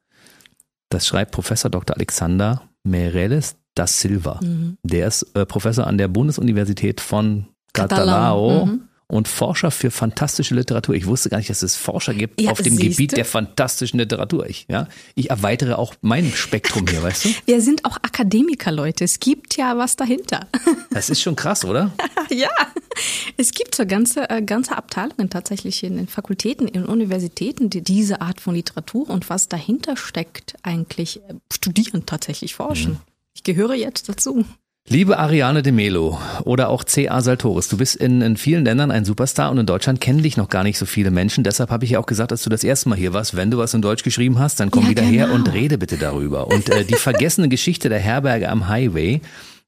Das 0.89 1.07
schreibt 1.09 1.33
Professor 1.33 1.69
Dr. 1.69 1.97
Alexander 1.97 2.63
Meirelles 2.85 3.57
da 3.77 3.87
Silva. 3.87 4.41
Mhm. 4.43 4.79
Der 4.83 5.07
ist 5.07 5.23
äh, 5.35 5.47
Professor 5.47 5.87
an 5.87 5.99
der 5.99 6.09
Bundesuniversität 6.09 7.01
von 7.01 7.47
Catalao 7.73 8.67
mhm. 8.67 8.89
und 9.07 9.29
Forscher 9.29 9.71
für 9.71 9.91
fantastische 9.91 10.55
Literatur. 10.55 10.95
Ich 10.95 11.07
wusste 11.07 11.29
gar 11.29 11.39
nicht, 11.39 11.51
dass 11.51 11.63
es 11.63 11.77
Forscher 11.77 12.15
gibt 12.15 12.41
Ja, 12.41 12.51
auf 12.51 12.63
dem. 12.63 12.77
Gebiet 12.77 13.17
der 13.17 13.27
fantastischen 13.27 13.99
Literatur. 13.99 14.47
Ich, 14.49 14.67
ja, 14.69 14.89
ich 15.15 15.31
erweitere 15.31 15.77
auch 15.79 15.95
mein 16.01 16.33
Spektrum 16.33 16.87
hier, 16.89 17.03
weißt 17.03 17.27
du? 17.27 17.29
Wir 17.45 17.61
sind 17.61 17.85
auch 17.85 17.99
Akademiker, 17.99 18.73
Leute. 18.73 19.05
Es 19.05 19.21
gibt 19.21 19.57
ja 19.57 19.77
was 19.77 19.97
dahinter. 19.97 20.47
Das 20.91 21.11
ist 21.11 21.21
schon 21.21 21.37
krass, 21.37 21.63
oder? 21.63 21.93
ja, 22.31 22.49
es 23.37 23.51
gibt 23.51 23.75
so 23.75 23.85
ganze, 23.85 24.31
äh, 24.31 24.41
ganze 24.41 24.79
Abteilungen 24.79 25.29
tatsächlich 25.29 25.85
in 25.85 25.99
den 25.99 26.09
Fakultäten, 26.09 26.67
in 26.69 26.87
Universitäten, 26.87 27.69
die 27.69 27.83
diese 27.83 28.23
Art 28.23 28.41
von 28.41 28.55
Literatur 28.55 29.11
und 29.11 29.29
was 29.29 29.49
dahinter 29.49 29.99
steckt, 29.99 30.55
eigentlich 30.63 31.19
äh, 31.29 31.35
studieren, 31.53 32.07
tatsächlich 32.07 32.55
forschen. 32.55 32.99
Ich 33.37 33.43
gehöre 33.43 33.75
jetzt 33.75 34.09
dazu. 34.09 34.47
Liebe 34.89 35.19
Ariane 35.19 35.63
de 35.63 35.71
Melo 35.73 36.19
oder 36.45 36.71
auch 36.71 36.85
C.A. 36.85 37.21
Saltoris, 37.21 37.69
du 37.69 37.77
bist 37.77 37.97
in, 37.97 38.23
in 38.23 38.39
vielen 38.39 38.65
Ländern 38.65 38.91
ein 38.91 39.05
Superstar 39.05 39.51
und 39.51 39.59
in 39.59 39.67
Deutschland 39.67 40.01
kennen 40.01 40.23
dich 40.23 40.39
noch 40.39 40.49
gar 40.49 40.63
nicht 40.63 40.79
so 40.79 40.87
viele 40.87 41.11
Menschen. 41.11 41.45
Deshalb 41.45 41.69
habe 41.69 41.85
ich 41.85 41.91
ja 41.91 41.99
auch 41.99 42.07
gesagt, 42.07 42.31
dass 42.31 42.43
du 42.45 42.49
das 42.51 42.65
erste 42.65 42.89
Mal 42.89 42.97
hier 42.97 43.13
warst. 43.13 43.37
Wenn 43.37 43.51
du 43.51 43.59
was 43.59 43.75
in 43.75 43.83
Deutsch 43.83 44.05
geschrieben 44.05 44.39
hast, 44.39 44.59
dann 44.59 44.71
komm 44.71 44.85
Ja, 44.85 44.89
wieder 44.91 45.03
her 45.03 45.25
genau. 45.27 45.35
und 45.37 45.53
rede 45.53 45.77
bitte 45.77 45.99
darüber. 45.99 46.47
Und 46.47 46.71
äh, 46.71 46.85
die 46.87 46.95
vergessene 46.95 47.51
Geschichte 47.51 47.91
der 47.91 47.99
Herberge 47.99 48.49
am 48.49 48.69
Highway 48.69 49.21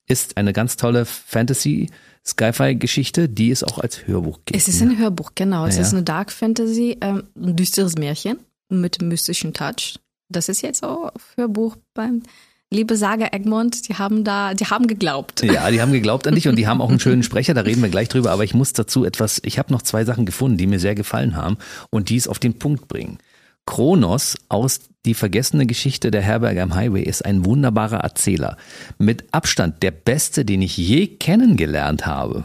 ist 0.06 0.38
eine 0.38 0.54
ganz 0.54 0.76
tolle 0.76 1.04
Fantasy 1.04 1.90
Sci-Fi-Geschichte, 2.24 3.28
die 3.28 3.50
es 3.50 3.62
auch 3.64 3.78
als 3.80 4.06
Hörbuch 4.06 4.38
gibt. 4.46 4.56
Es 4.58 4.66
ist 4.68 4.80
ein 4.80 4.96
Hörbuch, 4.98 5.32
genau. 5.34 5.66
Es 5.66 5.76
Ja. 5.76 5.82
ist 5.82 5.92
eine 5.92 6.04
Dark 6.04 6.32
Fantasy, 6.32 6.96
ähm, 7.02 7.24
ein 7.36 7.54
düsteres 7.54 7.96
Märchen. 7.98 8.38
mit 8.70 9.00
mystischen 9.02 9.52
Touch. 9.54 9.98
Das 10.28 10.48
ist 10.50 10.60
jetzt 10.62 10.84
auch 10.84 11.10
für 11.34 11.48
Buch 11.48 11.76
beim 11.94 12.22
liebe 12.70 12.96
Saga 12.96 13.28
Egmont, 13.32 13.88
die 13.88 13.94
haben 13.94 14.24
da, 14.24 14.54
die 14.54 14.66
haben 14.66 14.86
geglaubt. 14.86 15.42
Ja, 15.42 15.70
die 15.70 15.80
haben 15.80 15.92
geglaubt 15.92 16.26
an 16.26 16.34
dich 16.34 16.48
und 16.48 16.56
die 16.56 16.66
haben 16.66 16.80
auch 16.80 16.90
einen 16.90 17.00
schönen 17.00 17.22
Sprecher, 17.22 17.54
da 17.54 17.62
reden 17.62 17.82
wir 17.82 17.88
gleich 17.88 18.08
drüber, 18.08 18.30
aber 18.30 18.44
ich 18.44 18.54
muss 18.54 18.72
dazu 18.72 19.04
etwas, 19.04 19.40
ich 19.44 19.58
habe 19.58 19.72
noch 19.72 19.82
zwei 19.82 20.04
Sachen 20.04 20.26
gefunden, 20.26 20.58
die 20.58 20.66
mir 20.66 20.80
sehr 20.80 20.94
gefallen 20.94 21.36
haben 21.36 21.56
und 21.90 22.10
die 22.10 22.16
es 22.16 22.28
auf 22.28 22.38
den 22.38 22.58
Punkt 22.58 22.88
bringen. 22.88 23.18
Kronos 23.66 24.36
aus 24.48 24.80
Die 25.04 25.14
vergessene 25.14 25.66
Geschichte 25.66 26.10
der 26.10 26.22
Herberge 26.22 26.62
am 26.62 26.74
Highway 26.74 27.02
ist 27.02 27.24
ein 27.24 27.44
wunderbarer 27.44 27.98
Erzähler. 27.98 28.56
Mit 28.98 29.24
Abstand 29.32 29.82
der 29.82 29.90
beste, 29.90 30.44
den 30.44 30.62
ich 30.62 30.76
je 30.76 31.06
kennengelernt 31.06 32.06
habe, 32.06 32.44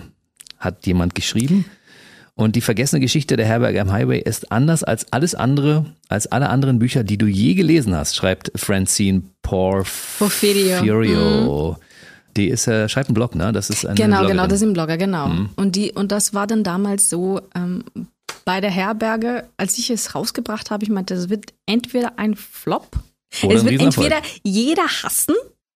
hat 0.60 0.86
jemand 0.86 1.16
geschrieben. 1.16 1.66
Und 2.36 2.56
die 2.56 2.62
vergessene 2.62 3.00
Geschichte 3.00 3.36
der 3.38 3.46
Herberge 3.46 3.80
am 3.80 3.91
Highway 3.91 4.19
ist 4.19 4.52
anders 4.52 4.84
als 4.84 5.12
alles 5.13 5.36
andere, 5.36 5.86
als 6.10 6.26
alle 6.28 6.50
anderen 6.50 6.80
Bücher, 6.80 7.04
die 7.04 7.17
du 7.17 7.28
je 7.28 7.54
gelesen 7.54 7.96
hast, 7.96 8.15
schreibt 8.15 8.52
Francine 8.56 9.22
Porfirio. 9.43 10.78
Porfirio. 10.78 11.78
Die 12.36 12.48
ist, 12.50 12.67
äh, 12.67 12.89
schreibt 12.89 13.10
einen 13.10 13.13
Blog, 13.13 13.36
ne? 13.36 13.52
Das 13.54 13.69
ist 13.69 13.86
eine 13.86 13.93
Genau, 13.96 14.17
Bloggerin. 14.17 14.32
genau, 14.38 14.48
das 14.48 14.62
ist 14.62 14.67
ein 14.67 14.74
Blogger, 14.74 14.98
genau. 14.98 15.32
Und 15.56 15.76
die, 15.76 15.91
und 15.91 16.12
das 16.12 16.34
war 16.34 16.48
dann 16.48 16.63
damals 16.63 17.08
so, 17.08 17.41
ähm, 17.54 17.84
bei 18.46 18.60
der 18.60 18.72
Herberge, 18.72 19.46
als 19.58 19.78
ich 19.78 19.91
es 19.91 20.15
rausgebracht 20.15 20.72
habe, 20.72 20.84
ich 20.84 20.89
meinte, 20.89 21.13
das 21.13 21.30
wird 21.30 21.54
entweder 21.67 22.17
ein 22.17 22.36
Flop, 22.36 22.88
Oder 23.43 23.56
es 23.56 23.65
wird 23.65 23.80
entweder 23.82 24.17
jeder 24.43 24.84
hassen, 25.04 25.36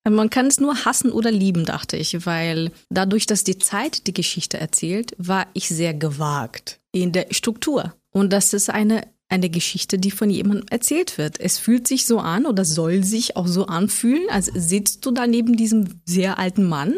man 0.10 0.30
kann 0.30 0.48
es 0.48 0.60
nur 0.60 0.86
hassen 0.86 1.12
oder 1.12 1.32
lieben, 1.32 1.66
dachte 1.66 1.98
ich, 1.98 2.26
weil 2.26 2.72
dadurch, 2.90 3.26
dass 3.26 3.44
die 3.44 3.58
Zeit 3.58 4.08
die 4.08 4.14
Geschichte 4.14 4.60
erzählt, 4.60 5.14
war 5.18 5.48
ich 5.54 5.70
sehr 5.70 5.94
gewagt 5.94 6.80
in 6.92 7.12
der 7.12 7.28
Struktur. 7.32 7.94
Und 8.12 8.34
das 8.34 8.54
ist 8.54 8.70
eine, 8.70 9.08
eine 9.30 9.50
Geschichte, 9.50 9.98
die 9.98 10.12
von 10.12 10.30
jemandem 10.30 10.68
erzählt 10.70 11.18
wird. 11.18 11.40
Es 11.40 11.58
fühlt 11.58 11.88
sich 11.88 12.06
so 12.06 12.20
an 12.20 12.46
oder 12.46 12.66
soll 12.66 13.04
sich 13.04 13.36
auch 13.36 13.48
so 13.48 13.68
anfühlen, 13.68 14.30
als 14.30 14.46
sitzt 14.46 15.06
du 15.06 15.12
da 15.12 15.28
neben 15.28 15.58
diesem 15.58 16.02
sehr 16.06 16.40
alten 16.40 16.68
Mann 16.68 16.96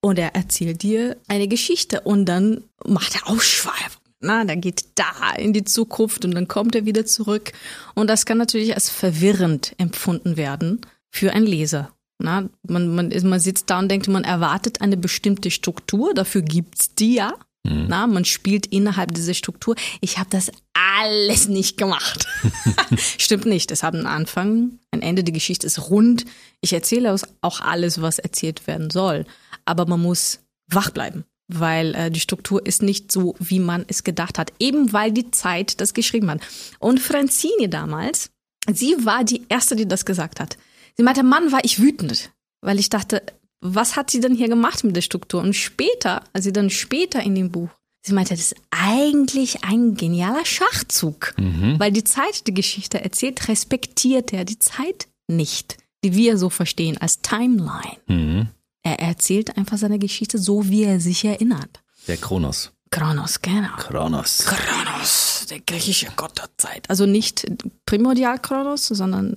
und 0.00 0.18
er 0.18 0.34
erzählt 0.34 0.82
dir 0.82 1.16
eine 1.28 1.48
Geschichte 1.48 2.00
und 2.00 2.26
dann 2.26 2.64
macht 2.84 3.14
er 3.14 3.28
Ausschweifung. 3.28 4.02
Na, 4.20 4.44
der 4.44 4.56
geht 4.56 4.84
da 4.94 5.34
in 5.36 5.52
die 5.52 5.64
Zukunft 5.64 6.24
und 6.24 6.32
dann 6.32 6.46
kommt 6.46 6.76
er 6.76 6.86
wieder 6.86 7.04
zurück. 7.04 7.52
Und 7.94 8.08
das 8.08 8.24
kann 8.24 8.38
natürlich 8.38 8.74
als 8.74 8.88
verwirrend 8.88 9.74
empfunden 9.78 10.36
werden 10.36 10.80
für 11.10 11.32
einen 11.32 11.46
Leser. 11.46 11.92
Na, 12.22 12.48
man, 12.68 12.94
man, 12.94 13.10
ist- 13.10 13.24
man 13.24 13.40
sitzt 13.40 13.68
da 13.70 13.78
und 13.78 13.88
denkt, 13.90 14.08
man 14.08 14.24
erwartet 14.24 14.80
eine 14.80 14.96
bestimmte 14.96 15.50
Struktur, 15.50 16.14
dafür 16.14 16.42
gibt's 16.42 16.94
die 16.94 17.14
ja. 17.14 17.34
Na, 17.64 18.08
man 18.08 18.24
spielt 18.24 18.66
innerhalb 18.66 19.14
dieser 19.14 19.34
Struktur. 19.34 19.76
Ich 20.00 20.18
habe 20.18 20.28
das 20.30 20.50
alles 20.74 21.46
nicht 21.46 21.78
gemacht. 21.78 22.26
Stimmt 23.18 23.46
nicht. 23.46 23.70
Es 23.70 23.84
hat 23.84 23.94
einen 23.94 24.06
Anfang, 24.06 24.80
ein 24.90 25.00
Ende. 25.00 25.22
Die 25.22 25.30
Geschichte 25.30 25.64
ist 25.68 25.88
rund. 25.88 26.24
Ich 26.60 26.72
erzähle 26.72 27.14
auch 27.40 27.60
alles, 27.60 28.02
was 28.02 28.18
erzählt 28.18 28.66
werden 28.66 28.90
soll. 28.90 29.26
Aber 29.64 29.86
man 29.86 30.02
muss 30.02 30.40
wach 30.72 30.90
bleiben, 30.90 31.24
weil 31.46 31.94
äh, 31.94 32.10
die 32.10 32.18
Struktur 32.18 32.66
ist 32.66 32.82
nicht 32.82 33.12
so, 33.12 33.36
wie 33.38 33.60
man 33.60 33.84
es 33.86 34.02
gedacht 34.02 34.38
hat. 34.40 34.52
Eben 34.58 34.92
weil 34.92 35.12
die 35.12 35.30
Zeit 35.30 35.80
das 35.80 35.94
geschrieben 35.94 36.30
hat. 36.32 36.40
Und 36.80 36.98
Franzini 36.98 37.70
damals, 37.70 38.30
sie 38.72 38.96
war 39.04 39.22
die 39.22 39.42
Erste, 39.48 39.76
die 39.76 39.86
das 39.86 40.04
gesagt 40.04 40.40
hat. 40.40 40.56
Sie 40.96 41.02
meinte, 41.02 41.22
Mann, 41.22 41.52
war 41.52 41.64
ich 41.64 41.80
wütend, 41.80 42.30
weil 42.60 42.78
ich 42.78 42.88
dachte, 42.88 43.22
was 43.60 43.96
hat 43.96 44.10
sie 44.10 44.20
denn 44.20 44.34
hier 44.34 44.48
gemacht 44.48 44.84
mit 44.84 44.96
der 44.96 45.02
Struktur? 45.02 45.40
Und 45.40 45.54
später, 45.54 46.24
als 46.32 46.44
sie 46.44 46.52
dann 46.52 46.68
später 46.70 47.22
in 47.22 47.34
dem 47.34 47.50
Buch, 47.50 47.70
sie 48.04 48.12
meinte, 48.12 48.34
das 48.34 48.52
ist 48.52 48.56
eigentlich 48.70 49.64
ein 49.64 49.94
genialer 49.94 50.44
Schachzug, 50.44 51.34
weil 51.78 51.92
die 51.92 52.04
Zeit 52.04 52.46
die 52.46 52.54
Geschichte 52.54 53.02
erzählt, 53.02 53.48
respektiert 53.48 54.32
er 54.32 54.44
die 54.44 54.58
Zeit 54.58 55.06
nicht, 55.28 55.76
die 56.04 56.14
wir 56.14 56.36
so 56.36 56.50
verstehen 56.50 56.98
als 56.98 57.22
Timeline. 57.22 57.98
Mhm. 58.06 58.48
Er 58.82 58.98
erzählt 58.98 59.56
einfach 59.56 59.78
seine 59.78 60.00
Geschichte 60.00 60.38
so, 60.38 60.68
wie 60.68 60.82
er 60.82 60.98
sich 60.98 61.24
erinnert. 61.24 61.82
Der 62.08 62.16
Kronos. 62.16 62.72
Kronos, 62.90 63.40
genau. 63.40 63.76
Kronos. 63.78 64.44
Kronos, 64.44 65.46
der 65.48 65.60
griechische 65.60 66.08
Gott 66.16 66.36
der 66.38 66.50
Zeit. 66.58 66.90
Also 66.90 67.06
nicht 67.06 67.46
Primordial 67.86 68.38
Kronos, 68.40 68.88
sondern 68.88 69.36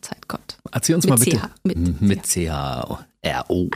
Zeitgott. 0.00 0.58
Erzähl 0.72 0.94
uns 0.96 1.04
Mit 1.06 1.18
mal 1.18 1.24
bitte. 1.24 1.38
CH, 1.38 1.48
mit 1.64 1.76
M- 1.76 1.96
mit 2.00 2.26
C-H-R-O. 2.26 3.70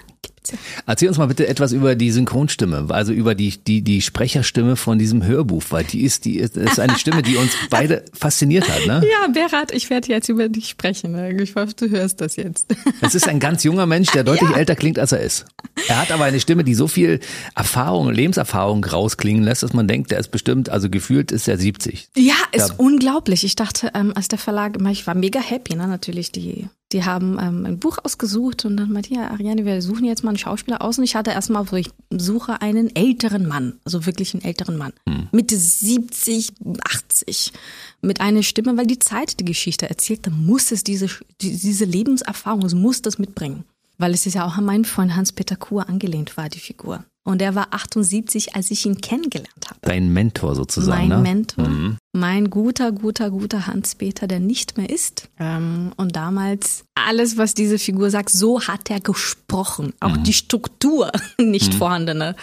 Erzähl 0.87 1.09
uns 1.09 1.19
mal 1.19 1.27
bitte 1.27 1.47
etwas 1.47 1.73
über 1.73 1.95
die 1.95 2.11
Synchronstimme, 2.11 2.87
also 2.89 3.13
über 3.13 3.35
die, 3.35 3.57
die, 3.59 3.83
die 3.83 4.03
Sprecherstimme 4.03 4.77
von 4.77 4.99
diesem 4.99 5.25
Hörbuch, 5.25 5.63
weil 5.71 5.85
die 5.85 6.03
ist, 6.03 6.25
die 6.25 6.39
ist, 6.39 6.57
ist 6.57 6.81
eine 6.81 6.99
Stimme, 6.99 7.23
die 7.23 7.37
uns 7.37 7.53
beide 7.71 8.05
fasziniert 8.13 8.69
hat, 8.69 8.87
ne? 8.87 9.03
Ja, 9.09 9.29
Berat, 9.33 9.73
ich 9.73 9.89
werde 9.91 10.09
jetzt 10.09 10.29
über 10.29 10.49
dich 10.49 10.69
sprechen. 10.69 11.15
Ich 11.39 11.55
hoffe, 11.55 11.75
du 11.77 11.91
hörst 11.91 12.21
das 12.21 12.37
jetzt. 12.37 12.75
Es 13.01 13.15
ist 13.15 13.29
ein 13.29 13.41
ganz 13.41 13.63
junger 13.65 13.87
Mensch, 13.87 14.11
der 14.13 14.25
deutlich 14.25 14.51
älter 14.51 14.77
klingt, 14.77 14.99
als 14.99 15.13
er 15.13 15.21
ist. 15.21 15.45
Er 15.89 16.01
hat 16.01 16.11
aber 16.13 16.25
eine 16.25 16.41
Stimme, 16.41 16.65
die 16.65 16.75
so 16.75 16.87
viel 16.89 17.21
Erfahrung, 17.55 18.11
Lebenserfahrung 18.13 18.85
rausklingen 18.85 19.43
lässt, 19.43 19.63
dass 19.63 19.73
man 19.73 19.89
denkt, 19.89 20.11
der 20.11 20.19
ist 20.19 20.31
bestimmt, 20.31 20.69
also 20.69 20.89
gefühlt 20.91 21.33
ist 21.33 21.49
er 21.49 21.59
70. 21.59 22.09
Ja, 22.17 22.35
ist 22.53 22.69
Ja. 22.71 22.75
unglaublich. 22.79 23.45
Ich 23.45 23.57
dachte, 23.57 23.91
ähm, 23.95 24.13
als 24.15 24.29
der 24.29 24.39
Verlag, 24.39 24.79
ich 24.91 25.07
war 25.07 25.15
mega 25.15 25.41
happy, 25.41 25.75
ne, 25.77 25.87
natürlich. 25.89 26.33
Die, 26.33 26.69
die 26.93 27.05
haben 27.05 27.39
ähm, 27.41 27.65
ein 27.67 27.79
Buch 27.79 27.99
ausgesucht 28.03 28.65
und 28.65 28.77
dann 28.77 28.93
meinte, 28.93 29.15
ja, 29.15 29.31
Ariane, 29.31 29.65
wir 29.65 29.81
suchen 29.83 30.05
jetzt 30.05 30.23
mal 30.25 30.32
einen 30.33 30.39
Schauspieler 30.39 30.83
aus. 30.83 30.99
Und 30.99 31.05
ich 31.05 31.15
hatte 31.15 31.31
erstmal 31.31 31.67
so, 31.67 31.77
ich 31.77 31.91
suche 32.11 32.61
einen 32.61 32.95
älteren 32.95 33.47
Mann, 33.47 33.79
also 33.85 34.07
wirklich 34.07 34.35
einen 34.35 34.45
älteren 34.45 34.77
Mann. 34.77 34.93
Mitte 35.33 35.57
70, 35.57 36.53
80. 36.83 37.53
Mit 38.01 38.21
einer 38.21 38.43
Stimme, 38.43 38.77
weil 38.77 38.87
die 38.87 38.99
Zeit 38.99 39.39
die 39.41 39.45
Geschichte 39.45 39.89
erzählt, 39.89 40.27
dann 40.27 40.45
muss 40.45 40.73
es 40.73 40.85
diese, 40.85 41.07
die, 41.41 41.57
diese 41.57 41.85
Lebenserfahrung, 41.85 42.65
es 42.65 42.75
muss 42.75 43.03
das 43.03 43.19
mitbringen. 43.19 43.65
Weil 43.99 44.15
es 44.15 44.27
ist 44.27 44.35
ja 44.35 44.47
auch 44.47 44.57
an 44.57 44.65
meinen 44.65 44.85
Freund 44.85 45.15
Hans-Peter 45.15 45.57
Kur 45.57 45.89
angelehnt 45.89 46.37
war, 46.37 46.49
die 46.49 46.59
Figur. 46.59 47.05
Und 47.25 47.41
er 47.41 47.55
war 47.55 47.69
78, 47.71 48.57
als 48.57 48.71
ich 48.73 48.85
ihn 48.85 49.01
kennengelernt 49.01 49.69
habe. 49.69 49.79
Dein 49.83 50.13
Mentor 50.13 50.57
sozusagen, 50.57 51.09
Mein 51.09 51.23
ne? 51.23 51.23
Mentor. 51.23 51.99
Mein 52.13 52.51
guter, 52.51 52.91
guter, 52.91 53.31
guter 53.31 53.69
Hans-Peter, 53.69 54.27
der 54.27 54.41
nicht 54.41 54.77
mehr 54.77 54.91
ist. 54.91 55.29
Ähm, 55.39 55.93
und 55.97 56.17
damals 56.17 56.85
alles, 56.95 57.37
was 57.39 57.55
diese 57.55 57.79
Figur 57.79 58.11
sagt, 58.11 58.31
so 58.31 58.61
hat 58.63 58.91
er 58.91 59.01
gesprochen. 59.01 59.93
Auch 60.01 60.17
die 60.17 60.33
Struktur 60.33 61.13
nicht 61.39 61.75
vorhandene. 61.75 62.35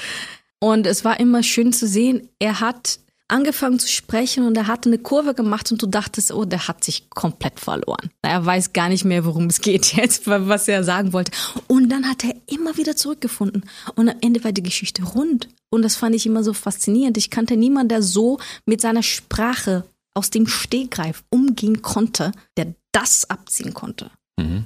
Und 0.60 0.88
es 0.88 1.04
war 1.04 1.20
immer 1.20 1.44
schön 1.44 1.74
zu 1.74 1.88
sehen, 1.88 2.30
er 2.40 2.60
hat 2.62 3.00
angefangen 3.30 3.80
zu 3.80 3.88
sprechen 3.88 4.46
und 4.46 4.58
er 4.58 4.68
hatte 4.68 4.90
eine 4.90 4.98
Kurve 4.98 5.34
gemacht 5.34 5.72
und 5.72 5.82
du 5.82 5.88
dachtest, 5.88 6.32
oh, 6.32 6.46
der 6.46 6.68
hat 6.68 6.84
sich 6.84 7.10
komplett 7.10 7.60
verloren. 7.60 8.10
Er 8.22 8.46
weiß 8.46 8.74
gar 8.74 8.90
nicht 8.90 9.06
mehr, 9.06 9.26
worum 9.26 9.46
es 9.46 9.62
geht 9.62 9.94
jetzt, 9.94 10.28
was 10.28 10.68
er 10.68 10.84
sagen 10.84 11.14
wollte. 11.14 11.32
Und 11.68 11.90
dann 11.90 12.08
hat 12.10 12.24
er 12.24 12.36
immer 12.48 12.78
wieder 12.78 12.96
zurückgefunden. 12.96 13.64
Und 13.96 14.10
am 14.10 14.18
Ende 14.22 14.44
war 14.44 14.52
die 14.52 14.64
Geschichte 14.64 15.04
rund. 15.04 15.48
Und 15.70 15.84
das 15.84 15.96
fand 15.96 16.16
ich 16.16 16.26
immer 16.26 16.44
so 16.44 16.54
faszinierend. 16.54 17.18
Ich 17.18 17.30
kannte 17.30 17.56
niemanden, 17.56 17.90
der 17.90 18.02
so 18.02 18.40
mit 18.66 18.82
seiner 18.82 19.04
Sprache 19.04 19.86
aus 20.14 20.30
dem 20.32 20.48
Stegreif 20.48 21.24
umgehen 21.30 21.82
konnte, 21.82 22.32
der 22.58 22.74
das 22.92 23.30
abziehen 23.30 23.74
konnte. 23.74 24.12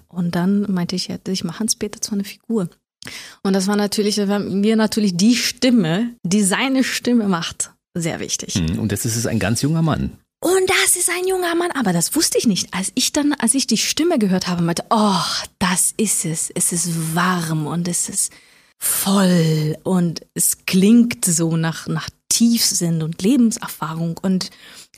Und 0.07 0.35
dann 0.35 0.71
meinte 0.71 0.95
ich, 0.95 1.09
ich 1.09 1.43
mache 1.43 1.59
Hans-Peter 1.59 1.99
zu 1.99 2.13
einer 2.13 2.23
Figur. 2.23 2.69
Und 3.43 3.53
das 3.53 3.67
war 3.67 3.75
natürlich, 3.75 4.15
das 4.15 4.29
war 4.29 4.39
mir 4.39 4.75
natürlich 4.75 5.17
die 5.17 5.35
Stimme, 5.35 6.15
die 6.23 6.43
seine 6.43 6.83
Stimme 6.83 7.27
macht, 7.27 7.72
sehr 7.93 8.19
wichtig. 8.19 8.55
Mhm. 8.55 8.79
Und 8.79 8.91
das 8.91 9.05
ist 9.05 9.15
es 9.15 9.25
ein 9.27 9.39
ganz 9.39 9.61
junger 9.61 9.81
Mann. 9.81 10.17
Und 10.39 10.69
das 10.69 10.97
ist 10.97 11.09
ein 11.09 11.25
junger 11.25 11.55
Mann, 11.55 11.71
aber 11.71 11.93
das 11.93 12.15
wusste 12.15 12.37
ich 12.37 12.47
nicht. 12.47 12.73
Als 12.73 12.91
ich 12.95 13.13
dann, 13.13 13.33
als 13.33 13.53
ich 13.53 13.65
die 13.65 13.77
Stimme 13.77 14.19
gehört 14.19 14.47
habe, 14.47 14.61
meinte, 14.61 14.83
oh, 14.89 15.21
das 15.59 15.93
ist 15.95 16.25
es. 16.25 16.51
Es 16.53 16.73
ist 16.73 17.15
warm 17.15 17.65
und 17.65 17.87
es 17.87 18.09
ist 18.09 18.33
voll 18.77 19.77
und 19.83 20.25
es 20.33 20.65
klingt 20.65 21.23
so 21.23 21.55
nach, 21.55 21.87
nach 21.87 22.09
Tiefsinn 22.27 23.03
und 23.03 23.21
Lebenserfahrung. 23.21 24.19
Und 24.21 24.49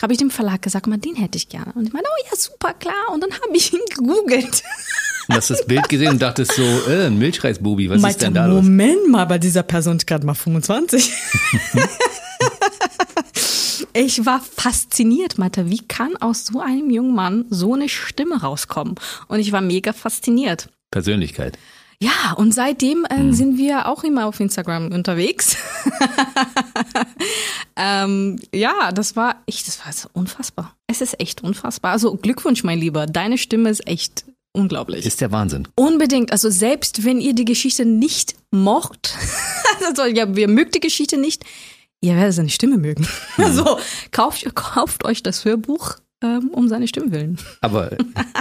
habe 0.02 0.14
ich 0.14 0.20
dem 0.20 0.32
Verlag 0.32 0.64
gesagt, 0.64 0.88
mal, 0.88 0.98
den 0.98 1.16
hätte 1.16 1.38
ich 1.38 1.48
gerne. 1.48 1.74
Und 1.76 1.86
ich 1.86 1.94
meinte, 1.94 2.10
oh 2.12 2.26
ja, 2.28 2.36
super, 2.36 2.74
klar. 2.74 3.14
Und 3.14 3.22
dann 3.22 3.32
habe 3.32 3.56
ich 3.56 3.72
ihn 3.72 3.82
gegoogelt. 3.96 4.64
Du 5.28 5.36
hast 5.36 5.50
das 5.52 5.66
Bild 5.66 5.88
gesehen 5.90 6.10
und 6.10 6.22
dachtest 6.22 6.54
so, 6.54 6.64
äh, 6.90 7.06
ein 7.06 7.20
Milchreisbubi, 7.20 7.90
was 7.90 7.98
ist 7.98 8.02
Meinte, 8.02 8.20
denn 8.20 8.34
da 8.34 8.48
los? 8.48 8.64
Moment 8.64 9.10
mal, 9.10 9.26
bei 9.26 9.38
dieser 9.38 9.64
Person 9.64 9.98
ist 9.98 10.08
gerade 10.08 10.26
mal 10.26 10.34
25. 10.34 11.12
ich 13.96 14.26
war 14.26 14.42
fasziniert, 14.42 15.38
meinte, 15.38 15.70
wie 15.70 15.80
kann 15.80 16.18
aus 16.18 16.46
so 16.46 16.60
einem 16.60 16.90
jungen 16.90 17.16
Mann 17.16 17.46
so 17.50 17.74
eine 17.74 17.88
Stimme 17.88 18.42
rauskommen? 18.42 18.96
Und 19.30 19.40
ich 19.40 19.54
war 19.54 19.62
mega 19.62 19.94
fasziniert. 19.94 20.70
Persönlichkeit. 20.92 21.58
Ja, 22.02 22.34
und 22.36 22.54
seitdem 22.54 23.06
äh, 23.06 23.32
sind 23.32 23.58
wir 23.58 23.88
auch 23.88 24.04
immer 24.04 24.26
auf 24.26 24.42
Instagram 24.42 24.92
unterwegs. 24.92 25.56
ähm, 27.78 28.38
ja, 28.54 28.92
das 28.92 29.16
war 29.16 29.42
echt, 29.48 29.66
das 29.68 29.86
war 29.86 29.94
so 29.94 30.10
unfassbar. 30.12 30.76
Es 30.88 31.00
ist 31.00 31.18
echt 31.22 31.42
unfassbar. 31.42 31.92
Also 31.92 32.16
Glückwunsch, 32.16 32.66
mein 32.66 32.80
Lieber. 32.80 33.06
Deine 33.06 33.38
Stimme 33.38 33.70
ist 33.70 33.88
echt 33.88 34.26
unglaublich. 34.52 35.06
Ist 35.06 35.22
der 35.22 35.32
Wahnsinn. 35.32 35.70
Unbedingt. 35.76 36.34
Also 36.34 36.50
selbst 36.50 37.06
wenn 37.06 37.22
ihr 37.22 37.34
die 37.34 37.46
Geschichte 37.46 37.86
nicht 37.86 38.36
mocht, 38.52 39.16
also 39.88 40.04
ja, 40.04 40.36
wir 40.36 40.50
mögt 40.50 40.76
die 40.76 40.82
Geschichte 40.82 41.18
nicht, 41.18 41.46
ihr 42.06 42.16
werdet 42.16 42.34
seine 42.34 42.50
Stimme 42.50 42.78
mögen. 42.78 43.08
Also 43.38 43.78
kauft, 44.12 44.56
kauft 44.56 45.04
euch 45.04 45.22
das 45.22 45.44
Hörbuch 45.46 45.98
ähm, 46.24 46.50
um 46.52 46.70
seine 46.70 46.88
Stimme 46.88 47.12
willen. 47.12 47.38
Aber 47.62 47.92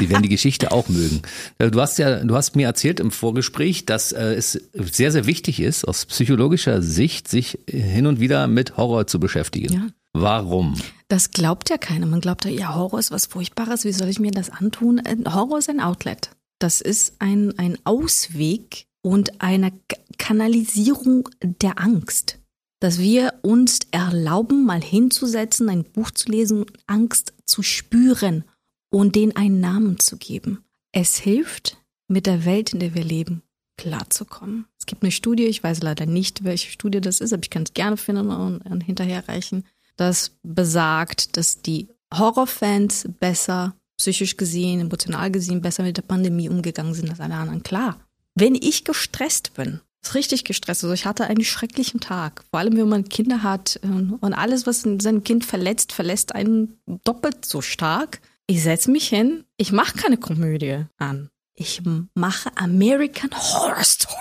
die 0.01 0.09
werden 0.09 0.23
die 0.23 0.29
Geschichte 0.29 0.73
auch 0.73 0.89
mögen. 0.89 1.23
Äh, 1.59 1.71
du 1.71 1.81
hast 1.81 1.99
ja, 1.99 2.23
du 2.23 2.35
hast 2.35 2.55
mir 2.57 2.67
erzählt 2.67 3.01
im 3.01 3.11
Vorgespräch, 3.11 3.87
dass 3.87 4.13
äh, 4.13 4.35
es 4.35 4.53
sehr, 4.73 5.11
sehr 5.11 5.27
wichtig 5.27 5.61
ist, 5.61 5.87
aus 5.87 6.07
psychologischer 6.07 6.81
Sicht, 6.81 7.29
sich 7.29 7.59
hin 7.67 8.07
und 8.07 8.21
wieder 8.21 8.47
mit 8.47 8.77
Horror 8.77 9.07
zu 9.07 9.19
beschäftigen. 9.19 9.73
Ja. 9.73 9.87
Warum? 10.13 10.81
Das 11.09 11.33
glaubt 11.33 11.71
ja 11.71 11.77
keiner. 11.77 12.07
Man 12.07 12.21
glaubt 12.21 12.45
ja, 12.45 12.75
Horror 12.75 13.01
ist 13.01 13.11
was 13.11 13.27
Furchtbares. 13.27 13.85
Wie 13.85 13.93
soll 13.93 14.09
ich 14.09 14.21
mir 14.21 14.31
das 14.31 14.51
antun? 14.51 14.99
Äh, 14.99 15.17
Horror 15.29 15.59
ist 15.59 15.69
ein 15.69 15.81
Outlet. 15.81 16.31
Das 16.61 16.81
ist 16.81 17.17
ein, 17.19 17.59
ein 17.59 17.79
Ausweg 17.85 18.87
und 19.03 19.43
eine 19.43 19.73
Kanalisierung 20.19 21.29
der 21.43 21.81
Angst. 21.81 22.39
Dass 22.85 22.99
wir 22.99 23.33
uns 23.41 23.79
erlauben, 23.93 24.67
mal 24.67 24.83
hinzusetzen, 24.83 25.71
ein 25.71 25.85
Buch 25.85 26.11
zu 26.11 26.31
lesen, 26.31 26.67
Angst 26.87 27.33
zu 27.47 27.63
spüren 27.63 28.45
und 28.91 29.17
denen 29.17 29.35
einen 29.35 29.59
Namen 29.59 29.99
zu 29.99 30.19
geben. 30.19 30.63
Es 30.93 31.17
hilft, 31.17 31.79
mit 32.09 32.27
der 32.27 32.45
Welt, 32.45 32.75
in 32.75 32.81
der 32.81 32.93
wir 32.95 33.03
leben, 33.03 33.43
klarzukommen. 33.79 34.67
Es 34.79 34.85
gibt 34.85 35.03
eine 35.03 35.13
Studie, 35.13 35.47
ich 35.47 35.65
weiß 35.65 35.83
leider 35.83 36.05
nicht, 36.05 36.45
welche 36.45 36.71
Studie 36.71 37.01
das 37.01 37.21
ist, 37.21 37.33
aber 37.33 37.43
ich 37.43 37.49
kann 37.49 37.63
es 37.63 37.73
gerne 37.73 37.97
finden 37.97 38.29
und 38.29 38.83
hinterherreichen, 38.83 39.65
das 39.97 40.33
besagt, 40.43 41.39
dass 41.39 41.63
die 41.63 41.89
Horrorfans 42.13 43.09
besser 43.19 43.75
psychisch 43.97 44.37
gesehen, 44.37 44.81
emotional 44.81 45.31
gesehen 45.31 45.63
besser 45.63 45.85
mit 45.85 45.97
der 45.97 46.03
Pandemie 46.03 46.51
umgegangen 46.51 46.93
sind 46.93 47.09
als 47.09 47.21
alle 47.21 47.37
anderen. 47.37 47.63
Klar, 47.63 47.99
wenn 48.35 48.55
ich 48.55 48.85
gestresst 48.85 49.55
bin, 49.55 49.81
ist 50.05 50.15
richtig 50.15 50.45
gestresst. 50.45 50.85
Also 50.85 50.95
ich 50.95 51.07
hatte 51.07 51.25
einen 51.25 51.45
schrecklichen 51.45 52.01
Tag. 52.01 52.45
Vor 52.51 52.61
allem, 52.61 52.77
wenn 52.77 52.89
man 52.89 53.09
Kinder 53.09 53.43
hat 53.43 53.81
ähm, 53.83 54.19
und 54.21 54.35
alles, 54.35 54.67
was 54.67 54.83
sein 54.83 55.25
Kind 55.25 55.45
verletzt, 55.45 55.93
verlässt 55.93 56.35
einen 56.35 56.79
doppelt 57.05 57.45
so 57.45 57.61
stark. 57.61 58.21
Ich 58.47 58.63
setze 58.63 58.91
mich 58.91 59.09
hin, 59.09 59.45
ich 59.57 59.73
mache 59.73 59.97
keine 59.97 60.19
Komödie 60.19 60.85
an. 60.99 61.31
Ich 61.57 61.83
mache 62.15 62.51
American 62.57 63.31
Horror 63.33 63.85
Story. 63.85 64.17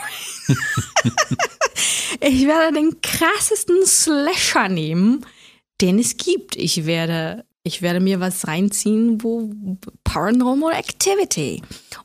ich 2.22 2.48
werde 2.48 2.76
den 2.76 3.02
krassesten 3.02 3.86
Slasher 3.86 4.70
nehmen, 4.70 5.26
den 5.82 6.00
es 6.00 6.16
gibt. 6.16 6.56
Ich 6.56 6.86
werde 6.86 7.46
ich 7.66 7.82
werde 7.82 8.02
mir 8.02 8.20
was 8.20 8.46
reinziehen, 8.46 9.24
wo 9.24 9.50
Paranormal 10.04 10.74
Activity 10.74 11.62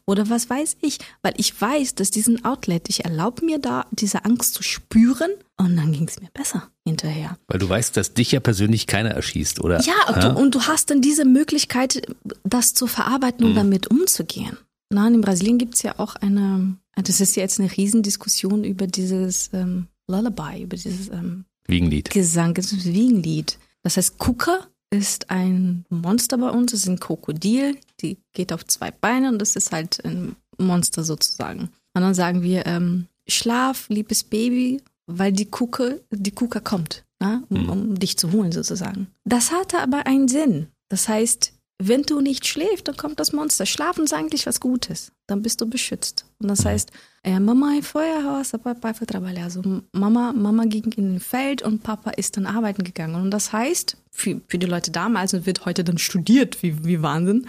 oder 0.08 0.30
was 0.30 0.48
weiß 0.48 0.78
ich, 0.80 0.98
weil 1.20 1.34
ich 1.36 1.60
weiß, 1.60 1.94
dass 1.94 2.10
diesen 2.10 2.42
Outlet, 2.42 2.88
ich 2.88 3.04
erlaube 3.04 3.44
mir 3.44 3.58
da 3.58 3.84
diese 3.92 4.24
Angst 4.24 4.54
zu 4.54 4.62
spüren 4.62 5.30
und 5.58 5.76
dann 5.76 5.92
ging 5.92 6.08
es 6.08 6.18
mir 6.18 6.30
besser 6.32 6.70
hinterher. 6.86 7.36
Weil 7.46 7.58
du 7.58 7.68
weißt, 7.68 7.94
dass 7.94 8.14
dich 8.14 8.32
ja 8.32 8.40
persönlich 8.40 8.86
keiner 8.86 9.10
erschießt, 9.10 9.60
oder? 9.60 9.82
Ja, 9.82 9.92
und, 10.08 10.16
ja? 10.16 10.28
Du, 10.30 10.40
und 10.40 10.54
du 10.54 10.62
hast 10.62 10.88
dann 10.88 11.02
diese 11.02 11.26
Möglichkeit, 11.26 12.02
das 12.42 12.72
zu 12.72 12.86
verarbeiten 12.86 13.44
und 13.44 13.52
mhm. 13.52 13.56
damit 13.56 13.88
umzugehen. 13.88 14.56
Na, 14.90 15.06
in 15.06 15.20
Brasilien 15.20 15.58
gibt 15.58 15.74
es 15.74 15.82
ja 15.82 15.98
auch 15.98 16.16
eine, 16.16 16.76
das 16.96 17.20
ist 17.20 17.36
ja 17.36 17.42
jetzt 17.42 17.60
eine 17.60 17.70
Riesendiskussion 17.70 18.64
über 18.64 18.86
dieses 18.86 19.50
ähm, 19.52 19.88
Lullaby, 20.06 20.62
über 20.62 20.76
dieses 20.78 21.08
ähm, 21.08 21.44
Wiegenlied. 21.66 22.08
Gesang, 22.08 22.54
das 22.54 22.72
Wiegenlied. 22.82 23.58
Das 23.82 23.98
heißt, 23.98 24.16
Kuka 24.16 24.68
ist 24.90 25.30
ein 25.30 25.84
Monster 25.90 26.38
bei 26.38 26.50
uns. 26.50 26.72
Es 26.72 26.82
ist 26.82 26.88
ein 26.88 27.00
Krokodil, 27.00 27.76
die 28.00 28.18
geht 28.32 28.52
auf 28.52 28.66
zwei 28.66 28.90
Beine 28.90 29.28
und 29.28 29.38
das 29.38 29.56
ist 29.56 29.72
halt 29.72 30.04
ein 30.04 30.36
Monster 30.58 31.04
sozusagen. 31.04 31.70
Und 31.94 32.02
dann 32.02 32.14
sagen 32.14 32.42
wir, 32.42 32.66
ähm, 32.66 33.06
schlaf, 33.28 33.88
liebes 33.88 34.24
Baby, 34.24 34.82
weil 35.06 35.32
die 35.32 35.46
Kuke, 35.46 36.02
die 36.10 36.30
Kuka 36.30 36.60
kommt, 36.60 37.04
ne? 37.20 37.42
um, 37.48 37.62
mhm. 37.62 37.70
um 37.70 37.98
dich 37.98 38.16
zu 38.16 38.32
holen 38.32 38.52
sozusagen. 38.52 39.08
Das 39.24 39.52
hatte 39.52 39.80
aber 39.80 40.06
einen 40.06 40.28
Sinn. 40.28 40.68
Das 40.88 41.08
heißt, 41.08 41.52
wenn 41.80 42.02
du 42.02 42.20
nicht 42.20 42.46
schläfst, 42.46 42.88
dann 42.88 42.96
kommt 42.96 43.20
das 43.20 43.32
Monster. 43.32 43.64
Schlafen 43.64 44.04
ist 44.04 44.12
eigentlich 44.12 44.46
was 44.46 44.58
Gutes. 44.58 45.12
Dann 45.28 45.42
bist 45.42 45.60
du 45.60 45.66
beschützt. 45.66 46.26
Und 46.40 46.48
das 46.48 46.64
heißt, 46.64 46.90
äh, 47.22 47.38
Mama 47.38 47.78
foi 47.82 48.06
Haus, 48.24 48.50
Papa 48.50 48.94
foi 48.94 49.06
trabalhar. 49.06 49.44
Also 49.44 49.62
Mama, 49.92 50.32
Mama 50.32 50.64
ging 50.64 50.90
in 50.96 51.12
den 51.12 51.20
Feld 51.20 51.62
und 51.62 51.84
Papa 51.84 52.10
ist 52.10 52.36
dann 52.36 52.46
arbeiten 52.46 52.82
gegangen. 52.82 53.14
Und 53.14 53.30
das 53.30 53.52
heißt, 53.52 53.96
für, 54.10 54.40
für 54.48 54.58
die 54.58 54.66
Leute 54.66 54.90
damals 54.90 55.34
und 55.34 55.46
wird 55.46 55.66
heute 55.66 55.84
dann 55.84 55.98
studiert, 55.98 56.62
wie, 56.64 56.84
wie 56.84 57.00
Wahnsinn. 57.00 57.46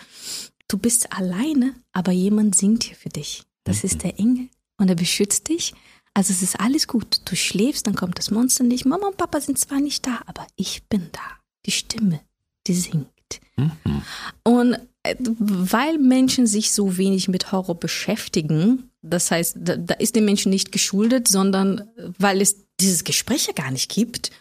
Du 0.68 0.78
bist 0.78 1.12
alleine, 1.12 1.74
aber 1.92 2.12
jemand 2.12 2.56
singt 2.56 2.84
hier 2.84 2.96
für 2.96 3.10
dich. 3.10 3.44
Das 3.64 3.84
ist 3.84 4.04
der 4.04 4.20
Engel 4.20 4.50
und 4.78 4.90
er 4.90 4.96
beschützt 4.96 5.50
dich. 5.50 5.74
Also 6.14 6.34
es 6.34 6.44
ist 6.44 6.60
alles 6.60 6.88
gut. 6.88 7.22
Du 7.26 7.36
schläfst, 7.36 7.88
dann 7.88 7.96
kommt 7.96 8.20
das 8.20 8.30
Monster 8.30 8.64
nicht. 8.64 8.86
Mama 8.86 9.08
und 9.08 9.18
Papa 9.18 9.42
sind 9.42 9.58
zwar 9.58 9.80
nicht 9.80 10.06
da, 10.06 10.22
aber 10.28 10.46
ich 10.56 10.84
bin 10.88 11.10
da. 11.12 11.22
Die 11.66 11.72
Stimme, 11.72 12.20
die 12.68 12.74
singt. 12.76 13.19
Mhm. 13.56 14.02
Und 14.44 14.78
äh, 15.04 15.16
weil 15.20 15.98
Menschen 15.98 16.48
sich 16.48 16.72
so 16.72 16.98
wenig 16.98 17.28
mit 17.28 17.52
Horror 17.52 17.80
beschäftigen, 17.80 18.92
das 19.02 19.32
heißt, 19.32 19.58
da, 19.60 19.78
da 19.78 19.94
ist 19.96 20.16
den 20.16 20.26
Menschen 20.26 20.50
nicht 20.50 20.72
geschuldet, 20.72 21.28
sondern 21.28 21.90
weil 22.18 22.42
es 22.42 22.66
dieses 22.80 23.04
Gespräch 23.04 23.48
ja 23.48 23.54
gar 23.54 23.72
nicht 23.72 23.90
gibt, 23.90 24.32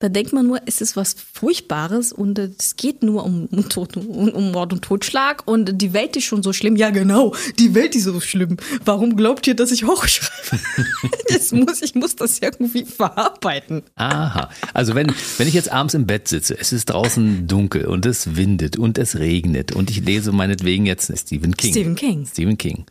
da 0.00 0.08
denkt 0.08 0.32
man 0.32 0.46
nur, 0.46 0.60
es 0.66 0.80
ist 0.80 0.94
was 0.96 1.16
Furchtbares 1.32 2.12
und 2.12 2.38
es 2.38 2.76
geht 2.76 3.02
nur 3.02 3.24
um, 3.24 3.46
um, 3.46 3.68
Tod, 3.68 3.96
um, 3.96 4.28
um 4.28 4.52
Mord 4.52 4.72
und 4.72 4.82
Totschlag 4.82 5.42
und 5.46 5.82
die 5.82 5.92
Welt 5.92 6.16
ist 6.16 6.24
schon 6.24 6.44
so 6.44 6.52
schlimm. 6.52 6.76
Ja, 6.76 6.90
genau, 6.90 7.34
die 7.58 7.74
Welt 7.74 7.96
ist 7.96 8.04
so 8.04 8.20
schlimm. 8.20 8.58
Warum 8.84 9.16
glaubt 9.16 9.46
ihr, 9.48 9.56
dass 9.56 9.72
ich 9.72 9.84
hochschreibe? 9.84 10.62
das 11.28 11.50
muss, 11.50 11.82
ich 11.82 11.96
muss 11.96 12.14
das 12.14 12.38
irgendwie 12.38 12.84
verarbeiten. 12.84 13.82
Aha. 13.96 14.50
Also 14.72 14.94
wenn, 14.94 15.12
wenn 15.36 15.48
ich 15.48 15.54
jetzt 15.54 15.72
abends 15.72 15.94
im 15.94 16.06
Bett 16.06 16.28
sitze, 16.28 16.56
es 16.56 16.72
ist 16.72 16.90
draußen 16.90 17.48
dunkel 17.48 17.86
und 17.86 18.06
es 18.06 18.36
windet 18.36 18.76
und 18.76 18.98
es 18.98 19.18
regnet 19.18 19.74
und 19.74 19.90
ich 19.90 20.04
lese 20.04 20.30
meinetwegen 20.30 20.86
jetzt 20.86 21.12
Stephen 21.18 21.56
King. 21.56 21.72
Stephen 21.72 21.96
King. 21.96 22.24
Stephen 22.24 22.56
King. 22.56 22.86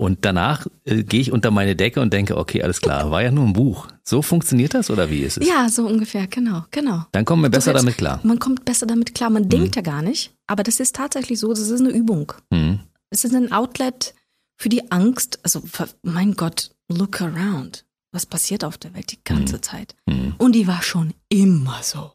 Und 0.00 0.24
danach 0.24 0.66
äh, 0.86 1.02
gehe 1.02 1.20
ich 1.20 1.30
unter 1.30 1.50
meine 1.50 1.76
Decke 1.76 2.00
und 2.00 2.10
denke, 2.10 2.38
okay, 2.38 2.62
alles 2.62 2.80
klar, 2.80 3.10
war 3.10 3.22
ja 3.22 3.30
nur 3.30 3.44
ein 3.44 3.52
Buch. 3.52 3.86
So 4.02 4.22
funktioniert 4.22 4.72
das 4.72 4.88
oder 4.88 5.10
wie 5.10 5.20
ist 5.20 5.36
es? 5.36 5.46
Ja, 5.46 5.68
so 5.68 5.86
ungefähr, 5.86 6.26
genau, 6.26 6.64
genau. 6.70 7.04
Dann 7.12 7.26
kommen 7.26 7.42
wir 7.42 7.50
besser 7.50 7.74
damit 7.74 7.98
klar. 7.98 8.18
Man 8.22 8.38
kommt 8.38 8.64
besser 8.64 8.86
damit 8.86 9.14
klar. 9.14 9.28
Man 9.28 9.42
mhm. 9.42 9.48
denkt 9.50 9.76
ja 9.76 9.82
gar 9.82 10.00
nicht, 10.00 10.32
aber 10.46 10.62
das 10.62 10.80
ist 10.80 10.96
tatsächlich 10.96 11.38
so, 11.38 11.50
das 11.50 11.68
ist 11.68 11.80
eine 11.80 11.90
Übung. 11.90 12.32
Mhm. 12.48 12.80
Es 13.10 13.24
ist 13.24 13.34
ein 13.34 13.52
Outlet 13.52 14.14
für 14.56 14.70
die 14.70 14.90
Angst. 14.90 15.38
Also, 15.42 15.62
mein 16.02 16.32
Gott, 16.32 16.70
look 16.88 17.20
around. 17.20 17.84
Was 18.10 18.24
passiert 18.24 18.64
auf 18.64 18.78
der 18.78 18.94
Welt 18.94 19.12
die 19.12 19.22
ganze 19.22 19.56
mhm. 19.56 19.62
Zeit? 19.62 19.94
Mhm. 20.06 20.34
Und 20.38 20.52
die 20.52 20.66
war 20.66 20.80
schon 20.80 21.12
immer 21.28 21.80
so. 21.82 22.12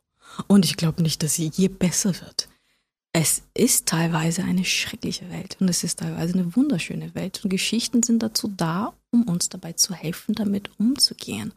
Und 0.48 0.66
ich 0.66 0.76
glaube 0.76 1.04
nicht, 1.04 1.22
dass 1.22 1.36
sie 1.36 1.52
je 1.54 1.68
besser 1.68 2.16
wird 2.20 2.50
es 3.18 3.44
ist 3.54 3.86
teilweise 3.86 4.44
eine 4.44 4.66
schreckliche 4.66 5.30
Welt 5.30 5.56
und 5.62 5.70
es 5.70 5.86
ist 5.86 6.00
teilweise 6.00 6.34
eine 6.34 6.54
wunderschöne 6.54 7.16
Welt. 7.16 7.40
Und 7.46 7.50
Geschichten 7.50 8.04
sind 8.04 8.22
dazu 8.22 8.50
da, 8.50 8.94
um 9.10 9.24
uns 9.24 9.48
dabei 9.48 9.72
zu 9.72 9.94
helfen, 9.94 10.36
damit 10.36 10.70
umzugehen. 10.82 11.54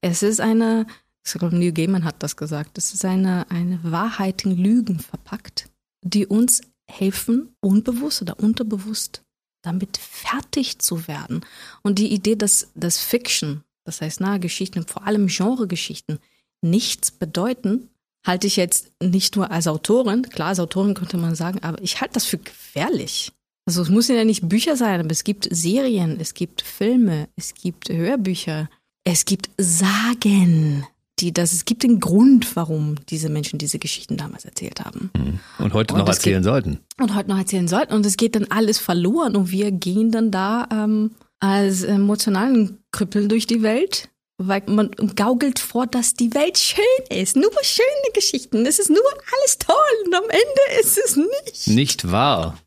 Es 0.00 0.22
ist 0.22 0.40
eine, 0.40 0.86
ich 1.26 1.32
glaube, 1.32 1.56
Neil 1.56 1.72
Gaiman 1.72 2.04
hat 2.04 2.22
das 2.22 2.36
gesagt, 2.36 2.78
es 2.78 2.94
ist 2.94 3.04
eine, 3.04 3.50
eine 3.50 3.80
Wahrheit 3.82 4.44
in 4.44 4.56
Lügen 4.56 5.00
verpackt, 5.00 5.68
die 6.04 6.28
uns 6.28 6.60
helfen, 6.88 7.56
unbewusst 7.58 8.22
oder 8.22 8.38
unterbewusst 8.38 9.24
damit 9.62 9.96
fertig 9.96 10.78
zu 10.78 11.08
werden. 11.08 11.44
Und 11.82 11.98
die 11.98 12.12
Idee, 12.12 12.36
dass, 12.36 12.70
dass 12.76 13.00
Fiction, 13.00 13.64
das 13.82 14.00
heißt 14.00 14.20
nahe 14.20 14.38
Geschichten, 14.38 14.86
vor 14.86 15.08
allem 15.08 15.26
Genregeschichten, 15.26 16.20
nichts 16.62 17.10
bedeuten, 17.10 17.90
halte 18.26 18.46
ich 18.46 18.56
jetzt 18.56 18.90
nicht 19.02 19.36
nur 19.36 19.50
als 19.50 19.66
Autorin, 19.66 20.22
klar, 20.22 20.48
als 20.48 20.60
Autorin 20.60 20.94
könnte 20.94 21.16
man 21.16 21.34
sagen, 21.34 21.60
aber 21.62 21.80
ich 21.82 22.00
halte 22.00 22.14
das 22.14 22.26
für 22.26 22.38
gefährlich. 22.38 23.32
Also 23.66 23.82
es 23.82 23.88
müssen 23.88 24.16
ja 24.16 24.24
nicht 24.24 24.48
Bücher 24.48 24.76
sein, 24.76 25.00
aber 25.00 25.10
es 25.10 25.24
gibt 25.24 25.48
Serien, 25.50 26.18
es 26.20 26.34
gibt 26.34 26.62
Filme, 26.62 27.28
es 27.36 27.54
gibt 27.54 27.88
Hörbücher, 27.88 28.68
es 29.04 29.24
gibt 29.24 29.50
Sagen, 29.58 30.86
die 31.20 31.32
das, 31.32 31.52
es 31.52 31.64
gibt 31.64 31.82
den 31.82 32.00
Grund, 32.00 32.56
warum 32.56 32.96
diese 33.08 33.28
Menschen 33.28 33.58
diese 33.58 33.78
Geschichten 33.78 34.16
damals 34.16 34.44
erzählt 34.44 34.80
haben. 34.80 35.10
Mhm. 35.16 35.40
Und 35.58 35.74
heute 35.74 35.94
und 35.94 36.00
noch 36.00 36.08
erzählen 36.08 36.42
geht, 36.42 36.44
sollten. 36.44 36.80
Und 36.98 37.14
heute 37.14 37.28
noch 37.28 37.38
erzählen 37.38 37.68
sollten. 37.68 37.94
Und 37.94 38.06
es 38.06 38.16
geht 38.16 38.34
dann 38.34 38.46
alles 38.46 38.78
verloren 38.78 39.36
und 39.36 39.50
wir 39.50 39.70
gehen 39.70 40.10
dann 40.10 40.30
da 40.30 40.66
ähm, 40.72 41.12
als 41.38 41.82
emotionalen 41.82 42.78
Krüppel 42.92 43.28
durch 43.28 43.46
die 43.46 43.62
Welt 43.62 44.09
weil 44.42 44.62
man 44.66 44.90
gaukelt 45.16 45.58
vor, 45.58 45.86
dass 45.86 46.14
die 46.14 46.32
Welt 46.34 46.58
schön 46.58 46.84
ist. 47.10 47.36
Nur 47.36 47.50
schöne 47.62 48.12
Geschichten. 48.14 48.64
Es 48.64 48.78
ist 48.78 48.88
nur 48.88 49.02
alles 49.38 49.58
toll 49.58 49.76
und 50.06 50.14
am 50.14 50.24
Ende 50.24 50.80
ist 50.80 50.98
es 50.98 51.16
nicht. 51.16 51.68
Nicht 51.68 52.10
wahr. 52.10 52.58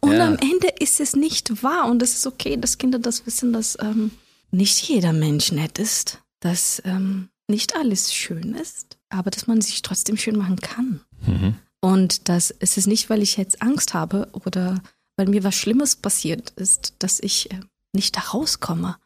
Und 0.00 0.12
ja. 0.12 0.26
am 0.26 0.38
Ende 0.38 0.68
ist 0.80 0.98
es 1.00 1.14
nicht 1.14 1.62
wahr. 1.62 1.90
Und 1.90 2.02
es 2.02 2.14
ist 2.14 2.26
okay, 2.26 2.56
dass 2.56 2.78
Kinder 2.78 2.98
das 2.98 3.26
wissen, 3.26 3.52
dass 3.52 3.76
ähm, 3.80 4.12
nicht 4.50 4.80
jeder 4.82 5.12
Mensch 5.12 5.52
nett 5.52 5.78
ist, 5.78 6.18
dass 6.40 6.80
ähm, 6.86 7.28
nicht 7.48 7.76
alles 7.76 8.14
schön 8.14 8.54
ist, 8.54 8.96
aber 9.10 9.30
dass 9.30 9.46
man 9.46 9.60
sich 9.60 9.82
trotzdem 9.82 10.16
schön 10.16 10.38
machen 10.38 10.56
kann. 10.56 11.02
Mhm. 11.26 11.54
Und 11.80 12.28
dass 12.30 12.54
es 12.60 12.78
ist 12.78 12.86
nicht, 12.86 13.10
weil 13.10 13.20
ich 13.20 13.36
jetzt 13.36 13.60
Angst 13.60 13.92
habe 13.92 14.28
oder 14.32 14.82
weil 15.16 15.26
mir 15.26 15.44
was 15.44 15.54
Schlimmes 15.54 15.96
passiert 15.96 16.50
ist, 16.56 16.94
dass 16.98 17.20
ich 17.20 17.50
äh, 17.50 17.60
nicht 17.92 18.16
da 18.16 18.20
rauskomme. 18.20 18.96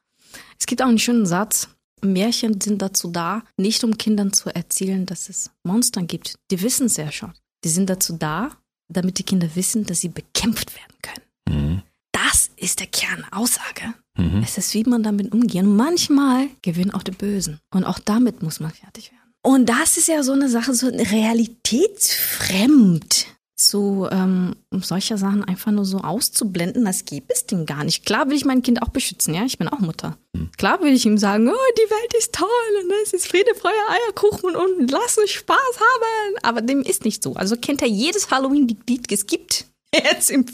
Es 0.58 0.66
gibt 0.66 0.82
auch 0.82 0.88
einen 0.88 0.98
schönen 0.98 1.26
Satz. 1.26 1.68
Märchen 2.02 2.60
sind 2.60 2.82
dazu 2.82 3.10
da, 3.10 3.42
nicht 3.56 3.82
um 3.82 3.96
Kindern 3.96 4.32
zu 4.32 4.54
erzählen, 4.54 5.06
dass 5.06 5.28
es 5.28 5.50
Monster 5.64 6.02
gibt. 6.02 6.38
Die 6.50 6.60
wissen 6.62 6.86
es 6.86 6.96
ja 6.96 7.10
schon. 7.10 7.32
Die 7.64 7.68
sind 7.68 7.88
dazu 7.88 8.16
da, 8.16 8.50
damit 8.88 9.18
die 9.18 9.24
Kinder 9.24 9.48
wissen, 9.54 9.84
dass 9.86 10.00
sie 10.00 10.08
bekämpft 10.08 10.72
werden 10.74 10.96
können. 11.02 11.22
Mhm. 11.48 11.82
Das 12.12 12.50
ist 12.56 12.80
der 12.80 12.86
Kernaussage. 12.86 13.94
Mhm. 14.16 14.42
Es 14.42 14.58
ist, 14.58 14.74
wie 14.74 14.84
man 14.84 15.02
damit 15.02 15.32
umgeht. 15.32 15.62
Und 15.62 15.76
manchmal 15.76 16.48
gewinnen 16.62 16.92
auch 16.92 17.02
die 17.02 17.12
Bösen. 17.12 17.58
Und 17.72 17.84
auch 17.84 17.98
damit 17.98 18.42
muss 18.42 18.60
man 18.60 18.70
fertig 18.70 19.10
werden. 19.12 19.32
Und 19.42 19.68
das 19.68 19.96
ist 19.96 20.08
ja 20.08 20.22
so 20.22 20.32
eine 20.32 20.48
Sache, 20.48 20.74
so 20.74 20.88
realitätsfremd. 20.88 23.26
So 23.58 24.06
ähm, 24.10 24.54
um 24.70 24.82
solche 24.82 25.16
Sachen 25.16 25.42
einfach 25.42 25.72
nur 25.72 25.86
so 25.86 26.00
auszublenden, 26.00 26.84
das 26.84 27.06
gibt 27.06 27.32
es 27.32 27.46
denn 27.46 27.64
gar 27.64 27.84
nicht. 27.84 28.04
Klar 28.04 28.28
will 28.28 28.36
ich 28.36 28.44
mein 28.44 28.62
Kind 28.62 28.82
auch 28.82 28.90
beschützen, 28.90 29.32
ja, 29.32 29.44
ich 29.46 29.56
bin 29.56 29.66
auch 29.68 29.78
Mutter. 29.78 30.18
Klar 30.58 30.82
will 30.82 30.92
ich 30.92 31.06
ihm 31.06 31.16
sagen, 31.16 31.48
oh, 31.48 31.72
die 31.78 31.90
Welt 31.90 32.14
ist 32.18 32.34
toll 32.34 32.48
und 32.82 32.92
es 33.02 33.14
ist 33.14 33.26
Friede, 33.26 33.54
Freude, 33.58 33.74
Eierkuchen 33.88 34.54
und 34.54 34.90
lass 34.90 35.16
uns 35.16 35.30
Spaß 35.30 35.56
haben. 35.56 36.36
Aber 36.42 36.60
dem 36.60 36.82
ist 36.82 37.06
nicht 37.06 37.22
so. 37.22 37.32
Also 37.34 37.56
kennt 37.56 37.80
er 37.80 37.88
jedes 37.88 38.30
Halloween-Lied, 38.30 39.10
es 39.10 39.26
gibt. 39.26 39.64
Jetzt 39.94 40.30
im, 40.30 40.40
im 40.42 40.46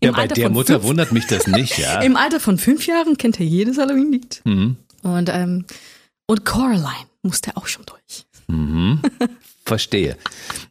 Ja, 0.00 0.10
bei 0.10 0.22
Alter 0.22 0.34
der 0.34 0.46
von 0.46 0.52
Mutter 0.54 0.74
fünf, 0.74 0.84
wundert 0.84 1.12
mich 1.12 1.28
das 1.28 1.46
nicht, 1.46 1.78
ja. 1.78 2.00
Im 2.02 2.16
Alter 2.16 2.40
von 2.40 2.58
fünf 2.58 2.86
Jahren 2.86 3.16
kennt 3.18 3.38
er 3.38 3.46
jedes 3.46 3.78
Halloween-Lied. 3.78 4.40
Mhm. 4.44 4.76
Und, 5.02 5.28
ähm, 5.28 5.64
und 6.26 6.44
Coraline 6.44 7.06
musste 7.22 7.56
auch 7.56 7.68
schon 7.68 7.84
durch. 7.86 8.26
Verstehe. 9.64 10.16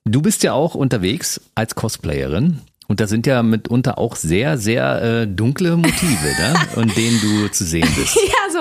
Du 0.05 0.21
bist 0.21 0.43
ja 0.43 0.53
auch 0.53 0.75
unterwegs 0.75 1.41
als 1.55 1.75
Cosplayerin. 1.75 2.61
Und 2.87 2.99
da 2.99 3.07
sind 3.07 3.25
ja 3.25 3.41
mitunter 3.41 3.97
auch 3.97 4.17
sehr, 4.17 4.57
sehr 4.57 5.01
äh, 5.01 5.25
dunkle 5.25 5.77
Motive, 5.77 6.27
ne? 6.37 6.53
und 6.75 6.97
denen 6.97 7.21
du 7.21 7.47
zu 7.49 7.63
sehen 7.63 7.87
bist. 7.95 8.15
Ja, 8.15 8.33
also 8.45 8.59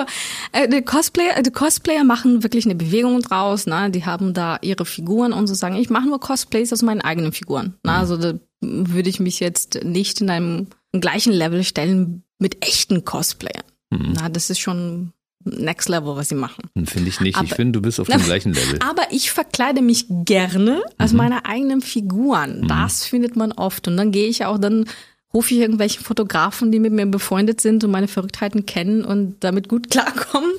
äh, 0.52 0.68
die 0.68 0.82
Cosplayer, 0.82 1.42
die 1.42 1.50
Cosplayer 1.50 2.04
machen 2.04 2.44
wirklich 2.44 2.64
eine 2.64 2.76
Bewegung 2.76 3.22
draus. 3.22 3.66
Ne? 3.66 3.90
Die 3.90 4.06
haben 4.06 4.32
da 4.32 4.58
ihre 4.62 4.86
Figuren 4.86 5.32
und 5.32 5.48
so 5.48 5.54
sagen, 5.54 5.74
ich 5.74 5.90
mache 5.90 6.06
nur 6.06 6.20
Cosplays 6.20 6.72
aus 6.72 6.82
meinen 6.82 7.00
eigenen 7.00 7.32
Figuren. 7.32 7.74
Ne? 7.82 7.92
Also 7.92 8.16
da 8.16 8.34
würde 8.60 9.10
ich 9.10 9.18
mich 9.18 9.40
jetzt 9.40 9.82
nicht 9.82 10.20
in 10.20 10.30
einem 10.30 10.68
gleichen 10.92 11.32
Level 11.32 11.64
stellen 11.64 12.22
mit 12.38 12.64
echten 12.64 13.04
Cosplayern. 13.04 13.64
Na, 13.90 14.28
das 14.28 14.50
ist 14.50 14.60
schon 14.60 15.12
Next 15.44 15.88
Level, 15.88 16.16
was 16.16 16.28
sie 16.28 16.34
machen. 16.34 16.64
Finde 16.84 17.08
ich 17.08 17.20
nicht. 17.20 17.36
ich 17.36 17.36
Aber- 17.36 17.54
finde, 17.56 17.78
du 17.78 17.82
bist 17.82 17.98
auf 18.00 18.08
dem 18.08 18.20
gleichen 18.24 18.52
Level. 18.52 18.78
Aber 18.88 19.02
ich 19.10 19.30
verkleide 19.30 19.80
mich 19.82 20.06
gerne 20.08 20.82
als 20.98 21.12
meine 21.12 21.46
eigenen 21.46 21.80
Figuren. 21.80 22.66
Das 22.68 23.04
findet 23.06 23.36
man 23.36 23.52
oft. 23.52 23.88
Und 23.88 23.96
dann 23.96 24.12
gehe 24.12 24.28
ich 24.28 24.44
auch, 24.44 24.58
dann 24.58 24.84
rufe 25.32 25.54
ich 25.54 25.60
irgendwelche 25.60 26.00
Fotografen, 26.02 26.72
die 26.72 26.80
mit 26.80 26.92
mir 26.92 27.06
befreundet 27.06 27.60
sind 27.60 27.84
und 27.84 27.90
meine 27.92 28.08
Verrücktheiten 28.08 28.66
kennen 28.66 29.04
und 29.04 29.36
damit 29.44 29.68
gut 29.68 29.88
klarkommen. 29.90 30.50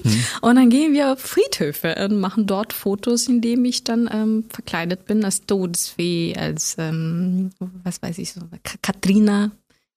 Und 0.41 0.55
dann 0.55 0.69
gehen 0.69 0.93
wir 0.93 1.11
auf 1.13 1.19
Friedhöfe 1.19 1.93
und 2.09 2.19
machen 2.19 2.47
dort 2.47 2.71
Fotos, 2.73 3.27
in 3.27 3.41
denen 3.41 3.65
ich 3.65 3.83
dann 3.83 4.09
ähm, 4.11 4.45
verkleidet 4.49 5.05
bin 5.05 5.23
als 5.25 5.45
Todesfee, 5.45 6.35
als, 6.37 6.75
ähm, 6.79 7.51
was 7.83 8.01
weiß 8.01 8.17
ich, 8.17 8.31
so 8.33 8.39
Ka- 8.63 8.77
Katrina. 8.81 9.51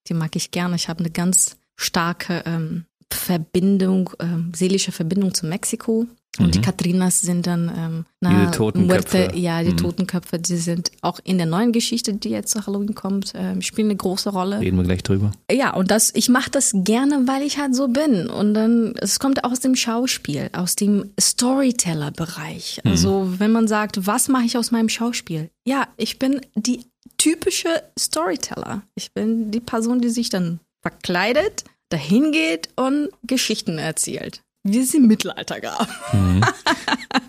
Die 0.09 0.13
mag 0.13 0.35
ich 0.35 0.51
gerne. 0.51 0.75
Ich 0.75 0.89
habe 0.89 0.99
eine 0.99 1.09
ganz 1.09 1.55
starke 1.77 2.43
ähm, 2.45 2.85
Verbindung, 3.13 4.09
ähm, 4.19 4.51
seelische 4.55 4.91
Verbindung 4.91 5.33
zu 5.33 5.45
Mexiko. 5.45 6.07
Und 6.37 6.53
die 6.53 6.59
Katrinas 6.59 7.21
sind 7.21 7.47
dann 7.47 7.71
ähm, 7.77 8.05
Diese 8.21 8.51
Totenköpfe. 8.51 9.17
Muerte, 9.19 9.37
ja, 9.39 9.63
die 9.63 9.69
Mhm. 9.71 9.77
Totenköpfe, 9.77 10.37
die 10.37 10.57
sind 10.57 10.91
auch 11.01 11.21
in 11.23 11.37
der 11.37 11.47
neuen 11.47 11.71
Geschichte, 11.71 12.13
die 12.13 12.27
jetzt 12.27 12.51
zu 12.51 12.67
Halloween 12.67 12.93
kommt, 12.93 13.31
ähm, 13.35 13.61
spielen 13.61 13.87
eine 13.87 13.95
große 13.95 14.31
Rolle. 14.31 14.59
Reden 14.59 14.75
wir 14.75 14.83
gleich 14.83 15.01
drüber. 15.01 15.31
Ja, 15.49 15.73
und 15.73 15.91
das, 15.91 16.11
ich 16.13 16.27
mache 16.27 16.51
das 16.51 16.71
gerne, 16.73 17.25
weil 17.25 17.41
ich 17.41 17.57
halt 17.57 17.73
so 17.73 17.87
bin. 17.87 18.27
Und 18.29 18.53
dann, 18.53 18.95
es 18.99 19.19
kommt 19.19 19.45
aus 19.45 19.61
dem 19.61 19.77
Schauspiel, 19.77 20.49
aus 20.51 20.75
dem 20.75 21.09
Storyteller-Bereich. 21.17 22.81
Also, 22.83 23.39
wenn 23.39 23.51
man 23.53 23.69
sagt, 23.69 24.05
was 24.05 24.27
mache 24.27 24.43
ich 24.45 24.57
aus 24.57 24.71
meinem 24.71 24.89
Schauspiel? 24.89 25.49
Ja, 25.65 25.87
ich 25.95 26.19
bin 26.19 26.41
die 26.55 26.81
typische 27.17 27.69
Storyteller. 27.97 28.81
Ich 28.95 29.13
bin 29.13 29.51
die 29.51 29.61
Person, 29.61 30.01
die 30.01 30.09
sich 30.09 30.29
dann 30.29 30.59
verkleidet, 30.81 31.63
dahin 31.95 32.31
geht 32.31 32.69
und 32.75 33.09
Geschichten 33.23 33.77
erzählt. 33.77 34.41
Wie 34.63 34.79
es 34.79 34.93
im 34.93 35.07
Mittelalter 35.07 35.59
gab. 35.61 35.87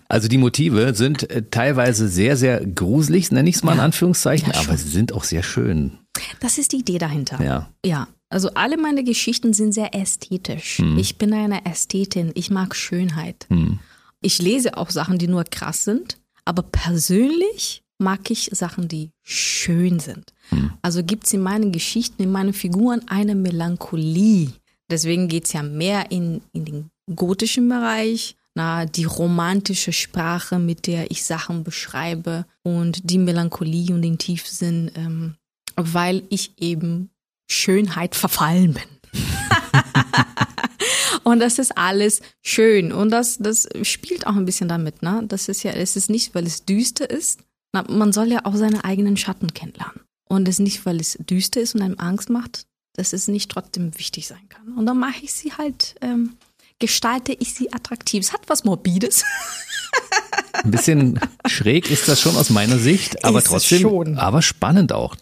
Also 0.09 0.29
die 0.29 0.39
Motive 0.39 0.95
sind 0.95 1.29
äh, 1.31 1.43
teilweise 1.51 2.09
sehr, 2.09 2.37
sehr 2.37 2.65
gruselig, 2.65 3.33
nenne 3.33 3.49
ich 3.51 3.57
es 3.57 3.65
mal 3.65 3.73
in. 3.75 3.81
Anführungszeichen, 3.81 4.53
Ja, 4.55 4.61
aber 4.61 4.77
sie 4.77 4.89
sind 4.89 5.13
auch 5.13 5.25
sehr 5.25 5.43
schön. 5.43 5.99
Das 6.39 6.59
ist 6.59 6.71
die 6.73 6.77
Idee 6.79 6.99
dahinter. 6.99 7.43
Ja. 7.43 7.69
Ja, 7.85 8.07
also 8.29 8.51
alle 8.55 8.77
meine 8.79 9.03
Geschichten 9.03 9.53
sind 9.53 9.73
sehr 9.73 9.97
ästhetisch. 9.97 10.81
Ich 10.97 11.19
bin 11.19 11.35
eine 11.35 11.67
Ästhetin. 11.67 12.31
Ich 12.35 12.51
mag 12.51 12.77
Schönheit. 12.77 13.49
Ich 14.21 14.41
lese 14.41 14.77
auch 14.77 14.91
Sachen, 14.91 15.19
die 15.19 15.27
nur 15.27 15.43
krass 15.43 15.83
sind, 15.85 16.19
aber 16.45 16.63
persönlich 16.63 17.83
mag 17.99 18.31
ich 18.31 18.51
Sachen, 18.53 18.89
die 18.89 19.11
schön 19.23 20.01
sind. 20.01 20.33
Also 20.83 21.03
gibt 21.03 21.27
es 21.27 21.33
in 21.33 21.41
meinen 21.41 21.73
Geschichten, 21.73 22.23
in 22.23 22.33
meinen 22.33 22.53
Figuren 22.53 23.03
eine 23.09 23.35
Melancholie. 23.35 24.51
Deswegen 24.91 25.29
geht's 25.29 25.53
ja 25.53 25.63
mehr 25.63 26.11
in, 26.11 26.43
in 26.53 26.65
den 26.65 26.91
gotischen 27.15 27.69
Bereich, 27.69 28.37
na, 28.55 28.87
die 28.87 29.05
romantische 29.05 29.93
Sprache, 29.93 30.59
mit 30.59 30.87
der 30.87 31.11
ich 31.11 31.25
Sachen 31.25 31.65
beschreibe 31.65 32.47
und 32.63 33.11
die 33.11 33.19
Melancholie 33.19 33.95
und 33.95 34.03
den 34.03 34.19
Tiefsinn, 34.19 34.91
ähm, 34.95 35.35
weil 35.77 36.23
ich 36.31 36.53
eben 36.59 37.11
Schönheit 37.51 38.15
verfallen 38.15 38.75
bin. 38.75 38.83
und 41.25 41.41
das 41.41 41.59
ist 41.59 41.77
alles 41.77 42.23
schön 42.43 42.93
und 42.93 43.11
das, 43.11 43.39
das 43.39 43.69
spielt 43.83 44.27
auch 44.27 44.37
ein 44.37 44.47
bisschen 44.47 44.69
damit, 44.69 45.03
ne? 45.03 45.23
Das 45.29 45.49
ist 45.49 45.63
ja, 45.63 45.73
es 45.73 45.97
ist 45.97 46.09
nicht, 46.09 46.35
weil 46.35 46.47
es 46.47 46.65
düster 46.65 47.09
ist. 47.11 47.41
Na, 47.77 47.85
man 47.89 48.13
soll 48.15 48.33
ja 48.33 48.41
auch 48.45 48.55
seine 48.55 48.85
eigenen 48.85 49.19
Schatten 49.19 49.53
kennenlernen. 49.53 50.01
Und 50.29 50.49
es 50.49 50.55
ist 50.57 50.61
nicht, 50.61 50.87
weil 50.87 50.99
es 50.99 51.19
düster 51.21 51.61
ist 51.61 51.75
und 51.75 51.83
einem 51.83 51.99
Angst 51.99 52.31
macht, 52.31 52.67
dass 52.95 53.13
es 53.13 53.29
nicht 53.29 53.51
trotzdem 53.51 53.97
wichtig 53.99 54.27
sein 54.27 54.49
kann. 54.49 54.73
Und 54.79 54.87
dann 54.87 54.99
mache 54.99 55.23
ich 55.23 55.35
sie 55.35 55.53
halt, 55.53 55.95
ähm, 56.01 56.37
gestalte 56.79 57.33
ich 57.39 57.53
sie 57.55 57.73
attraktiv. 57.75 58.23
Es 58.25 58.33
hat 58.33 58.41
was 58.47 58.65
Morbides. 58.65 59.25
Ein 60.65 60.71
bisschen 60.71 61.21
schräg 61.47 61.91
ist 61.91 62.09
das 62.09 62.19
schon 62.19 62.35
aus 62.37 62.49
meiner 62.49 62.79
Sicht, 62.79 63.25
aber 63.25 63.39
Ist 63.39 63.49
trotzdem, 63.49 63.83
schon. 63.83 64.19
aber 64.19 64.41
spannend 64.41 64.93
auch. 64.93 65.15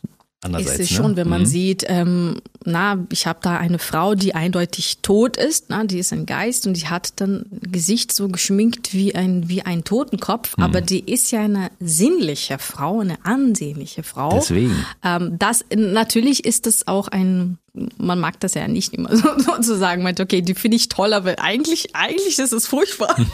Andererseits, 0.44 0.78
ist 0.78 0.84
es 0.84 0.90
ne? 0.92 0.96
schon, 0.96 1.16
wenn 1.16 1.28
man 1.28 1.42
Mhm. 1.42 1.46
sieht, 1.46 1.84
ähm, 1.88 2.36
na, 2.64 2.98
ich 3.10 3.26
habe 3.26 3.38
da 3.42 3.56
eine 3.56 3.78
Frau, 3.78 4.14
die 4.14 4.34
eindeutig 4.34 4.98
tot 5.02 5.36
ist, 5.36 5.66
na, 5.68 5.84
die 5.84 5.98
ist 5.98 6.12
ein 6.12 6.26
Geist 6.26 6.66
und 6.66 6.74
die 6.76 6.86
hat 6.88 7.20
dann 7.20 7.46
Gesicht 7.50 8.12
so 8.12 8.28
geschminkt 8.28 8.94
wie 8.94 9.14
ein 9.14 9.48
wie 9.48 9.62
ein 9.62 9.84
Totenkopf, 9.84 10.56
Mhm. 10.56 10.62
aber 10.64 10.80
die 10.80 11.00
ist 11.00 11.30
ja 11.30 11.40
eine 11.42 11.70
sinnliche 11.80 12.58
Frau, 12.58 13.00
eine 13.00 13.16
ansehnliche 13.24 14.02
Frau. 14.02 14.30
Deswegen. 14.34 14.84
Ähm, 15.02 15.36
das 15.38 15.64
natürlich 15.74 16.44
ist 16.44 16.66
das 16.66 16.86
auch 16.86 17.08
ein, 17.08 17.58
man 17.98 18.20
mag 18.20 18.38
das 18.40 18.54
ja 18.54 18.68
nicht 18.68 18.94
immer 18.94 19.10
so, 19.16 19.28
so 19.38 19.58
zu 19.60 19.76
sagen, 19.76 20.02
meint, 20.02 20.20
okay, 20.20 20.42
die 20.42 20.54
finde 20.54 20.76
ich 20.76 20.88
toll, 20.88 21.12
aber 21.12 21.38
eigentlich 21.40 21.94
eigentlich 21.96 22.38
ist 22.38 22.52
es 22.52 22.66
furchtbar. 22.66 23.16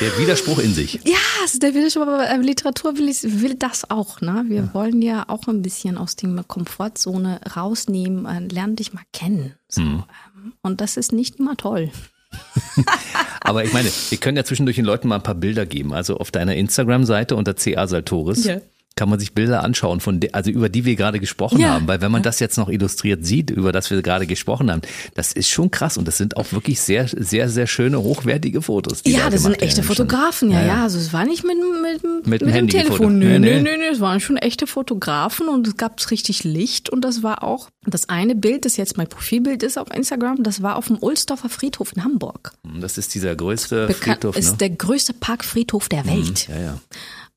Der 0.00 0.18
Widerspruch 0.18 0.58
in 0.58 0.72
sich. 0.72 1.00
Ja, 1.04 1.18
also 1.42 1.58
der 1.58 1.74
Widerspruch, 1.74 2.02
aber 2.02 2.28
äh, 2.28 2.36
Literatur 2.38 2.96
will, 2.96 3.08
ich, 3.08 3.22
will 3.22 3.54
das 3.54 3.90
auch. 3.90 4.20
Ne? 4.22 4.44
Wir 4.48 4.72
wollen 4.72 5.02
ja 5.02 5.24
auch 5.28 5.46
ein 5.46 5.60
bisschen 5.60 5.98
aus 5.98 6.16
der 6.16 6.42
Komfortzone 6.46 7.40
rausnehmen, 7.54 8.24
äh, 8.24 8.40
lern 8.52 8.76
dich 8.76 8.94
mal 8.94 9.02
kennen. 9.12 9.54
So. 9.68 9.82
Mhm. 9.82 10.04
Ähm, 10.36 10.52
Und 10.62 10.80
das 10.80 10.96
ist 10.96 11.12
nicht 11.12 11.38
immer 11.38 11.56
toll. 11.56 11.90
Aber 13.40 13.64
ich 13.64 13.72
meine, 13.72 13.90
wir 14.08 14.18
können 14.18 14.36
ja 14.36 14.44
zwischendurch 14.44 14.76
den 14.76 14.84
Leuten 14.84 15.08
mal 15.08 15.16
ein 15.16 15.22
paar 15.22 15.34
Bilder 15.34 15.66
geben. 15.66 15.92
Also 15.92 16.16
auf 16.16 16.30
deiner 16.30 16.54
Instagram-Seite 16.56 17.36
unter 17.36 17.54
CA 17.54 17.86
Saltoris 17.86 18.44
Ja. 18.44 18.60
Kann 19.00 19.08
man 19.08 19.18
sich 19.18 19.32
Bilder 19.32 19.64
anschauen, 19.64 20.00
von 20.00 20.20
de, 20.20 20.32
also 20.32 20.50
über 20.50 20.68
die 20.68 20.84
wir 20.84 20.94
gerade 20.94 21.20
gesprochen 21.20 21.58
Ja. 21.58 21.70
haben. 21.70 21.88
Weil 21.88 22.02
wenn 22.02 22.12
man 22.12 22.22
das 22.22 22.38
jetzt 22.38 22.58
noch 22.58 22.68
illustriert 22.68 23.24
sieht, 23.24 23.48
über 23.48 23.72
das 23.72 23.90
wir 23.90 24.02
gerade 24.02 24.26
gesprochen 24.26 24.70
haben, 24.70 24.82
das 25.14 25.32
ist 25.32 25.48
schon 25.48 25.70
krass. 25.70 25.96
Und 25.96 26.06
das 26.06 26.18
sind 26.18 26.36
auch 26.36 26.52
wirklich 26.52 26.82
sehr, 26.82 27.08
sehr, 27.08 27.48
sehr 27.48 27.66
schöne, 27.66 28.02
hochwertige 28.02 28.60
Fotos. 28.60 29.00
ja, 29.06 29.20
da 29.20 29.30
das 29.30 29.44
sind 29.44 29.62
echte. 29.62 29.82
Fotografen, 29.82 30.50
ja, 30.50 30.60
Ja, 30.60 30.66
ja. 30.66 30.82
Also 30.82 30.98
es 30.98 31.14
war 31.14 31.24
nicht 31.24 31.44
mit, 31.44 31.56
mit, 31.56 32.02
mit, 32.04 32.26
Mit 32.26 32.40
dem 32.42 32.48
Handy 32.50 32.72
Telefon. 32.76 33.18
Nö, 33.18 33.38
Nee, 33.38 33.38
nö, 33.38 33.54
nee. 33.54 33.62
nö, 33.62 33.76
nö, 33.78 33.84
es 33.90 34.00
waren 34.00 34.20
schon 34.20 34.36
echte 34.36 34.66
Fotografen 34.66 35.48
und 35.48 35.66
es 35.66 35.78
gab 35.78 35.98
richtig 36.10 36.44
Licht 36.44 36.90
und 36.90 37.02
das 37.02 37.22
war 37.22 37.42
auch 37.42 37.70
das 37.86 38.10
eine 38.10 38.34
Bild, 38.34 38.66
das 38.66 38.76
jetzt 38.76 38.98
mein 38.98 39.06
Profilbild 39.08 39.62
ist 39.62 39.78
auf 39.78 39.88
Instagram, 39.94 40.42
das 40.42 40.60
war 40.62 40.76
auf 40.76 40.88
dem 40.88 40.98
Ulsdorfer 41.00 41.48
Friedhof 41.48 41.96
in 41.96 42.04
Hamburg. 42.04 42.52
Das 42.78 42.98
ist 42.98 43.14
dieser 43.14 43.34
größte 43.34 43.86
Bekannt 43.86 44.20
Friedhof, 44.20 44.36
ist 44.36 44.50
ne? 44.52 44.56
der 44.58 44.70
größte 44.70 45.14
Parkfriedhof 45.14 45.88
der 45.88 46.04
Welt. 46.04 46.48
Ja, 46.48 46.60
ja. 46.60 46.80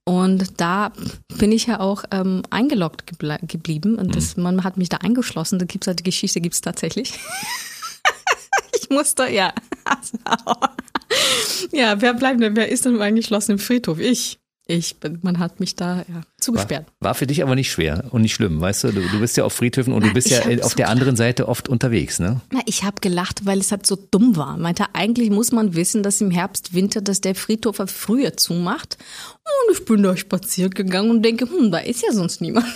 Und 0.05 0.59
da 0.59 0.91
bin 1.37 1.51
ich 1.53 1.67
ja 1.67 1.79
auch 1.79 2.03
ähm, 2.11 2.43
eingeloggt 2.49 3.07
geble 3.07 3.39
geblieben 3.47 3.95
und 3.97 4.15
das, 4.15 4.35
Mhm. 4.35 4.43
man 4.43 4.63
hat 4.63 4.75
mich 4.77 4.89
da 4.89 4.97
eingeschlossen. 4.97 5.59
Da 5.59 5.65
gibt's 5.65 5.87
halt 5.87 5.99
die 5.99 6.03
Geschichte, 6.03 6.41
gibt's 6.41 6.59
tatsächlich. 6.61 7.13
ich 8.81 8.89
musste, 8.89 9.29
ja. 9.29 9.53
ja, 11.71 12.01
wer 12.01 12.13
bleibt 12.13 12.41
denn? 12.41 12.55
Wer 12.55 12.69
ist 12.69 12.85
denn 12.85 13.01
eingeschlossen 13.01 13.53
im 13.53 13.59
Friedhof? 13.59 13.99
Ich. 13.99 14.39
Ich 14.65 15.01
bin, 15.01 15.19
man 15.23 15.39
hat 15.39 15.59
mich 15.59 15.75
da 15.75 16.05
ja, 16.07 16.21
zugesperrt. 16.39 16.85
War, 16.99 17.09
war 17.09 17.15
für 17.15 17.27
dich 17.27 17.43
aber 17.43 17.53
nicht 17.53 17.69
schwer 17.69 18.05
und 18.11 18.21
nicht 18.21 18.33
schlimm, 18.33 18.61
weißt 18.61 18.85
du? 18.85 18.91
Du, 18.93 19.01
du 19.01 19.19
bist 19.19 19.35
ja 19.35 19.43
auf 19.43 19.51
Friedhöfen 19.51 19.91
und 19.91 20.05
du 20.05 20.13
bist 20.13 20.29
ja 20.29 20.39
auf 20.63 20.71
so 20.71 20.75
der 20.77 20.87
anderen 20.87 21.17
Seite 21.17 21.49
oft 21.49 21.67
unterwegs, 21.67 22.19
ne? 22.19 22.39
Na, 22.49 22.61
ich 22.65 22.85
habe 22.85 23.01
gelacht, 23.01 23.45
weil 23.45 23.59
es 23.59 23.71
halt 23.71 23.85
so 23.85 23.97
dumm 23.97 24.37
war. 24.37 24.57
Meinte, 24.57 24.85
eigentlich 24.93 25.31
muss 25.31 25.51
man 25.51 25.75
wissen, 25.75 26.01
dass 26.01 26.21
im 26.21 26.31
Herbst, 26.31 26.73
Winter, 26.73 27.01
dass 27.01 27.19
der 27.19 27.35
Friedhof 27.35 27.81
früher 27.87 28.37
zumacht. 28.37 28.97
Und 29.67 29.77
ich 29.77 29.83
bin 29.83 30.01
da 30.01 30.15
spazieren 30.15 30.71
gegangen 30.71 31.11
und 31.11 31.23
denke, 31.23 31.45
hm, 31.45 31.69
da 31.69 31.79
ist 31.79 32.01
ja 32.01 32.13
sonst 32.13 32.39
niemand. 32.41 32.65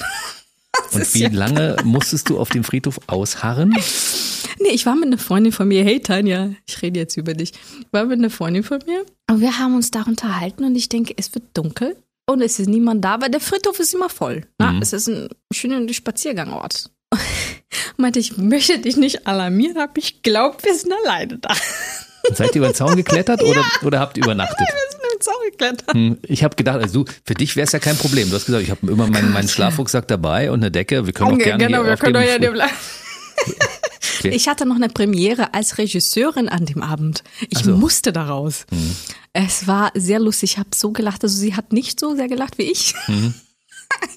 Das 0.92 0.94
und 0.94 1.16
wie 1.16 1.24
ja 1.24 1.30
lange 1.32 1.76
musstest 1.84 2.30
du 2.30 2.40
auf 2.40 2.50
dem 2.50 2.64
Friedhof 2.64 3.00
ausharren? 3.08 3.76
Nee, 4.60 4.70
ich 4.70 4.86
war 4.86 4.95
mit 4.95 5.05
einer 5.05 5.18
Freundin 5.18 5.51
von 5.51 5.68
mir. 5.68 5.84
Hey 5.84 5.99
Tanja, 5.99 6.51
ich 6.66 6.82
rede 6.82 6.99
jetzt 6.99 7.18
über 7.18 7.34
dich. 7.34 7.51
Ich 7.51 7.88
war 7.91 8.05
mit 8.05 8.20
einer 8.20 8.30
Freundin 8.30 8.64
von 8.64 8.80
mir 8.86 9.05
und 9.30 9.41
wir 9.41 9.60
haben 9.60 9.76
uns 9.76 9.91
da 9.91 10.03
unterhalten 10.03 10.64
und 10.64 10.76
ich 10.76 10.89
denke, 10.89 11.14
es 11.18 11.34
wird 11.36 11.45
dunkel 11.53 11.95
und 12.26 12.41
es 12.41 12.60
ist 12.60 12.68
niemand 12.68 13.03
da, 13.03 13.22
weil 13.22 13.30
der 13.30 13.39
Friedhof 13.39 13.80
ist 13.80 13.93
immer 13.93 14.10
voll. 14.10 14.43
Mhm. 14.60 14.82
Es 14.82 14.93
ist 14.93 15.08
ein 15.08 15.30
schöner 15.51 15.91
Spaziergangort. 15.93 16.89
Meinte 17.97 18.20
ich, 18.20 18.38
möchte 18.38 18.80
dich 18.80 18.97
nicht 18.97 19.28
alarmieren, 19.28 19.78
aber 19.78 19.93
ich 19.97 20.22
glaube, 20.24 20.58
wir 20.64 20.76
sind 20.76 20.93
alleine 21.05 21.38
da. 21.38 21.55
Seid 22.34 22.49
ihr 22.49 22.58
über 22.58 22.70
den 22.70 22.76
Zaun 22.76 22.95
geklettert 22.95 23.41
oder, 23.41 23.62
ja. 23.62 23.88
oder 23.88 23.99
habt 23.99 24.18
ihr 24.18 24.24
übernachtet? 24.24 24.60
Nein, 24.60 24.68
wir 24.74 24.91
sind 24.91 24.99
über 24.99 25.16
den 25.16 25.22
Zaun 25.22 25.51
geklettert. 25.51 25.93
Hm, 25.93 26.18
ich 26.24 26.43
habe 26.43 26.55
gedacht, 26.55 26.82
also 26.82 27.03
du, 27.03 27.12
für 27.24 27.34
dich 27.34 27.55
wäre 27.55 27.66
es 27.66 27.72
ja 27.72 27.80
kein 27.80 27.97
Problem. 27.97 28.30
Du 28.30 28.36
hast 28.36 28.45
gesagt, 28.45 28.64
ich 28.64 28.72
habe 28.72 28.86
immer 28.91 29.08
meinen, 29.08 29.32
meinen 29.32 29.47
Schlafrucksack 29.47 30.08
dabei 30.08 30.51
und 30.51 30.60
eine 30.60 30.72
Decke. 30.72 31.05
Wir 31.05 31.14
können 31.14 31.32
auch 31.32 31.38
gerne 31.38 31.66
Genau, 31.66 31.86
wir 31.86 31.95
können 31.95 32.14
doch 32.14 32.22
ja 32.22 32.38
dem 32.38 32.53
bleiben. 32.53 32.74
Okay. 34.20 34.30
Ich 34.30 34.47
hatte 34.47 34.65
noch 34.65 34.76
eine 34.76 34.89
Premiere 34.89 35.53
als 35.53 35.78
Regisseurin 35.78 36.49
an 36.49 36.65
dem 36.65 36.82
Abend. 36.82 37.24
Ich 37.49 37.59
so. 37.59 37.78
musste 37.78 38.11
daraus. 38.11 38.65
Mhm. 38.72 38.95
Es 39.34 39.68
war 39.68 39.91
sehr 39.93 40.20
lustig. 40.20 40.53
Ich 40.53 40.57
habe 40.57 40.70
so 40.74 40.91
gelacht. 40.91 41.24
Also 41.24 41.38
sie 41.38 41.55
hat 41.55 41.74
nicht 41.74 41.99
so 41.99 42.15
sehr 42.15 42.28
gelacht 42.28 42.57
wie 42.57 42.63
ich. 42.63 42.93
Mhm. 43.07 43.34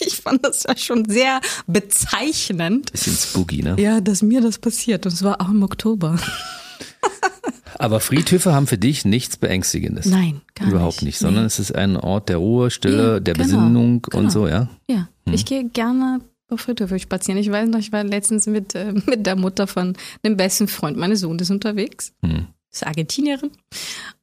Ich 0.01 0.17
fand 0.17 0.45
das 0.45 0.65
ja 0.65 0.77
schon 0.77 1.05
sehr 1.09 1.41
bezeichnend. 1.69 2.91
Bisschen 2.91 3.17
spooky, 3.17 3.63
ne? 3.63 3.77
Ja, 3.79 4.01
dass 4.01 4.21
mir 4.21 4.41
das 4.41 4.59
passiert. 4.59 5.07
Und 5.07 5.13
es 5.13 5.23
war 5.23 5.41
auch 5.41 5.49
im 5.49 5.63
Oktober. 5.63 6.19
Aber 7.79 8.01
Friedhöfe 8.01 8.53
haben 8.53 8.67
für 8.67 8.77
dich 8.77 9.05
nichts 9.05 9.37
Beängstigendes. 9.37 10.07
Nein, 10.07 10.43
gar 10.55 10.69
Überhaupt 10.69 11.03
nicht, 11.03 11.19
sondern 11.19 11.45
nee. 11.45 11.47
es 11.47 11.59
ist 11.59 11.75
ein 11.75 11.97
Ort 11.97 12.29
der 12.29 12.37
Ruhe, 12.37 12.71
Stille, 12.71 13.15
ja, 13.15 13.21
der 13.21 13.35
genau, 13.35 13.47
Besinnung 13.47 14.03
genau. 14.03 14.19
und 14.19 14.31
so, 14.31 14.49
ja? 14.49 14.69
Ja, 14.87 15.09
hm. 15.25 15.33
ich 15.33 15.47
gehe 15.47 15.65
gerne 15.65 16.21
Friedhöfe 16.59 16.99
spazieren. 16.99 17.39
Ich 17.39 17.51
weiß 17.51 17.69
noch, 17.69 17.79
ich 17.79 17.93
war 17.93 18.05
letztens 18.05 18.47
mit, 18.47 18.75
äh, 18.75 18.93
mit 19.07 19.27
der 19.27 19.37
Mutter 19.37 19.67
von 19.67 19.97
dem 20.25 20.37
besten 20.37 20.69
Freund 20.69 20.97
meines 20.97 21.21
Sohnes 21.21 21.51
unterwegs. 21.51 22.13
Hm. 22.23 22.47
Das 22.71 22.83
ist 22.83 22.87
Argentinierin. 22.87 23.51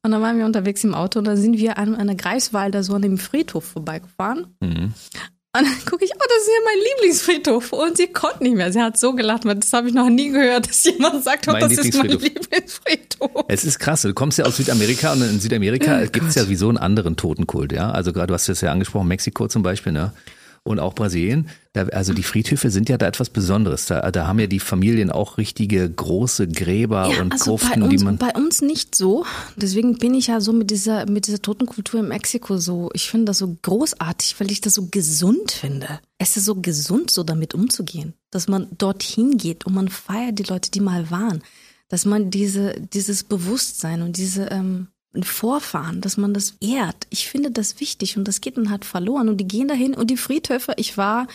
Und 0.04 0.12
dann 0.12 0.22
waren 0.22 0.38
wir 0.38 0.46
unterwegs 0.46 0.84
im 0.84 0.94
Auto 0.94 1.20
und 1.20 1.26
da 1.26 1.36
sind 1.36 1.58
wir 1.58 1.78
an 1.78 1.96
einer 1.96 2.16
Greifswalder 2.16 2.82
so 2.82 2.94
an 2.94 3.02
dem 3.02 3.18
Friedhof 3.18 3.66
vorbeigefahren. 3.66 4.56
Mhm. 4.62 4.94
Und 5.58 5.66
dann 5.66 5.86
gucke 5.90 6.06
ich, 6.06 6.12
oh, 6.14 6.24
das 6.28 6.44
ist 6.44 6.48
ja 6.48 6.62
mein 6.66 6.78
Lieblingsfriedhof. 6.78 7.74
Und 7.74 7.98
sie 7.98 8.08
konnte 8.08 8.44
nicht 8.44 8.56
mehr. 8.56 8.72
Sie 8.72 8.80
hat 8.80 8.98
so 8.98 9.14
gelacht, 9.14 9.44
weil 9.46 9.56
das 9.56 9.74
habe 9.74 9.88
ich 9.88 9.94
noch 9.94 10.10
nie 10.10 10.30
gehört, 10.30 10.70
dass 10.70 10.84
jemand 10.84 11.24
sagt, 11.24 11.48
oh, 11.48 11.54
das 11.54 11.74
ist 11.74 11.96
mein 11.96 12.10
Lieblingsfriedhof. 12.10 13.46
Es 13.48 13.66
ist 13.66 13.80
krass. 13.80 14.04
Du 14.04 14.14
kommst 14.14 14.38
ja 14.38 14.46
aus 14.46 14.58
Südamerika 14.58 15.14
und 15.14 15.24
in 15.24 15.40
Südamerika 15.40 16.02
oh 16.04 16.10
gibt 16.12 16.28
es 16.28 16.36
ja 16.36 16.44
sowieso 16.44 16.70
einen 16.70 16.78
anderen 16.78 17.16
Totenkult, 17.16 17.72
ja. 17.72 17.90
Also 17.90 18.14
gerade, 18.14 18.28
du 18.28 18.34
hast 18.36 18.48
es 18.50 18.62
ja 18.62 18.72
angesprochen, 18.72 19.08
Mexiko 19.08 19.48
zum 19.48 19.64
Beispiel, 19.64 19.94
ne? 19.94 20.14
Und 20.68 20.80
auch 20.80 20.94
Brasilien. 20.94 21.50
Da, 21.74 21.86
also 21.88 22.14
die 22.14 22.24
Friedhöfe 22.24 22.70
sind 22.70 22.90
ja 22.90 22.98
da 22.98 23.08
etwas 23.08 23.30
Besonderes. 23.30 23.86
Da, 23.86 24.12
da 24.12 24.28
haben 24.28 24.40
ja 24.40 24.48
die 24.48 24.60
Familien 24.60 25.10
auch 25.10 25.38
richtige 25.38 25.90
große 25.90 26.48
Gräber 26.48 27.10
ja, 27.10 27.22
und 27.22 27.32
also 27.32 27.52
Gruften, 27.52 27.84
uns, 27.84 27.96
die 27.96 28.04
man. 28.04 28.18
Bei 28.18 28.34
uns 28.34 28.62
nicht 28.62 28.96
so. 28.96 29.26
Deswegen 29.56 29.98
bin 29.98 30.14
ich 30.14 30.28
ja 30.28 30.42
so 30.42 30.54
mit 30.54 30.70
dieser, 30.70 31.10
mit 31.10 31.28
dieser 31.28 31.42
Totenkultur 31.42 32.02
in 32.02 32.10
Mexiko 32.10 32.58
so. 32.58 32.90
Ich 32.94 33.10
finde 33.10 33.26
das 33.26 33.40
so 33.40 33.58
großartig, 33.62 34.40
weil 34.40 34.52
ich 34.52 34.62
das 34.62 34.74
so 34.74 34.88
gesund 34.88 35.52
finde. 35.52 36.00
Es 36.18 36.38
ist 36.38 36.46
so 36.46 36.56
gesund, 36.56 37.12
so 37.12 37.24
damit 37.24 37.54
umzugehen. 37.54 38.14
Dass 38.30 38.48
man 38.48 38.68
dorthin 38.78 39.38
geht 39.38 39.66
und 39.66 39.74
man 39.74 39.88
feiert 39.88 40.38
die 40.40 40.44
Leute, 40.44 40.72
die 40.72 40.82
mal 40.82 41.10
waren. 41.10 41.42
Dass 41.90 42.06
man 42.06 42.30
diese, 42.30 42.76
dieses 42.94 43.24
Bewusstsein 43.24 44.02
und 44.02 44.18
diese, 44.18 44.48
ähm, 44.48 44.88
Vorfahren, 45.22 46.02
dass 46.02 46.18
man 46.18 46.34
das 46.34 46.56
ehrt. 46.60 47.08
Ich 47.10 47.28
finde 47.28 47.52
das 47.52 47.80
wichtig 47.80 48.18
und 48.18 48.28
das 48.28 48.42
geht 48.42 48.58
dann 48.58 48.70
halt 48.70 48.86
verloren. 48.86 49.30
Und 49.30 49.38
die 49.38 49.48
gehen 49.48 49.68
dahin 49.68 49.94
und 49.94 50.10
die 50.10 50.18
Friedhöfe, 50.18 50.74
ich 50.78 50.98
war 50.98 51.28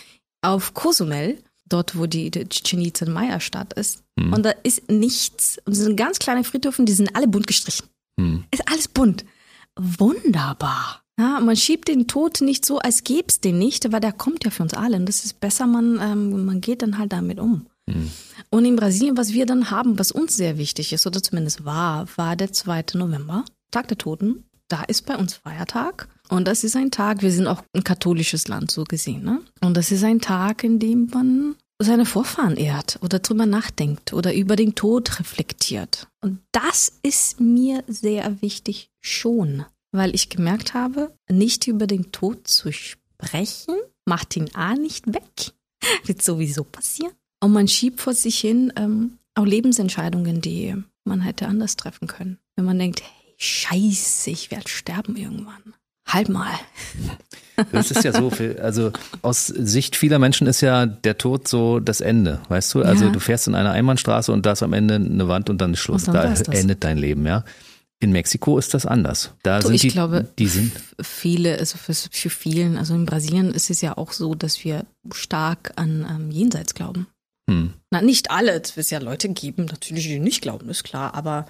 auf 0.43 0.75
Cozumel, 0.75 1.39
dort 1.68 1.97
wo 1.97 2.07
die, 2.07 2.31
die 2.31 2.49
Chichen 2.49 3.12
Maya 3.12 3.41
Stadt 3.41 3.73
ist. 3.73 4.03
Hm. 4.18 4.33
Und 4.33 4.45
da 4.45 4.51
ist 4.62 4.91
nichts. 4.91 5.59
Und 5.64 5.73
es 5.73 5.79
sind 5.79 5.97
ganz 5.97 6.18
kleine 6.18 6.45
Friedhöfe, 6.45 6.85
die 6.85 6.93
sind 6.93 7.14
alle 7.16 7.29
bunt 7.29 7.47
gestrichen. 7.47 7.87
Hm. 8.20 8.45
Ist 8.51 8.68
alles 8.68 8.89
bunt. 8.89 9.25
Wunderbar. 9.77 11.03
Ja, 11.18 11.41
man 11.41 11.57
schiebt 11.57 11.89
den 11.89 12.09
Tod 12.09 12.41
nicht 12.41 12.64
so, 12.64 12.79
als 12.79 13.05
gäbe 13.05 13.27
es 13.29 13.41
den 13.41 13.59
nicht, 13.59 13.91
weil 13.93 14.01
der 14.01 14.12
kommt 14.12 14.45
ja 14.45 14.51
für 14.51 14.62
uns 14.62 14.75
alle. 14.75 14.97
Und 14.97 15.07
das 15.07 15.25
ist 15.25 15.41
besser, 15.41 15.66
man, 15.66 15.99
ähm, 16.01 16.47
man 16.47 16.61
geht 16.61 16.83
dann 16.83 16.99
halt 16.99 17.12
damit 17.12 17.39
um. 17.39 17.66
Hm. 17.89 18.11
Und 18.51 18.64
in 18.64 18.77
Brasilien, 18.77 19.16
was 19.16 19.33
wir 19.33 19.47
dann 19.47 19.70
haben, 19.70 19.99
was 19.99 20.12
uns 20.12 20.37
sehr 20.37 20.59
wichtig 20.59 20.93
ist, 20.93 21.07
oder 21.07 21.23
zumindest 21.23 21.64
war, 21.64 22.07
war 22.16 22.37
der 22.37 22.53
2. 22.53 22.85
November. 22.95 23.45
Tag 23.73 23.89
der 23.89 23.99
Toten, 23.99 24.45
da 24.68 24.83
ist 24.85 25.07
bei 25.07 25.16
uns 25.16 25.35
Feiertag. 25.35 26.09
Und 26.29 26.47
das 26.47 26.64
ist 26.64 26.77
ein 26.77 26.91
Tag, 26.91 27.23
wir 27.23 27.31
sind 27.31 27.47
auch 27.47 27.62
ein 27.75 27.85
katholisches 27.85 28.49
Land 28.49 28.70
so 28.70 28.85
gesehen, 28.85 29.23
ne? 29.23 29.43
Und 29.61 29.77
das 29.77 29.91
ist 29.91 30.05
ein 30.05 30.20
Tag, 30.20 30.64
in 30.64 30.79
dem 30.79 31.11
man 31.12 31.57
seine 31.79 32.07
Vorfahren 32.07 32.57
ehrt 32.57 32.99
oder 33.03 33.18
drüber 33.18 33.45
nachdenkt 33.45 34.12
oder 34.12 34.35
über 34.35 34.57
den 34.57 34.75
Tod 34.75 35.18
reflektiert. 35.18 36.09
Und 36.20 36.39
das 36.53 36.93
ist 37.03 37.41
mir 37.41 37.85
sehr 37.87 38.41
wichtig 38.41 38.91
schon, 39.01 39.64
weil 39.91 40.14
ich 40.14 40.31
gemerkt 40.31 40.75
habe, 40.75 41.12
nicht 41.29 41.66
über 41.66 41.87
den 41.87 42.12
Tod 42.12 42.47
zu 42.47 42.73
sprechen, 42.73 43.75
macht 44.07 44.37
ihn 44.37 44.49
A 44.55 44.75
nicht 44.75 45.12
weg, 45.12 45.53
wird 46.05 46.23
sowieso 46.23 46.64
passieren. 46.64 47.12
Und 47.43 47.53
man 47.53 47.68
schiebt 47.68 48.01
vor 48.01 48.14
sich 48.14 48.39
hin 48.39 48.73
ähm, 48.77 49.18
auch 49.35 49.45
Lebensentscheidungen, 49.45 50.41
die 50.41 50.77
man 51.05 51.20
hätte 51.20 51.49
anders 51.49 51.77
treffen 51.77 52.07
können. 52.07 52.39
Wenn 52.55 52.64
man 52.64 52.79
denkt, 52.79 53.03
Scheiße, 53.43 54.30
ich 54.30 54.51
werde 54.51 54.68
sterben 54.68 55.16
irgendwann. 55.16 55.74
Halt 56.07 56.28
mal. 56.28 56.53
Das 57.70 57.90
ist 57.90 58.03
ja 58.03 58.12
so, 58.12 58.30
viel, 58.30 58.59
also 58.61 58.93
aus 59.20 59.47
Sicht 59.47 59.95
vieler 59.95 60.18
Menschen 60.18 60.47
ist 60.47 60.62
ja 60.62 60.86
der 60.86 61.18
Tod 61.18 61.47
so 61.47 61.80
das 61.80 62.01
Ende, 62.01 62.40
weißt 62.49 62.74
du? 62.74 62.82
Also 62.82 63.05
ja. 63.05 63.11
du 63.11 63.20
fährst 63.20 63.47
in 63.47 63.55
einer 63.55 63.72
Einbahnstraße 63.72 64.32
und 64.32 64.47
da 64.47 64.53
ist 64.53 64.62
am 64.62 64.72
Ende 64.72 64.95
eine 64.95 65.28
Wand 65.28 65.51
und 65.51 65.59
dann 65.61 65.74
ist 65.74 65.80
Schluss. 65.80 66.05
Dann 66.05 66.14
da 66.14 66.32
endet 66.51 66.82
dein 66.82 66.97
Leben, 66.97 67.26
ja. 67.26 67.45
In 68.01 68.11
Mexiko 68.11 68.59
ist 68.59 68.72
das 68.72 68.86
anders. 68.86 69.34
Da 69.43 69.61
du, 69.61 69.66
sind 69.66 69.74
ich 69.74 69.82
die, 69.82 69.88
glaube, 69.90 70.26
die 70.38 70.49
sind 70.49 70.72
viele, 71.01 71.59
also 71.59 71.76
für, 71.76 71.93
für 71.95 72.30
vielen, 72.30 72.78
also 72.78 72.95
in 72.95 73.05
Brasilien 73.05 73.53
ist 73.53 73.68
es 73.68 73.82
ja 73.82 73.99
auch 73.99 74.12
so, 74.12 74.34
dass 74.34 74.64
wir 74.64 74.86
stark 75.12 75.72
an 75.76 76.07
ähm, 76.11 76.30
Jenseits 76.30 76.74
glauben. 76.74 77.07
Hm. 77.51 77.74
Na, 77.90 78.01
nicht 78.01 78.30
alle, 78.30 78.61
es 78.61 78.76
wird 78.78 78.90
ja 78.90 78.99
Leute 78.99 79.28
geben, 79.28 79.66
natürlich, 79.66 80.07
die 80.07 80.18
nicht 80.18 80.40
glauben, 80.40 80.70
ist 80.70 80.84
klar, 80.84 81.14
aber 81.14 81.47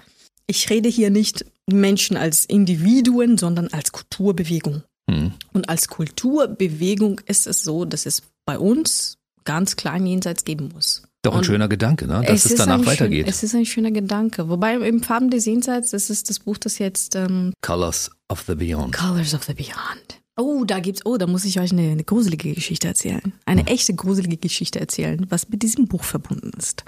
ich 0.47 0.69
rede 0.69 0.89
hier 0.89 1.09
nicht 1.09 1.45
Menschen 1.71 2.17
als 2.17 2.45
Individuen, 2.45 3.37
sondern 3.37 3.67
als 3.69 3.91
Kulturbewegung. 3.91 4.83
Hm. 5.09 5.33
Und 5.53 5.69
als 5.69 5.87
Kulturbewegung 5.87 7.21
ist 7.25 7.47
es 7.47 7.63
so, 7.63 7.85
dass 7.85 8.05
es 8.05 8.23
bei 8.45 8.57
uns 8.57 9.17
ganz 9.45 9.75
klein 9.75 10.05
jenseits 10.05 10.45
geben 10.45 10.69
muss. 10.73 11.03
Doch 11.21 11.33
ein 11.33 11.37
und 11.39 11.45
schöner 11.45 11.69
Gedanke, 11.69 12.05
ne? 12.05 12.21
dass 12.25 12.45
es, 12.45 12.51
es 12.51 12.57
danach 12.57 12.85
weitergeht. 12.85 13.25
Schön, 13.25 13.29
es 13.29 13.43
ist 13.43 13.55
ein 13.55 13.65
schöner 13.65 13.91
Gedanke. 13.91 14.49
Wobei 14.49 14.75
im 14.75 15.01
Farben 15.01 15.29
des 15.29 15.45
Jenseits, 15.45 15.91
das 15.91 16.09
ist 16.09 16.29
das 16.29 16.39
Buch, 16.39 16.57
das 16.57 16.79
jetzt 16.79 17.15
ähm, 17.15 17.53
Colors 17.61 18.11
of 18.29 18.43
the 18.45 18.55
Beyond. 18.55 18.93
Colors 18.93 19.33
of 19.33 19.43
the 19.43 19.53
Beyond. 19.53 20.21
Oh, 20.35 20.65
da 20.65 20.79
gibt's, 20.79 21.05
oh, 21.05 21.17
da 21.17 21.27
muss 21.27 21.45
ich 21.45 21.59
euch 21.59 21.71
eine, 21.71 21.91
eine 21.91 22.03
gruselige 22.03 22.53
Geschichte 22.53 22.89
erzählen. 22.89 23.33
Eine 23.45 23.61
hm. 23.61 23.67
echte 23.67 23.93
gruselige 23.93 24.37
Geschichte 24.37 24.79
erzählen, 24.79 25.25
was 25.29 25.47
mit 25.47 25.63
diesem 25.63 25.87
Buch 25.87 26.03
verbunden 26.03 26.51
ist. 26.57 26.83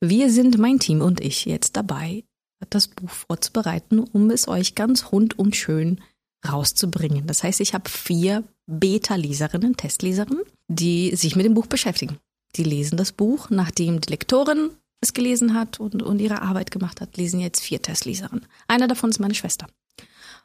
Wir 0.00 0.30
sind, 0.30 0.58
mein 0.58 0.78
Team 0.78 1.00
und 1.00 1.20
ich, 1.20 1.44
jetzt 1.46 1.76
dabei, 1.76 2.22
das 2.70 2.88
Buch 2.88 3.10
vorzubereiten, 3.10 4.00
um 4.00 4.30
es 4.30 4.48
euch 4.48 4.74
ganz 4.74 5.12
rund 5.12 5.38
und 5.38 5.56
schön 5.56 6.00
rauszubringen. 6.46 7.26
Das 7.26 7.42
heißt, 7.42 7.60
ich 7.60 7.74
habe 7.74 7.88
vier 7.88 8.44
Beta-Leserinnen, 8.66 9.76
Testleserinnen, 9.76 10.44
die 10.68 11.14
sich 11.16 11.36
mit 11.36 11.46
dem 11.46 11.54
Buch 11.54 11.66
beschäftigen. 11.66 12.18
Die 12.56 12.64
lesen 12.64 12.96
das 12.96 13.12
Buch, 13.12 13.50
nachdem 13.50 14.00
die 14.00 14.10
Lektorin 14.10 14.70
es 15.00 15.12
gelesen 15.12 15.54
hat 15.54 15.80
und, 15.80 16.02
und 16.02 16.20
ihre 16.20 16.42
Arbeit 16.42 16.70
gemacht 16.70 17.00
hat, 17.00 17.16
lesen 17.16 17.40
jetzt 17.40 17.60
vier 17.60 17.82
Testleserinnen. 17.82 18.46
Einer 18.68 18.88
davon 18.88 19.10
ist 19.10 19.20
meine 19.20 19.34
Schwester. 19.34 19.66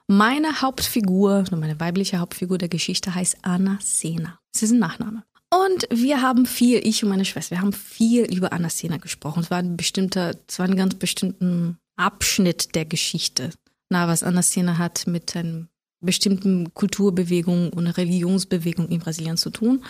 Meine 0.07 0.61
Hauptfigur, 0.61 1.43
meine 1.51 1.79
weibliche 1.79 2.17
Hauptfigur 2.17 2.57
der 2.57 2.67
Geschichte 2.67 3.13
heißt 3.13 3.37
Anna 3.43 3.77
Sena. 3.79 4.39
Sie 4.51 4.65
ist 4.65 4.71
ein 4.71 4.79
Nachname. 4.79 5.23
Und 5.51 5.87
wir 5.91 6.21
haben 6.21 6.45
viel, 6.45 6.85
ich 6.85 7.03
und 7.03 7.09
meine 7.09 7.25
Schwester, 7.25 7.55
wir 7.55 7.61
haben 7.61 7.73
viel 7.73 8.23
über 8.23 8.53
Anna 8.53 8.69
Sena 8.69 8.97
gesprochen. 8.97 9.43
Es 9.43 9.51
war 9.51 9.59
ein 9.59 9.77
bestimmter, 9.77 10.35
es 10.47 10.59
war 10.59 10.65
ein 10.65 10.75
ganz 10.75 10.95
bestimmten 10.95 11.77
Abschnitt 11.99 12.75
der 12.75 12.85
Geschichte. 12.85 13.51
Na, 13.89 14.07
was 14.07 14.23
Anastina 14.23 14.77
hat 14.77 15.07
mit 15.07 15.35
einer 15.35 15.67
bestimmten 16.01 16.73
Kulturbewegung 16.73 17.71
und 17.73 17.87
Religionsbewegung 17.87 18.87
in 18.89 18.99
Brasilien 18.99 19.37
zu 19.37 19.49
tun. 19.49 19.83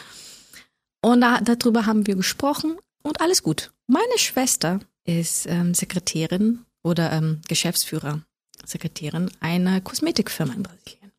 Und 1.02 1.22
da, 1.22 1.40
darüber 1.42 1.86
haben 1.86 2.08
wir 2.08 2.16
gesprochen 2.16 2.78
und 3.04 3.22
alles 3.22 3.44
gut. 3.44 3.72
Meine 3.88 4.18
Schwester 4.18 4.80
ist 5.06 5.46
ähm, 5.48 5.74
Sekretärin 5.74 6.66
oder 6.84 7.12
ähm, 7.12 7.42
Geschäftsführer, 7.48 8.24
Sekretärin 8.66 9.32
einer 9.40 9.80
Kosmetikfirma 9.82 10.54
in 10.54 10.64
Brasilien. 10.64 11.12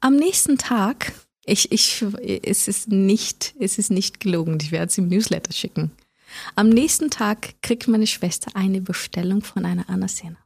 am 0.00 0.16
nächsten 0.16 0.58
Tag, 0.58 1.12
ich, 1.44 1.72
ich, 1.72 2.04
es 2.42 2.68
ist 2.68 2.88
nicht, 2.88 3.54
es 3.58 3.78
ist 3.78 3.90
nicht 3.90 4.20
gelogen, 4.20 4.58
ich 4.60 4.72
werde 4.72 4.86
es 4.86 4.98
im 4.98 5.08
Newsletter 5.08 5.52
schicken. 5.52 5.90
Am 6.54 6.68
nächsten 6.68 7.10
Tag 7.10 7.54
kriegt 7.62 7.88
meine 7.88 8.06
Schwester 8.06 8.50
eine 8.54 8.80
Bestellung 8.80 9.42
von 9.42 9.64
einer 9.64 9.88
Anna-Szene. 9.88 10.36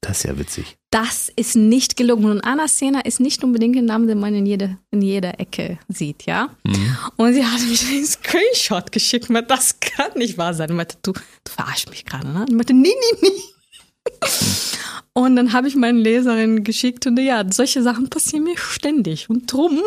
Das 0.00 0.18
ist 0.18 0.24
ja 0.24 0.38
witzig. 0.38 0.76
Das 0.90 1.30
ist 1.34 1.56
nicht 1.56 1.96
gelogen. 1.96 2.30
Und 2.30 2.40
Anna 2.42 2.68
Sena 2.68 3.00
ist 3.00 3.20
nicht 3.20 3.42
unbedingt 3.44 3.76
ein 3.76 3.84
Name, 3.84 4.06
den 4.06 4.18
man 4.18 4.34
in 4.34 4.46
jeder, 4.46 4.78
in 4.90 5.02
jeder 5.02 5.38
Ecke 5.40 5.78
sieht, 5.88 6.24
ja? 6.24 6.50
Mhm. 6.64 6.96
Und 7.16 7.34
sie 7.34 7.44
hat 7.44 7.60
mir 7.60 7.78
einen 7.96 8.06
Screenshot 8.06 8.92
geschickt. 8.92 9.28
Und 9.28 9.50
das 9.50 9.80
kann 9.80 10.12
nicht 10.16 10.38
wahr 10.38 10.54
sein. 10.54 10.70
Und 10.70 10.76
meinte, 10.76 10.96
du, 11.02 11.12
du 11.12 11.20
verarschst 11.50 11.90
mich 11.90 12.04
gerade, 12.04 12.28
ne? 12.28 12.40
Und 12.40 12.52
meinte, 12.52 12.72
nee, 12.72 12.88
nee, 12.88 13.18
nee. 13.22 13.42
Und 15.16 15.34
dann 15.36 15.54
habe 15.54 15.66
ich 15.66 15.76
meinen 15.76 15.96
Leserinnen 15.96 16.62
geschickt 16.62 17.06
und 17.06 17.18
ja, 17.18 17.42
solche 17.50 17.82
Sachen 17.82 18.10
passieren 18.10 18.44
mir 18.44 18.58
ständig. 18.58 19.30
Und 19.30 19.50
drum 19.50 19.78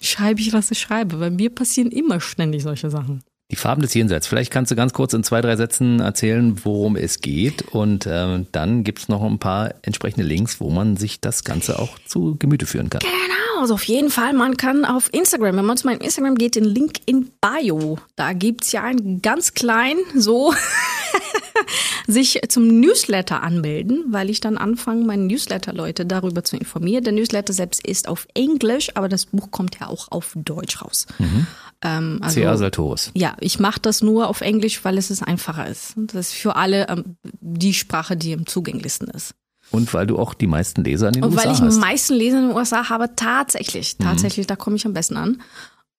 schreibe 0.00 0.40
ich, 0.40 0.54
was 0.54 0.70
ich 0.70 0.78
schreibe. 0.78 1.18
Bei 1.18 1.28
mir 1.28 1.50
passieren 1.50 1.90
immer 1.90 2.18
ständig 2.18 2.62
solche 2.62 2.88
Sachen. 2.88 3.22
Die 3.50 3.56
Farben 3.56 3.82
des 3.82 3.92
Jenseits. 3.92 4.26
Vielleicht 4.26 4.50
kannst 4.50 4.70
du 4.70 4.74
ganz 4.74 4.94
kurz 4.94 5.12
in 5.12 5.22
zwei, 5.22 5.42
drei 5.42 5.56
Sätzen 5.56 6.00
erzählen, 6.00 6.64
worum 6.64 6.96
es 6.96 7.20
geht. 7.20 7.60
Und 7.60 8.06
äh, 8.06 8.46
dann 8.52 8.84
gibt 8.84 9.00
es 9.00 9.08
noch 9.08 9.22
ein 9.22 9.38
paar 9.38 9.74
entsprechende 9.82 10.26
Links, 10.26 10.58
wo 10.58 10.70
man 10.70 10.96
sich 10.96 11.20
das 11.20 11.44
Ganze 11.44 11.78
auch 11.78 11.98
zu 12.06 12.36
Gemüte 12.38 12.64
führen 12.64 12.88
kann. 12.88 13.00
Genau, 13.00 13.37
also 13.60 13.74
auf 13.74 13.84
jeden 13.84 14.10
Fall. 14.10 14.32
Man 14.32 14.56
kann 14.56 14.84
auf 14.84 15.12
Instagram, 15.12 15.56
wenn 15.56 15.64
man 15.64 15.76
zu 15.76 15.86
meinem 15.86 16.00
Instagram 16.00 16.36
geht, 16.36 16.54
den 16.54 16.64
Link 16.64 17.00
in 17.06 17.30
Bio. 17.40 17.98
Da 18.16 18.32
gibt 18.32 18.64
es 18.64 18.72
ja 18.72 18.82
einen 18.82 19.22
ganz 19.22 19.54
klein, 19.54 19.96
so 20.14 20.54
sich 22.06 22.40
zum 22.48 22.80
Newsletter 22.80 23.42
anmelden, 23.42 24.04
weil 24.08 24.30
ich 24.30 24.40
dann 24.40 24.56
anfange, 24.56 25.04
meine 25.04 25.24
Newsletter-Leute 25.24 26.06
darüber 26.06 26.44
zu 26.44 26.56
informieren. 26.56 27.04
Der 27.04 27.12
Newsletter 27.12 27.52
selbst 27.52 27.86
ist 27.86 28.08
auf 28.08 28.26
Englisch, 28.34 28.90
aber 28.94 29.08
das 29.08 29.26
Buch 29.26 29.50
kommt 29.50 29.78
ja 29.80 29.88
auch 29.88 30.10
auf 30.10 30.32
Deutsch 30.36 30.82
raus. 30.82 31.06
Mhm. 31.18 31.46
Ähm, 31.82 32.18
also, 32.22 32.40
C.A. 32.40 32.56
Sartoris. 32.56 33.10
Ja, 33.14 33.36
ich 33.40 33.58
mache 33.60 33.80
das 33.80 34.02
nur 34.02 34.28
auf 34.28 34.40
Englisch, 34.40 34.84
weil 34.84 34.98
es 34.98 35.22
einfacher 35.22 35.68
ist. 35.68 35.94
Das 35.96 36.28
ist 36.28 36.34
für 36.34 36.56
alle 36.56 36.88
ähm, 36.88 37.16
die 37.22 37.74
Sprache, 37.74 38.16
die 38.16 38.32
am 38.34 38.46
zugänglichsten 38.46 39.08
ist. 39.08 39.34
Und 39.70 39.92
weil 39.92 40.06
du 40.06 40.18
auch 40.18 40.34
die 40.34 40.46
meisten 40.46 40.82
Leser 40.82 41.08
in 41.08 41.14
den 41.14 41.24
Und 41.24 41.32
USA 41.32 41.50
hast. 41.50 41.60
Weil 41.60 41.68
ich 41.68 41.74
die 41.74 41.80
meisten 41.80 42.14
Leser 42.14 42.38
in 42.38 42.48
den 42.48 42.56
USA 42.56 42.88
habe, 42.88 43.10
tatsächlich. 43.16 43.96
Mhm. 43.98 44.04
Tatsächlich, 44.04 44.46
mhm. 44.46 44.48
da 44.48 44.56
komme 44.56 44.76
ich 44.76 44.86
am 44.86 44.94
besten 44.94 45.16
an. 45.16 45.42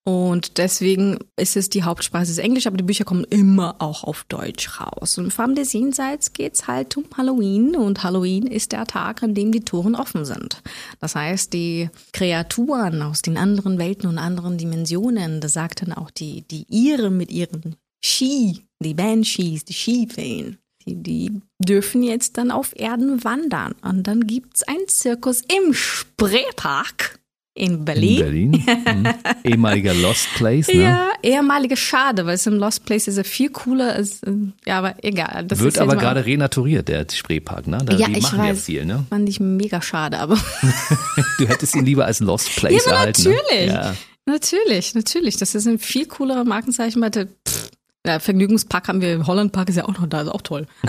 Und 0.05 0.57
deswegen 0.57 1.19
ist 1.35 1.55
es 1.55 1.69
die 1.69 1.83
Hauptsprache 1.83 2.23
ist 2.23 2.39
Englisch, 2.39 2.65
aber 2.65 2.77
die 2.77 2.83
Bücher 2.83 3.03
kommen 3.03 3.25
immer 3.25 3.75
auch 3.79 4.03
auf 4.03 4.23
Deutsch 4.23 4.79
raus. 4.79 5.19
Und 5.19 5.31
Farben 5.31 5.53
des 5.53 5.73
Jenseits 5.73 6.33
geht's 6.33 6.67
halt 6.67 6.97
um 6.97 7.05
Halloween 7.15 7.75
und 7.75 8.01
Halloween 8.03 8.47
ist 8.47 8.71
der 8.71 8.85
Tag, 8.85 9.21
an 9.21 9.35
dem 9.35 9.51
die 9.51 9.59
Toren 9.59 9.95
offen 9.95 10.25
sind. 10.25 10.63
Das 10.99 11.15
heißt, 11.15 11.53
die 11.53 11.89
Kreaturen 12.13 13.03
aus 13.03 13.21
den 13.21 13.37
anderen 13.37 13.77
Welten 13.77 14.09
und 14.09 14.17
anderen 14.17 14.57
Dimensionen, 14.57 15.41
das 15.41 15.53
sagt 15.53 15.83
dann 15.83 15.93
auch 15.93 16.09
die, 16.09 16.41
die 16.41 16.65
Ire 16.69 17.11
mit 17.11 17.29
ihren 17.29 17.75
Ski, 18.03 18.65
die 18.79 18.93
Banshees, 18.93 19.65
die 19.65 19.73
Skifeen, 19.73 20.57
die, 20.95 20.95
die 20.95 21.41
dürfen 21.59 22.03
jetzt 22.03 22.37
dann 22.37 22.51
auf 22.51 22.73
Erden 22.75 23.23
wandern. 23.23 23.75
Und 23.81 24.03
dann 24.03 24.27
gibt's 24.27 24.63
einen 24.63 24.87
Zirkus 24.87 25.41
im 25.41 25.73
Spreepark 25.73 27.19
in 27.53 27.83
Berlin. 27.83 28.51
In 28.51 28.51
Berlin. 28.51 29.03
Mhm. 29.03 29.13
Ehemaliger 29.43 29.93
Lost 29.93 30.27
Place, 30.35 30.67
ne? 30.69 30.81
Ja, 30.81 31.11
ehemalige 31.21 31.75
Schade, 31.75 32.25
weil 32.25 32.35
es 32.35 32.47
im 32.47 32.55
Lost 32.55 32.85
Place 32.85 33.07
ist 33.07 33.17
ja 33.17 33.23
viel 33.23 33.49
cooler. 33.49 33.93
Als, 33.93 34.21
ja, 34.65 34.77
aber 34.77 34.95
egal. 35.03 35.45
Das 35.45 35.59
Wird 35.59 35.77
aber 35.77 35.97
gerade 35.97 36.25
renaturiert, 36.25 36.87
der 36.87 37.05
Spreepark, 37.11 37.67
ne? 37.67 37.79
Da, 37.83 37.95
ja, 37.95 38.07
die 38.07 38.19
ich 38.19 38.23
machen 38.23 38.39
weiß, 38.39 38.47
ja 38.47 38.63
viel, 38.63 38.85
ne? 38.85 39.05
Fand 39.09 39.27
ich 39.27 39.39
mega 39.39 39.81
schade, 39.81 40.19
aber. 40.19 40.37
du 41.37 41.47
hättest 41.47 41.75
ihn 41.75 41.85
lieber 41.85 42.05
als 42.05 42.19
Lost 42.21 42.55
Place 42.55 42.85
ja, 42.85 42.93
erhalten. 42.93 43.23
Natürlich. 43.23 43.67
Ne? 43.67 43.73
Ja. 43.73 43.95
Natürlich, 44.25 44.93
natürlich. 44.93 45.37
Das 45.37 45.55
ist 45.55 45.67
ein 45.67 45.79
viel 45.79 46.05
coolerer 46.05 46.45
Markenzeichen. 46.45 47.01
Weil 47.01 47.11
pff, 47.11 47.58
ja, 48.05 48.19
Vergnügungspark 48.19 48.87
haben 48.87 49.01
wir, 49.01 49.27
Holland 49.27 49.51
Park 49.51 49.69
ist 49.69 49.75
ja 49.75 49.85
auch 49.85 49.99
noch 49.99 50.07
da, 50.07 50.21
ist 50.21 50.29
auch 50.29 50.41
toll. 50.41 50.65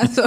also, 0.00 0.22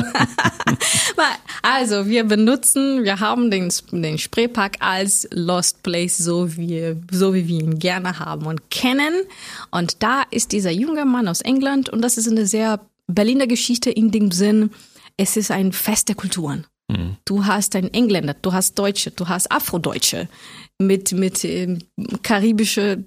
also, 1.61 2.07
wir 2.07 2.23
benutzen, 2.23 3.03
wir 3.03 3.19
haben 3.19 3.51
den, 3.51 3.71
den 3.91 4.17
Spreepark 4.17 4.77
als 4.79 5.27
Lost 5.31 5.83
Place, 5.83 6.17
so 6.17 6.57
wie, 6.57 6.95
so 7.11 7.33
wie 7.35 7.47
wir 7.47 7.61
ihn 7.61 7.77
gerne 7.77 8.19
haben 8.19 8.47
und 8.47 8.71
kennen. 8.71 9.13
Und 9.69 10.01
da 10.01 10.23
ist 10.31 10.51
dieser 10.51 10.71
junge 10.71 11.05
Mann 11.05 11.27
aus 11.27 11.41
England 11.41 11.89
und 11.89 12.01
das 12.01 12.17
ist 12.17 12.27
eine 12.27 12.47
sehr 12.47 12.79
Berliner 13.07 13.45
Geschichte 13.45 13.91
in 13.91 14.09
dem 14.09 14.31
Sinn, 14.31 14.71
es 15.17 15.37
ist 15.37 15.51
ein 15.51 15.73
Fest 15.73 16.09
der 16.09 16.15
Kulturen. 16.15 16.65
Mhm. 16.87 17.17
Du 17.25 17.45
hast 17.45 17.75
einen 17.75 17.93
Engländer, 17.93 18.35
du 18.41 18.51
hast 18.51 18.75
Deutsche, 18.79 19.11
du 19.11 19.27
hast 19.27 19.51
Afrodeutsche 19.51 20.27
mit, 20.79 21.11
mit 21.11 21.43
äh, 21.43 21.77
karibische 22.23 23.03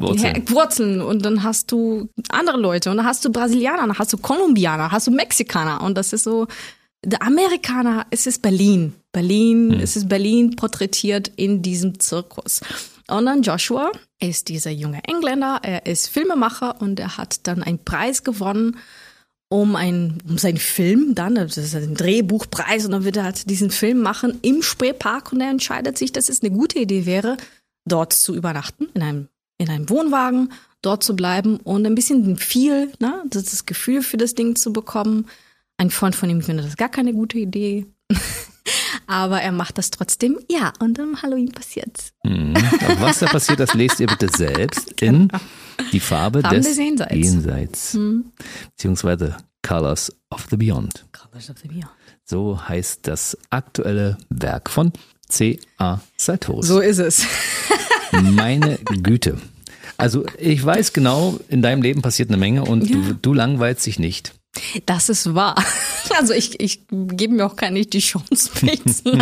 Wurzeln. 0.00 0.48
Wurzeln. 0.48 1.02
Und 1.02 1.24
dann 1.24 1.42
hast 1.42 1.72
du 1.72 2.08
andere 2.28 2.58
Leute 2.58 2.90
und 2.90 2.98
dann 2.98 3.06
hast 3.06 3.24
du 3.24 3.30
Brasilianer, 3.30 3.86
dann 3.86 3.98
hast 3.98 4.12
du 4.12 4.18
Kolumbianer, 4.18 4.90
hast 4.92 5.06
du 5.06 5.10
Mexikaner 5.10 5.82
und 5.82 5.96
das 5.96 6.12
ist 6.12 6.24
so, 6.24 6.46
der 7.04 7.22
Amerikaner, 7.22 8.06
es 8.10 8.26
ist 8.26 8.42
Berlin. 8.42 8.94
Berlin, 9.12 9.72
hm. 9.72 9.80
es 9.80 9.96
ist 9.96 10.08
Berlin 10.08 10.56
porträtiert 10.56 11.28
in 11.36 11.62
diesem 11.62 11.98
Zirkus. 11.98 12.60
Und 13.08 13.26
dann 13.26 13.42
Joshua 13.42 13.90
ist 14.20 14.48
dieser 14.48 14.70
junge 14.70 15.02
Engländer, 15.04 15.60
er 15.62 15.86
ist 15.86 16.08
Filmemacher 16.08 16.80
und 16.80 17.00
er 17.00 17.16
hat 17.16 17.46
dann 17.46 17.62
einen 17.62 17.82
Preis 17.82 18.22
gewonnen 18.22 18.76
um, 19.52 19.74
ein, 19.74 20.18
um 20.28 20.38
seinen 20.38 20.58
Film 20.58 21.14
dann, 21.16 21.34
das 21.34 21.58
ist 21.58 21.74
ein 21.74 21.96
Drehbuchpreis 21.96 22.86
und 22.86 22.92
dann 22.92 23.04
wird 23.04 23.16
er 23.16 23.24
halt 23.24 23.50
diesen 23.50 23.70
Film 23.70 24.00
machen 24.00 24.38
im 24.42 24.62
Spreepark 24.62 25.32
und 25.32 25.40
er 25.40 25.50
entscheidet 25.50 25.98
sich, 25.98 26.12
dass 26.12 26.28
es 26.28 26.40
eine 26.40 26.52
gute 26.52 26.78
Idee 26.78 27.04
wäre, 27.04 27.36
dort 27.84 28.12
zu 28.12 28.36
übernachten, 28.36 28.88
in 28.94 29.02
einem 29.02 29.28
in 29.60 29.68
einem 29.68 29.90
Wohnwagen 29.90 30.52
dort 30.80 31.04
zu 31.04 31.14
bleiben 31.14 31.58
und 31.58 31.86
ein 31.86 31.94
bisschen 31.94 32.38
viel, 32.38 32.92
ne, 32.98 33.22
das 33.28 33.66
Gefühl 33.66 34.02
für 34.02 34.16
das 34.16 34.34
Ding 34.34 34.56
zu 34.56 34.72
bekommen. 34.72 35.26
Ein 35.76 35.90
Freund 35.90 36.16
von 36.16 36.30
ihm 36.30 36.40
findet 36.40 36.66
das 36.66 36.78
gar 36.78 36.88
keine 36.88 37.12
gute 37.12 37.38
Idee. 37.38 37.86
Aber 39.06 39.42
er 39.42 39.52
macht 39.52 39.76
das 39.76 39.90
trotzdem. 39.90 40.38
Ja, 40.50 40.72
und 40.78 40.98
am 40.98 41.20
Halloween 41.20 41.52
passiert's. 41.52 42.12
Mhm. 42.22 42.54
Was 43.00 43.18
da 43.18 43.26
passiert, 43.26 43.60
das 43.60 43.74
lest 43.74 44.00
ihr 44.00 44.06
bitte 44.06 44.28
selbst 44.28 44.90
in 45.02 45.28
genau. 45.28 45.40
die 45.92 46.00
Farbe 46.00 46.40
Farben 46.40 46.56
des, 46.56 46.68
des 46.68 46.78
Jenseits. 46.78 47.14
Jenseits. 47.14 47.94
Mhm. 47.94 48.32
Beziehungsweise 48.70 49.36
Colors 49.62 50.10
of 50.30 50.46
the 50.50 50.56
Beyond. 50.56 51.04
Colors 51.12 51.50
of 51.50 51.58
the 51.58 51.68
Beyond. 51.68 51.90
So 52.24 52.66
heißt 52.66 53.06
das 53.06 53.36
aktuelle 53.50 54.16
Werk 54.30 54.70
von 54.70 54.92
C.A. 55.28 56.00
Sartori. 56.16 56.62
So 56.62 56.80
ist 56.80 56.98
es. 56.98 57.26
Meine 58.12 58.78
Güte. 59.02 59.38
Also 59.96 60.24
ich 60.38 60.64
weiß 60.64 60.92
genau, 60.92 61.38
in 61.48 61.62
deinem 61.62 61.82
Leben 61.82 62.02
passiert 62.02 62.30
eine 62.30 62.38
Menge 62.38 62.64
und 62.64 62.88
ja. 62.88 62.96
du, 62.96 63.14
du 63.14 63.34
langweilst 63.34 63.84
dich 63.86 63.98
nicht. 63.98 64.32
Das 64.86 65.08
ist 65.08 65.34
wahr. 65.34 65.54
Also 66.18 66.34
ich, 66.34 66.58
ich 66.60 66.80
gebe 66.90 67.34
mir 67.34 67.46
auch 67.46 67.54
gar 67.54 67.70
nicht 67.70 67.92
die 67.92 68.00
Chance, 68.00 68.50
mich 68.62 68.84
zu 68.84 69.16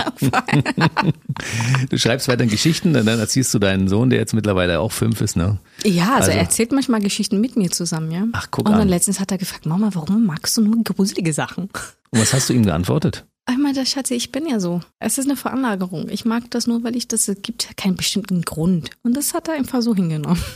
Du 1.90 1.98
schreibst 1.98 2.28
weiter 2.28 2.46
Geschichten, 2.46 2.94
dann 2.94 3.06
erziehst 3.06 3.52
du 3.52 3.58
deinen 3.58 3.88
Sohn, 3.88 4.08
der 4.08 4.18
jetzt 4.18 4.32
mittlerweile 4.32 4.80
auch 4.80 4.90
fünf 4.90 5.20
ist, 5.20 5.36
ne? 5.36 5.58
Ja, 5.84 6.14
also, 6.14 6.16
also 6.16 6.30
er 6.30 6.38
erzählt 6.38 6.72
manchmal 6.72 7.00
Geschichten 7.00 7.42
mit 7.42 7.56
mir 7.56 7.70
zusammen, 7.70 8.10
ja. 8.10 8.24
Ach, 8.32 8.48
guck 8.50 8.66
Und 8.66 8.72
dann 8.72 8.82
an. 8.82 8.88
letztens 8.88 9.20
hat 9.20 9.30
er 9.30 9.36
gefragt, 9.36 9.66
Mama, 9.66 9.90
warum 9.92 10.24
magst 10.24 10.56
du 10.56 10.62
nur 10.62 10.82
gruselige 10.82 11.34
Sachen? 11.34 11.64
Und 12.10 12.20
was 12.20 12.32
hast 12.32 12.48
du 12.48 12.54
ihm 12.54 12.64
geantwortet? 12.64 13.26
Ich 13.50 13.58
meine, 13.58 13.86
Schatzi, 13.86 14.14
ich 14.14 14.30
bin 14.30 14.46
ja 14.46 14.60
so. 14.60 14.80
Es 14.98 15.18
ist 15.18 15.26
eine 15.26 15.36
Veranlagerung. 15.36 16.08
Ich 16.10 16.24
mag 16.24 16.50
das 16.50 16.66
nur, 16.66 16.84
weil 16.84 16.96
ich 16.96 17.08
das, 17.08 17.28
es 17.28 17.40
gibt 17.42 17.76
keinen 17.76 17.96
bestimmten 17.96 18.42
Grund. 18.42 18.90
Und 19.02 19.16
das 19.16 19.32
hat 19.32 19.48
er 19.48 19.54
einfach 19.54 19.82
so 19.82 19.94
hingenommen. 19.94 20.42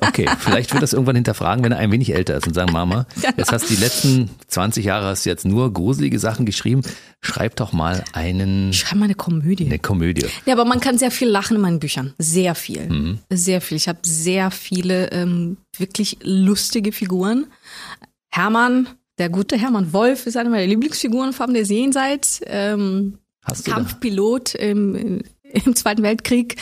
Okay, 0.00 0.28
vielleicht 0.38 0.72
wird 0.72 0.82
das 0.82 0.92
irgendwann 0.92 1.16
hinterfragen, 1.16 1.64
wenn 1.64 1.72
er 1.72 1.78
ein 1.78 1.90
wenig 1.90 2.14
älter 2.14 2.36
ist 2.36 2.46
und 2.46 2.54
sagen, 2.54 2.72
Mama, 2.72 3.06
jetzt 3.36 3.50
hast 3.50 3.68
du 3.68 3.74
die 3.74 3.80
letzten 3.80 4.30
20 4.46 4.84
Jahre 4.84 5.06
hast 5.06 5.26
du 5.26 5.30
jetzt 5.30 5.44
nur 5.44 5.72
gruselige 5.72 6.20
Sachen 6.20 6.46
geschrieben. 6.46 6.82
Schreib 7.20 7.56
doch 7.56 7.72
mal 7.72 8.04
einen. 8.12 8.72
Schreib 8.72 8.98
mal 8.98 9.06
eine 9.06 9.16
Komödie. 9.16 9.66
Eine 9.66 9.80
Komödie. 9.80 10.26
Ja, 10.46 10.54
aber 10.54 10.64
man 10.64 10.78
kann 10.78 10.98
sehr 10.98 11.10
viel 11.10 11.28
lachen 11.28 11.56
in 11.56 11.62
meinen 11.62 11.80
Büchern. 11.80 12.14
Sehr 12.18 12.54
viel. 12.54 12.88
Mhm. 12.88 13.18
Sehr 13.30 13.60
viel. 13.60 13.76
Ich 13.76 13.88
habe 13.88 13.98
sehr 14.02 14.52
viele 14.52 15.10
ähm, 15.10 15.56
wirklich 15.76 16.18
lustige 16.22 16.92
Figuren. 16.92 17.46
Hermann, 18.30 18.88
der 19.18 19.28
gute 19.28 19.56
Hermann 19.56 19.92
Wolf 19.92 20.26
ist 20.26 20.36
eine 20.36 20.50
meiner 20.50 20.66
Lieblingsfiguren, 20.66 21.32
Farben 21.32 21.54
des 21.54 21.68
Jenseits. 21.68 22.40
Ähm, 22.46 23.18
Kampfpilot 23.64 24.54
im, 24.54 25.22
im 25.42 25.76
Zweiten 25.76 26.02
Weltkrieg. 26.02 26.56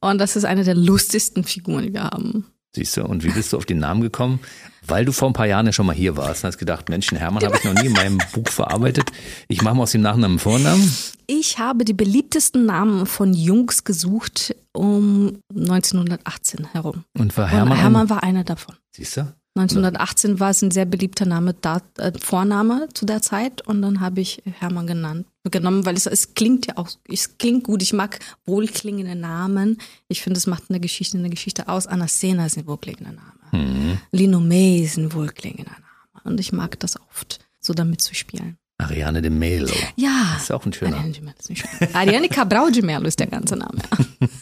Und 0.00 0.18
das 0.18 0.36
ist 0.36 0.44
eine 0.44 0.64
der 0.64 0.74
lustigsten 0.74 1.44
Figuren, 1.44 1.82
die 1.82 1.92
wir 1.92 2.04
haben. 2.04 2.46
Siehst 2.74 2.96
du, 2.96 3.04
und 3.04 3.24
wie 3.24 3.30
bist 3.30 3.52
du 3.52 3.56
auf 3.56 3.66
den 3.66 3.78
Namen 3.78 4.00
gekommen? 4.00 4.38
Weil 4.86 5.04
du 5.04 5.12
vor 5.12 5.28
ein 5.28 5.32
paar 5.32 5.46
Jahren 5.46 5.66
ja 5.66 5.72
schon 5.72 5.86
mal 5.86 5.94
hier 5.94 6.16
warst 6.16 6.44
und 6.44 6.48
hast 6.48 6.58
gedacht, 6.58 6.88
Menschen, 6.88 7.18
Hermann 7.18 7.44
habe 7.44 7.56
ich 7.56 7.64
noch 7.64 7.74
nie 7.74 7.86
in 7.86 7.92
meinem 7.92 8.18
Buch 8.32 8.48
verarbeitet. 8.48 9.10
Ich 9.48 9.62
mache 9.62 9.74
mal 9.74 9.82
aus 9.82 9.92
dem 9.92 10.02
Nachnamen 10.02 10.38
Vornamen. 10.38 10.90
Ich 11.26 11.58
habe 11.58 11.84
die 11.84 11.92
beliebtesten 11.92 12.64
Namen 12.66 13.06
von 13.06 13.34
Jungs 13.34 13.84
gesucht 13.84 14.54
um 14.72 15.38
1918 15.54 16.68
herum. 16.72 17.04
Und 17.18 17.36
war 17.36 17.48
Hermann? 17.48 17.72
Und 17.72 17.78
Hermann 17.78 18.10
war 18.10 18.22
einer 18.22 18.44
davon. 18.44 18.76
Siehst 18.92 19.16
du? 19.16 19.32
1918 19.56 20.38
war 20.38 20.50
es 20.50 20.62
ein 20.62 20.70
sehr 20.70 20.84
beliebter 20.84 21.26
Name, 21.26 21.54
da, 21.60 21.82
äh, 21.98 22.12
Vorname 22.18 22.88
zu 22.94 23.04
der 23.04 23.20
Zeit 23.20 23.66
und 23.66 23.82
dann 23.82 24.00
habe 24.00 24.20
ich 24.20 24.42
Hermann 24.44 24.86
genannt, 24.86 25.26
genommen, 25.44 25.84
weil 25.84 25.96
es, 25.96 26.06
es 26.06 26.34
klingt 26.34 26.66
ja 26.66 26.76
auch, 26.76 26.88
es 27.08 27.36
klingt 27.36 27.64
gut. 27.64 27.82
Ich 27.82 27.92
mag 27.92 28.20
wohlklingende 28.46 29.16
Namen. 29.16 29.78
Ich 30.06 30.22
finde, 30.22 30.38
es 30.38 30.46
macht 30.46 30.64
eine 30.68 30.78
Geschichte 30.78 31.18
eine 31.18 31.30
Geschichte 31.30 31.68
aus. 31.68 31.88
Anasena 31.88 32.46
ist 32.46 32.58
ein 32.58 32.66
wohlklingender 32.66 33.12
Name. 33.12 33.64
Mhm. 33.64 33.98
Lino 34.12 34.40
May 34.40 34.82
ist 34.82 34.96
ein 34.96 35.12
wohlklingender 35.12 35.72
Name. 35.72 35.84
Und 36.22 36.38
ich 36.38 36.52
mag 36.52 36.78
das 36.78 37.00
oft, 37.00 37.40
so 37.58 37.74
damit 37.74 38.02
zu 38.02 38.14
spielen. 38.14 38.56
Ariane 38.80 39.22
de 39.22 39.30
Melo. 39.30 39.72
Ja. 39.96 40.32
Das 40.34 40.44
ist 40.44 40.52
auch 40.52 40.64
ein 40.64 40.72
schöner. 40.72 41.02
Schöner. 41.12 41.94
Ariane 41.94 42.28
Cabral 42.28 42.72
de 42.72 42.82
Melo 42.82 43.06
ist 43.06 43.20
der 43.20 43.26
ganze 43.26 43.56
Name. 43.56 43.78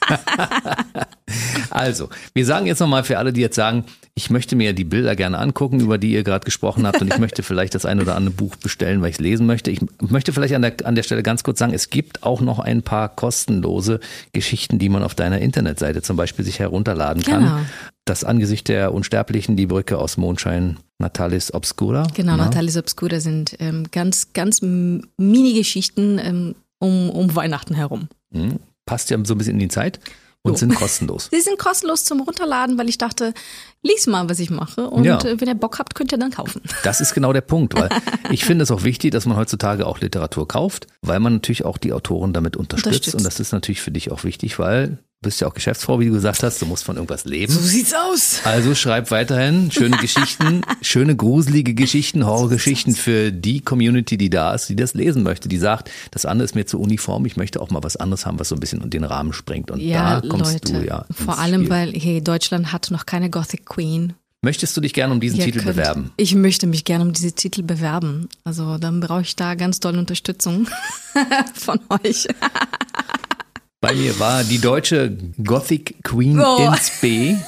also, 1.70 2.08
wir 2.34 2.46
sagen 2.46 2.66
jetzt 2.66 2.80
nochmal 2.80 3.04
für 3.04 3.18
alle, 3.18 3.32
die 3.32 3.40
jetzt 3.40 3.56
sagen, 3.56 3.84
ich 4.14 4.30
möchte 4.30 4.56
mir 4.56 4.72
die 4.72 4.84
Bilder 4.84 5.14
gerne 5.14 5.38
angucken, 5.38 5.80
über 5.80 5.96
die 5.96 6.10
ihr 6.10 6.24
gerade 6.24 6.44
gesprochen 6.44 6.86
habt 6.86 7.00
und 7.00 7.12
ich 7.12 7.18
möchte 7.18 7.42
vielleicht 7.42 7.74
das 7.74 7.86
ein 7.86 8.00
oder 8.00 8.16
andere 8.16 8.34
Buch 8.34 8.56
bestellen, 8.56 9.00
weil 9.00 9.10
ich 9.10 9.16
es 9.16 9.20
lesen 9.20 9.46
möchte. 9.46 9.70
Ich 9.70 9.80
möchte 10.00 10.32
vielleicht 10.32 10.54
an 10.54 10.62
der, 10.62 10.74
an 10.84 10.96
der 10.96 11.04
Stelle 11.04 11.22
ganz 11.22 11.44
kurz 11.44 11.60
sagen, 11.60 11.72
es 11.72 11.90
gibt 11.90 12.24
auch 12.24 12.40
noch 12.40 12.58
ein 12.58 12.82
paar 12.82 13.08
kostenlose 13.08 14.00
Geschichten, 14.32 14.78
die 14.78 14.88
man 14.88 15.04
auf 15.04 15.14
deiner 15.14 15.38
Internetseite 15.38 16.02
zum 16.02 16.16
Beispiel 16.16 16.44
sich 16.44 16.58
herunterladen 16.58 17.22
kann. 17.22 17.44
Genau. 17.44 17.60
Das 18.08 18.24
Angesicht 18.24 18.68
der 18.68 18.94
Unsterblichen, 18.94 19.54
die 19.56 19.66
Brücke 19.66 19.98
aus 19.98 20.16
Mondschein, 20.16 20.78
Natalis 20.98 21.52
Obscura. 21.52 22.06
Genau, 22.14 22.32
ja. 22.32 22.44
Natalis 22.44 22.78
Obscura 22.78 23.20
sind 23.20 23.56
ähm, 23.58 23.84
ganz, 23.92 24.32
ganz 24.32 24.62
Mini-Geschichten 24.62 26.18
ähm, 26.18 26.54
um, 26.78 27.10
um 27.10 27.34
Weihnachten 27.36 27.74
herum. 27.74 28.08
Mhm. 28.30 28.60
Passt 28.86 29.10
ja 29.10 29.18
so 29.22 29.34
ein 29.34 29.38
bisschen 29.38 29.54
in 29.54 29.58
die 29.58 29.68
Zeit 29.68 30.00
und 30.40 30.54
so. 30.54 30.60
sind 30.60 30.74
kostenlos. 30.74 31.28
Sie 31.32 31.40
sind 31.42 31.58
kostenlos 31.58 32.04
zum 32.04 32.22
Runterladen, 32.22 32.78
weil 32.78 32.88
ich 32.88 32.96
dachte, 32.96 33.34
lies 33.82 34.06
mal, 34.06 34.28
was 34.28 34.38
ich 34.38 34.50
mache 34.50 34.88
und 34.88 35.04
ja. 35.04 35.18
Äh, 35.18 35.40
wenn 35.40 35.48
ihr 35.48 35.54
Bock 35.54 35.78
habt, 35.78 35.94
könnt 35.94 36.12
ihr 36.12 36.18
dann 36.18 36.30
kaufen. 36.30 36.62
Das 36.84 37.00
ist 37.00 37.14
genau 37.14 37.32
der 37.32 37.40
Punkt, 37.40 37.74
weil 37.74 37.88
ich 38.30 38.44
finde 38.44 38.62
es 38.62 38.70
auch 38.70 38.84
wichtig, 38.84 39.12
dass 39.12 39.26
man 39.26 39.36
heutzutage 39.36 39.86
auch 39.86 40.00
Literatur 40.00 40.48
kauft, 40.48 40.86
weil 41.02 41.20
man 41.20 41.34
natürlich 41.34 41.64
auch 41.64 41.78
die 41.78 41.92
Autoren 41.92 42.32
damit 42.32 42.56
unterstützt, 42.56 42.86
unterstützt. 42.86 43.14
und 43.16 43.24
das 43.24 43.40
ist 43.40 43.52
natürlich 43.52 43.80
für 43.80 43.90
dich 43.90 44.10
auch 44.10 44.24
wichtig, 44.24 44.58
weil 44.58 44.98
Du 45.20 45.26
bist 45.26 45.40
ja 45.40 45.48
auch 45.48 45.54
Geschäftsfrau, 45.54 45.98
wie 45.98 46.06
du 46.06 46.12
gesagt 46.12 46.44
hast, 46.44 46.62
du 46.62 46.66
musst 46.66 46.84
von 46.84 46.94
irgendwas 46.94 47.24
leben. 47.24 47.52
So 47.52 47.58
sieht's 47.58 47.92
aus. 47.92 48.38
Also 48.44 48.76
schreib 48.76 49.10
weiterhin 49.10 49.72
schöne 49.72 49.96
Geschichten, 50.00 50.60
schöne 50.80 51.16
gruselige 51.16 51.74
Geschichten, 51.74 52.24
Horrorgeschichten 52.24 52.94
für 52.94 53.32
die 53.32 53.60
Community, 53.60 54.16
die 54.16 54.30
da 54.30 54.54
ist, 54.54 54.68
die 54.68 54.76
das 54.76 54.94
lesen 54.94 55.24
möchte, 55.24 55.48
die 55.48 55.58
sagt, 55.58 55.90
das 56.12 56.24
andere 56.24 56.44
ist 56.44 56.54
mir 56.54 56.66
zu 56.66 56.78
uniform, 56.78 57.26
ich 57.26 57.36
möchte 57.36 57.60
auch 57.60 57.70
mal 57.70 57.82
was 57.82 57.96
anderes 57.96 58.26
haben, 58.26 58.38
was 58.38 58.50
so 58.50 58.54
ein 58.54 58.60
bisschen 58.60 58.80
in 58.80 58.90
den 58.90 59.02
Rahmen 59.02 59.32
sprengt. 59.32 59.72
Und 59.72 59.80
ja, 59.80 60.20
da 60.20 60.28
kommst 60.28 60.52
Leute, 60.52 60.72
du 60.74 60.86
ja. 60.86 61.04
Vor 61.10 61.40
allem, 61.40 61.62
Spiel. 61.62 61.70
weil 61.70 61.92
hey, 61.94 62.22
Deutschland 62.22 62.72
hat 62.72 62.92
noch 62.92 63.04
keine 63.04 63.28
Gothic 63.28 63.66
Queen. 63.68 64.14
Möchtest 64.40 64.76
du 64.76 64.80
dich 64.80 64.94
gerne 64.94 65.12
um 65.12 65.20
diesen 65.20 65.38
Ihr 65.38 65.46
Titel 65.46 65.58
könnt, 65.58 65.76
bewerben? 65.76 66.12
Ich 66.16 66.34
möchte 66.34 66.66
mich 66.66 66.84
gerne 66.84 67.04
um 67.04 67.12
diesen 67.12 67.34
Titel 67.34 67.62
bewerben. 67.62 68.28
Also 68.44 68.78
dann 68.78 69.00
brauche 69.00 69.22
ich 69.22 69.34
da 69.34 69.54
ganz 69.56 69.80
tolle 69.80 69.98
Unterstützung 69.98 70.68
von 71.54 71.80
euch. 72.04 72.28
Bei 73.80 73.94
mir 73.94 74.18
war 74.18 74.44
die 74.44 74.58
deutsche 74.58 75.16
Gothic 75.42 76.02
Queen 76.02 76.40
oh. 76.40 76.72
ins 76.72 76.90
B. 77.00 77.36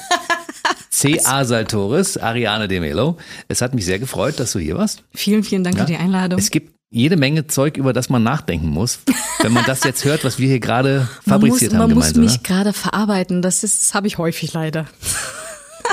C.A. 0.89 1.45
Saltoris, 1.45 2.17
Ariane 2.17 2.67
de 2.67 2.79
Melo. 2.79 3.17
Es 3.47 3.61
hat 3.61 3.73
mich 3.73 3.85
sehr 3.85 3.97
gefreut, 3.97 4.39
dass 4.39 4.51
du 4.51 4.59
hier 4.59 4.77
warst. 4.77 5.03
Vielen, 5.13 5.43
vielen 5.43 5.63
Dank 5.63 5.77
ja. 5.77 5.85
für 5.85 5.91
die 5.91 5.97
Einladung. 5.97 6.39
Es 6.39 6.51
gibt 6.51 6.73
jede 6.89 7.15
Menge 7.15 7.47
Zeug, 7.47 7.77
über 7.77 7.93
das 7.93 8.09
man 8.09 8.21
nachdenken 8.21 8.67
muss, 8.67 8.99
wenn 9.41 9.53
man 9.53 9.65
das 9.65 9.83
jetzt 9.85 10.03
hört, 10.03 10.25
was 10.25 10.39
wir 10.39 10.47
hier 10.47 10.59
gerade 10.59 11.07
fabriziert 11.25 11.31
man 11.31 11.39
muss, 11.39 11.71
haben. 11.71 11.79
Man 11.79 11.89
gemeinsam, 11.89 12.21
muss 12.21 12.31
mich 12.33 12.43
gerade 12.43 12.73
verarbeiten. 12.73 13.41
Das 13.41 13.63
ist, 13.63 13.81
das 13.81 13.93
habe 13.93 14.07
ich 14.07 14.17
häufig 14.17 14.53
leider. 14.53 14.85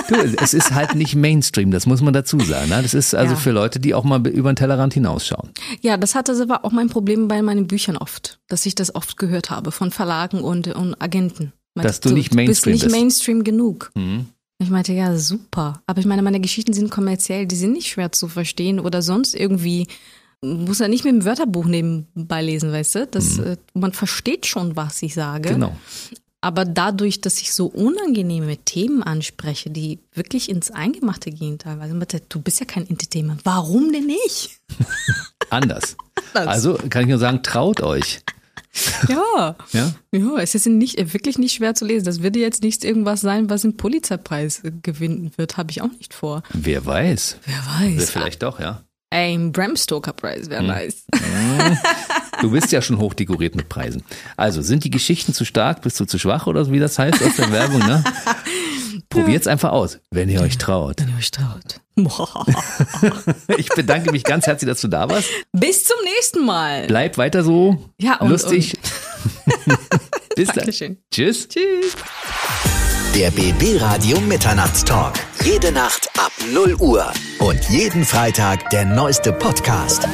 Du, 0.08 0.14
es 0.42 0.54
ist 0.54 0.74
halt 0.74 0.94
nicht 0.94 1.14
Mainstream, 1.14 1.70
das 1.70 1.86
muss 1.86 2.00
man 2.00 2.12
dazu 2.14 2.40
sagen. 2.40 2.70
Ne? 2.70 2.82
Das 2.82 2.94
ist 2.94 3.14
also 3.14 3.34
ja. 3.34 3.40
für 3.40 3.50
Leute, 3.50 3.78
die 3.78 3.94
auch 3.94 4.04
mal 4.04 4.26
über 4.26 4.52
den 4.52 4.56
Tellerrand 4.56 4.94
hinausschauen. 4.94 5.50
Ja, 5.82 5.96
das 5.96 6.14
hatte 6.14 6.32
aber 6.40 6.64
auch 6.64 6.72
mein 6.72 6.88
Problem 6.88 7.28
bei 7.28 7.42
meinen 7.42 7.66
Büchern 7.66 7.96
oft, 7.96 8.40
dass 8.48 8.64
ich 8.66 8.74
das 8.74 8.94
oft 8.94 9.16
gehört 9.18 9.50
habe 9.50 9.70
von 9.70 9.90
Verlagen 9.90 10.40
und, 10.40 10.68
und 10.68 11.00
Agenten. 11.00 11.52
Meinte, 11.74 11.88
dass 11.88 12.00
du, 12.00 12.10
nicht 12.10 12.34
Mainstream 12.34 12.72
bist. 12.72 12.84
nicht 12.84 12.92
Mainstream 12.92 13.44
genug. 13.44 13.90
Mhm. 13.94 14.26
Ich 14.60 14.70
meinte, 14.70 14.92
ja, 14.92 15.16
super. 15.16 15.82
Aber 15.86 16.00
ich 16.00 16.06
meine, 16.06 16.22
meine 16.22 16.40
Geschichten 16.40 16.72
sind 16.72 16.90
kommerziell, 16.90 17.46
die 17.46 17.56
sind 17.56 17.72
nicht 17.72 17.88
schwer 17.88 18.10
zu 18.10 18.26
verstehen 18.26 18.80
oder 18.80 19.02
sonst 19.02 19.34
irgendwie 19.34 19.86
muss 20.40 20.80
er 20.80 20.88
nicht 20.88 21.04
mit 21.04 21.14
dem 21.14 21.24
Wörterbuch 21.24 21.66
nebenbei 21.66 22.42
lesen, 22.42 22.70
weißt 22.70 22.94
du? 22.94 23.06
Das, 23.08 23.38
mhm. 23.38 23.44
Äh, 23.44 23.56
man 23.74 23.92
versteht 23.92 24.46
schon, 24.46 24.76
was 24.76 25.02
ich 25.02 25.14
sage. 25.14 25.50
Genau. 25.50 25.76
Aber 26.40 26.64
dadurch, 26.64 27.20
dass 27.20 27.40
ich 27.40 27.52
so 27.52 27.66
unangenehme 27.66 28.58
Themen 28.58 29.02
anspreche, 29.02 29.70
die 29.70 29.98
wirklich 30.12 30.48
ins 30.48 30.70
Eingemachte 30.70 31.30
gehen 31.30 31.58
teilweise, 31.58 31.94
du 32.28 32.40
bist 32.40 32.60
ja 32.60 32.66
kein 32.66 32.88
Entertainment, 32.88 33.40
warum 33.44 33.92
denn 33.92 34.06
nicht? 34.06 34.60
Anders. 35.50 35.96
Also 36.34 36.78
kann 36.90 37.02
ich 37.02 37.08
nur 37.08 37.18
sagen, 37.18 37.42
traut 37.42 37.80
euch. 37.80 38.20
Ja. 39.08 39.56
ja. 39.72 39.92
Ja, 40.12 40.38
es 40.38 40.54
ist 40.54 40.66
nicht, 40.66 40.98
wirklich 41.12 41.38
nicht 41.38 41.54
schwer 41.54 41.74
zu 41.74 41.84
lesen. 41.84 42.04
Das 42.04 42.22
wird 42.22 42.36
jetzt 42.36 42.62
nicht 42.62 42.84
irgendwas 42.84 43.20
sein, 43.20 43.50
was 43.50 43.64
einen 43.64 43.76
Pulitzerpreis 43.76 44.62
gewinnen 44.82 45.32
wird, 45.36 45.56
habe 45.56 45.70
ich 45.72 45.82
auch 45.82 45.90
nicht 45.98 46.14
vor. 46.14 46.42
Wer 46.52 46.84
weiß. 46.84 47.38
Wer 47.44 47.56
weiß. 47.56 48.10
Vielleicht 48.10 48.42
doch, 48.42 48.60
ja. 48.60 48.84
Ein 49.10 49.52
Bram 49.52 49.74
Stoker 49.74 50.12
Preis 50.12 50.50
wäre 50.50 50.60
hm. 50.60 50.66
nice. 50.68 51.06
Hm. 51.14 51.78
Du 52.40 52.50
bist 52.50 52.70
ja 52.72 52.82
schon 52.82 52.98
hochdekoriert 52.98 53.56
mit 53.56 53.68
Preisen. 53.68 54.02
Also, 54.36 54.62
sind 54.62 54.84
die 54.84 54.90
Geschichten 54.90 55.34
zu 55.34 55.44
stark? 55.44 55.82
Bist 55.82 55.98
du 55.98 56.04
zu 56.04 56.18
schwach 56.18 56.46
oder 56.46 56.64
so, 56.64 56.72
wie 56.72 56.78
das 56.78 56.98
heißt 56.98 57.22
aus 57.22 57.36
der 57.36 57.50
Werbung, 57.50 57.80
ne? 57.80 58.04
Probiert's 59.08 59.46
einfach 59.46 59.72
aus, 59.72 59.98
wenn 60.10 60.28
ihr 60.28 60.40
euch 60.40 60.58
traut. 60.58 61.00
Wenn 61.00 61.08
ihr 61.08 61.16
euch 61.16 61.30
traut. 61.30 61.80
ich 63.56 63.68
bedanke 63.70 64.12
mich 64.12 64.22
ganz 64.22 64.46
herzlich, 64.46 64.68
dass 64.68 64.80
du 64.80 64.88
da 64.88 65.08
warst. 65.10 65.28
Bis 65.52 65.84
zum 65.84 65.96
nächsten 66.04 66.44
Mal. 66.44 66.86
Bleib 66.86 67.18
weiter 67.18 67.42
so 67.42 67.90
ja, 68.00 68.18
und, 68.20 68.30
lustig. 68.30 68.74
Und. 69.66 69.78
Bis 70.36 70.48
dann. 70.48 70.70
Tschüss. 71.10 71.48
Tschüss. 71.48 71.96
Der 73.14 73.30
BB 73.32 73.80
Radio 73.80 74.20
Mitternachtstalk. 74.20 75.14
Jede 75.44 75.72
Nacht 75.72 76.08
ab 76.16 76.30
0 76.52 76.74
Uhr. 76.74 77.12
Und 77.40 77.64
jeden 77.68 78.04
Freitag 78.04 78.70
der 78.70 78.84
neueste 78.84 79.32
Podcast. 79.32 80.06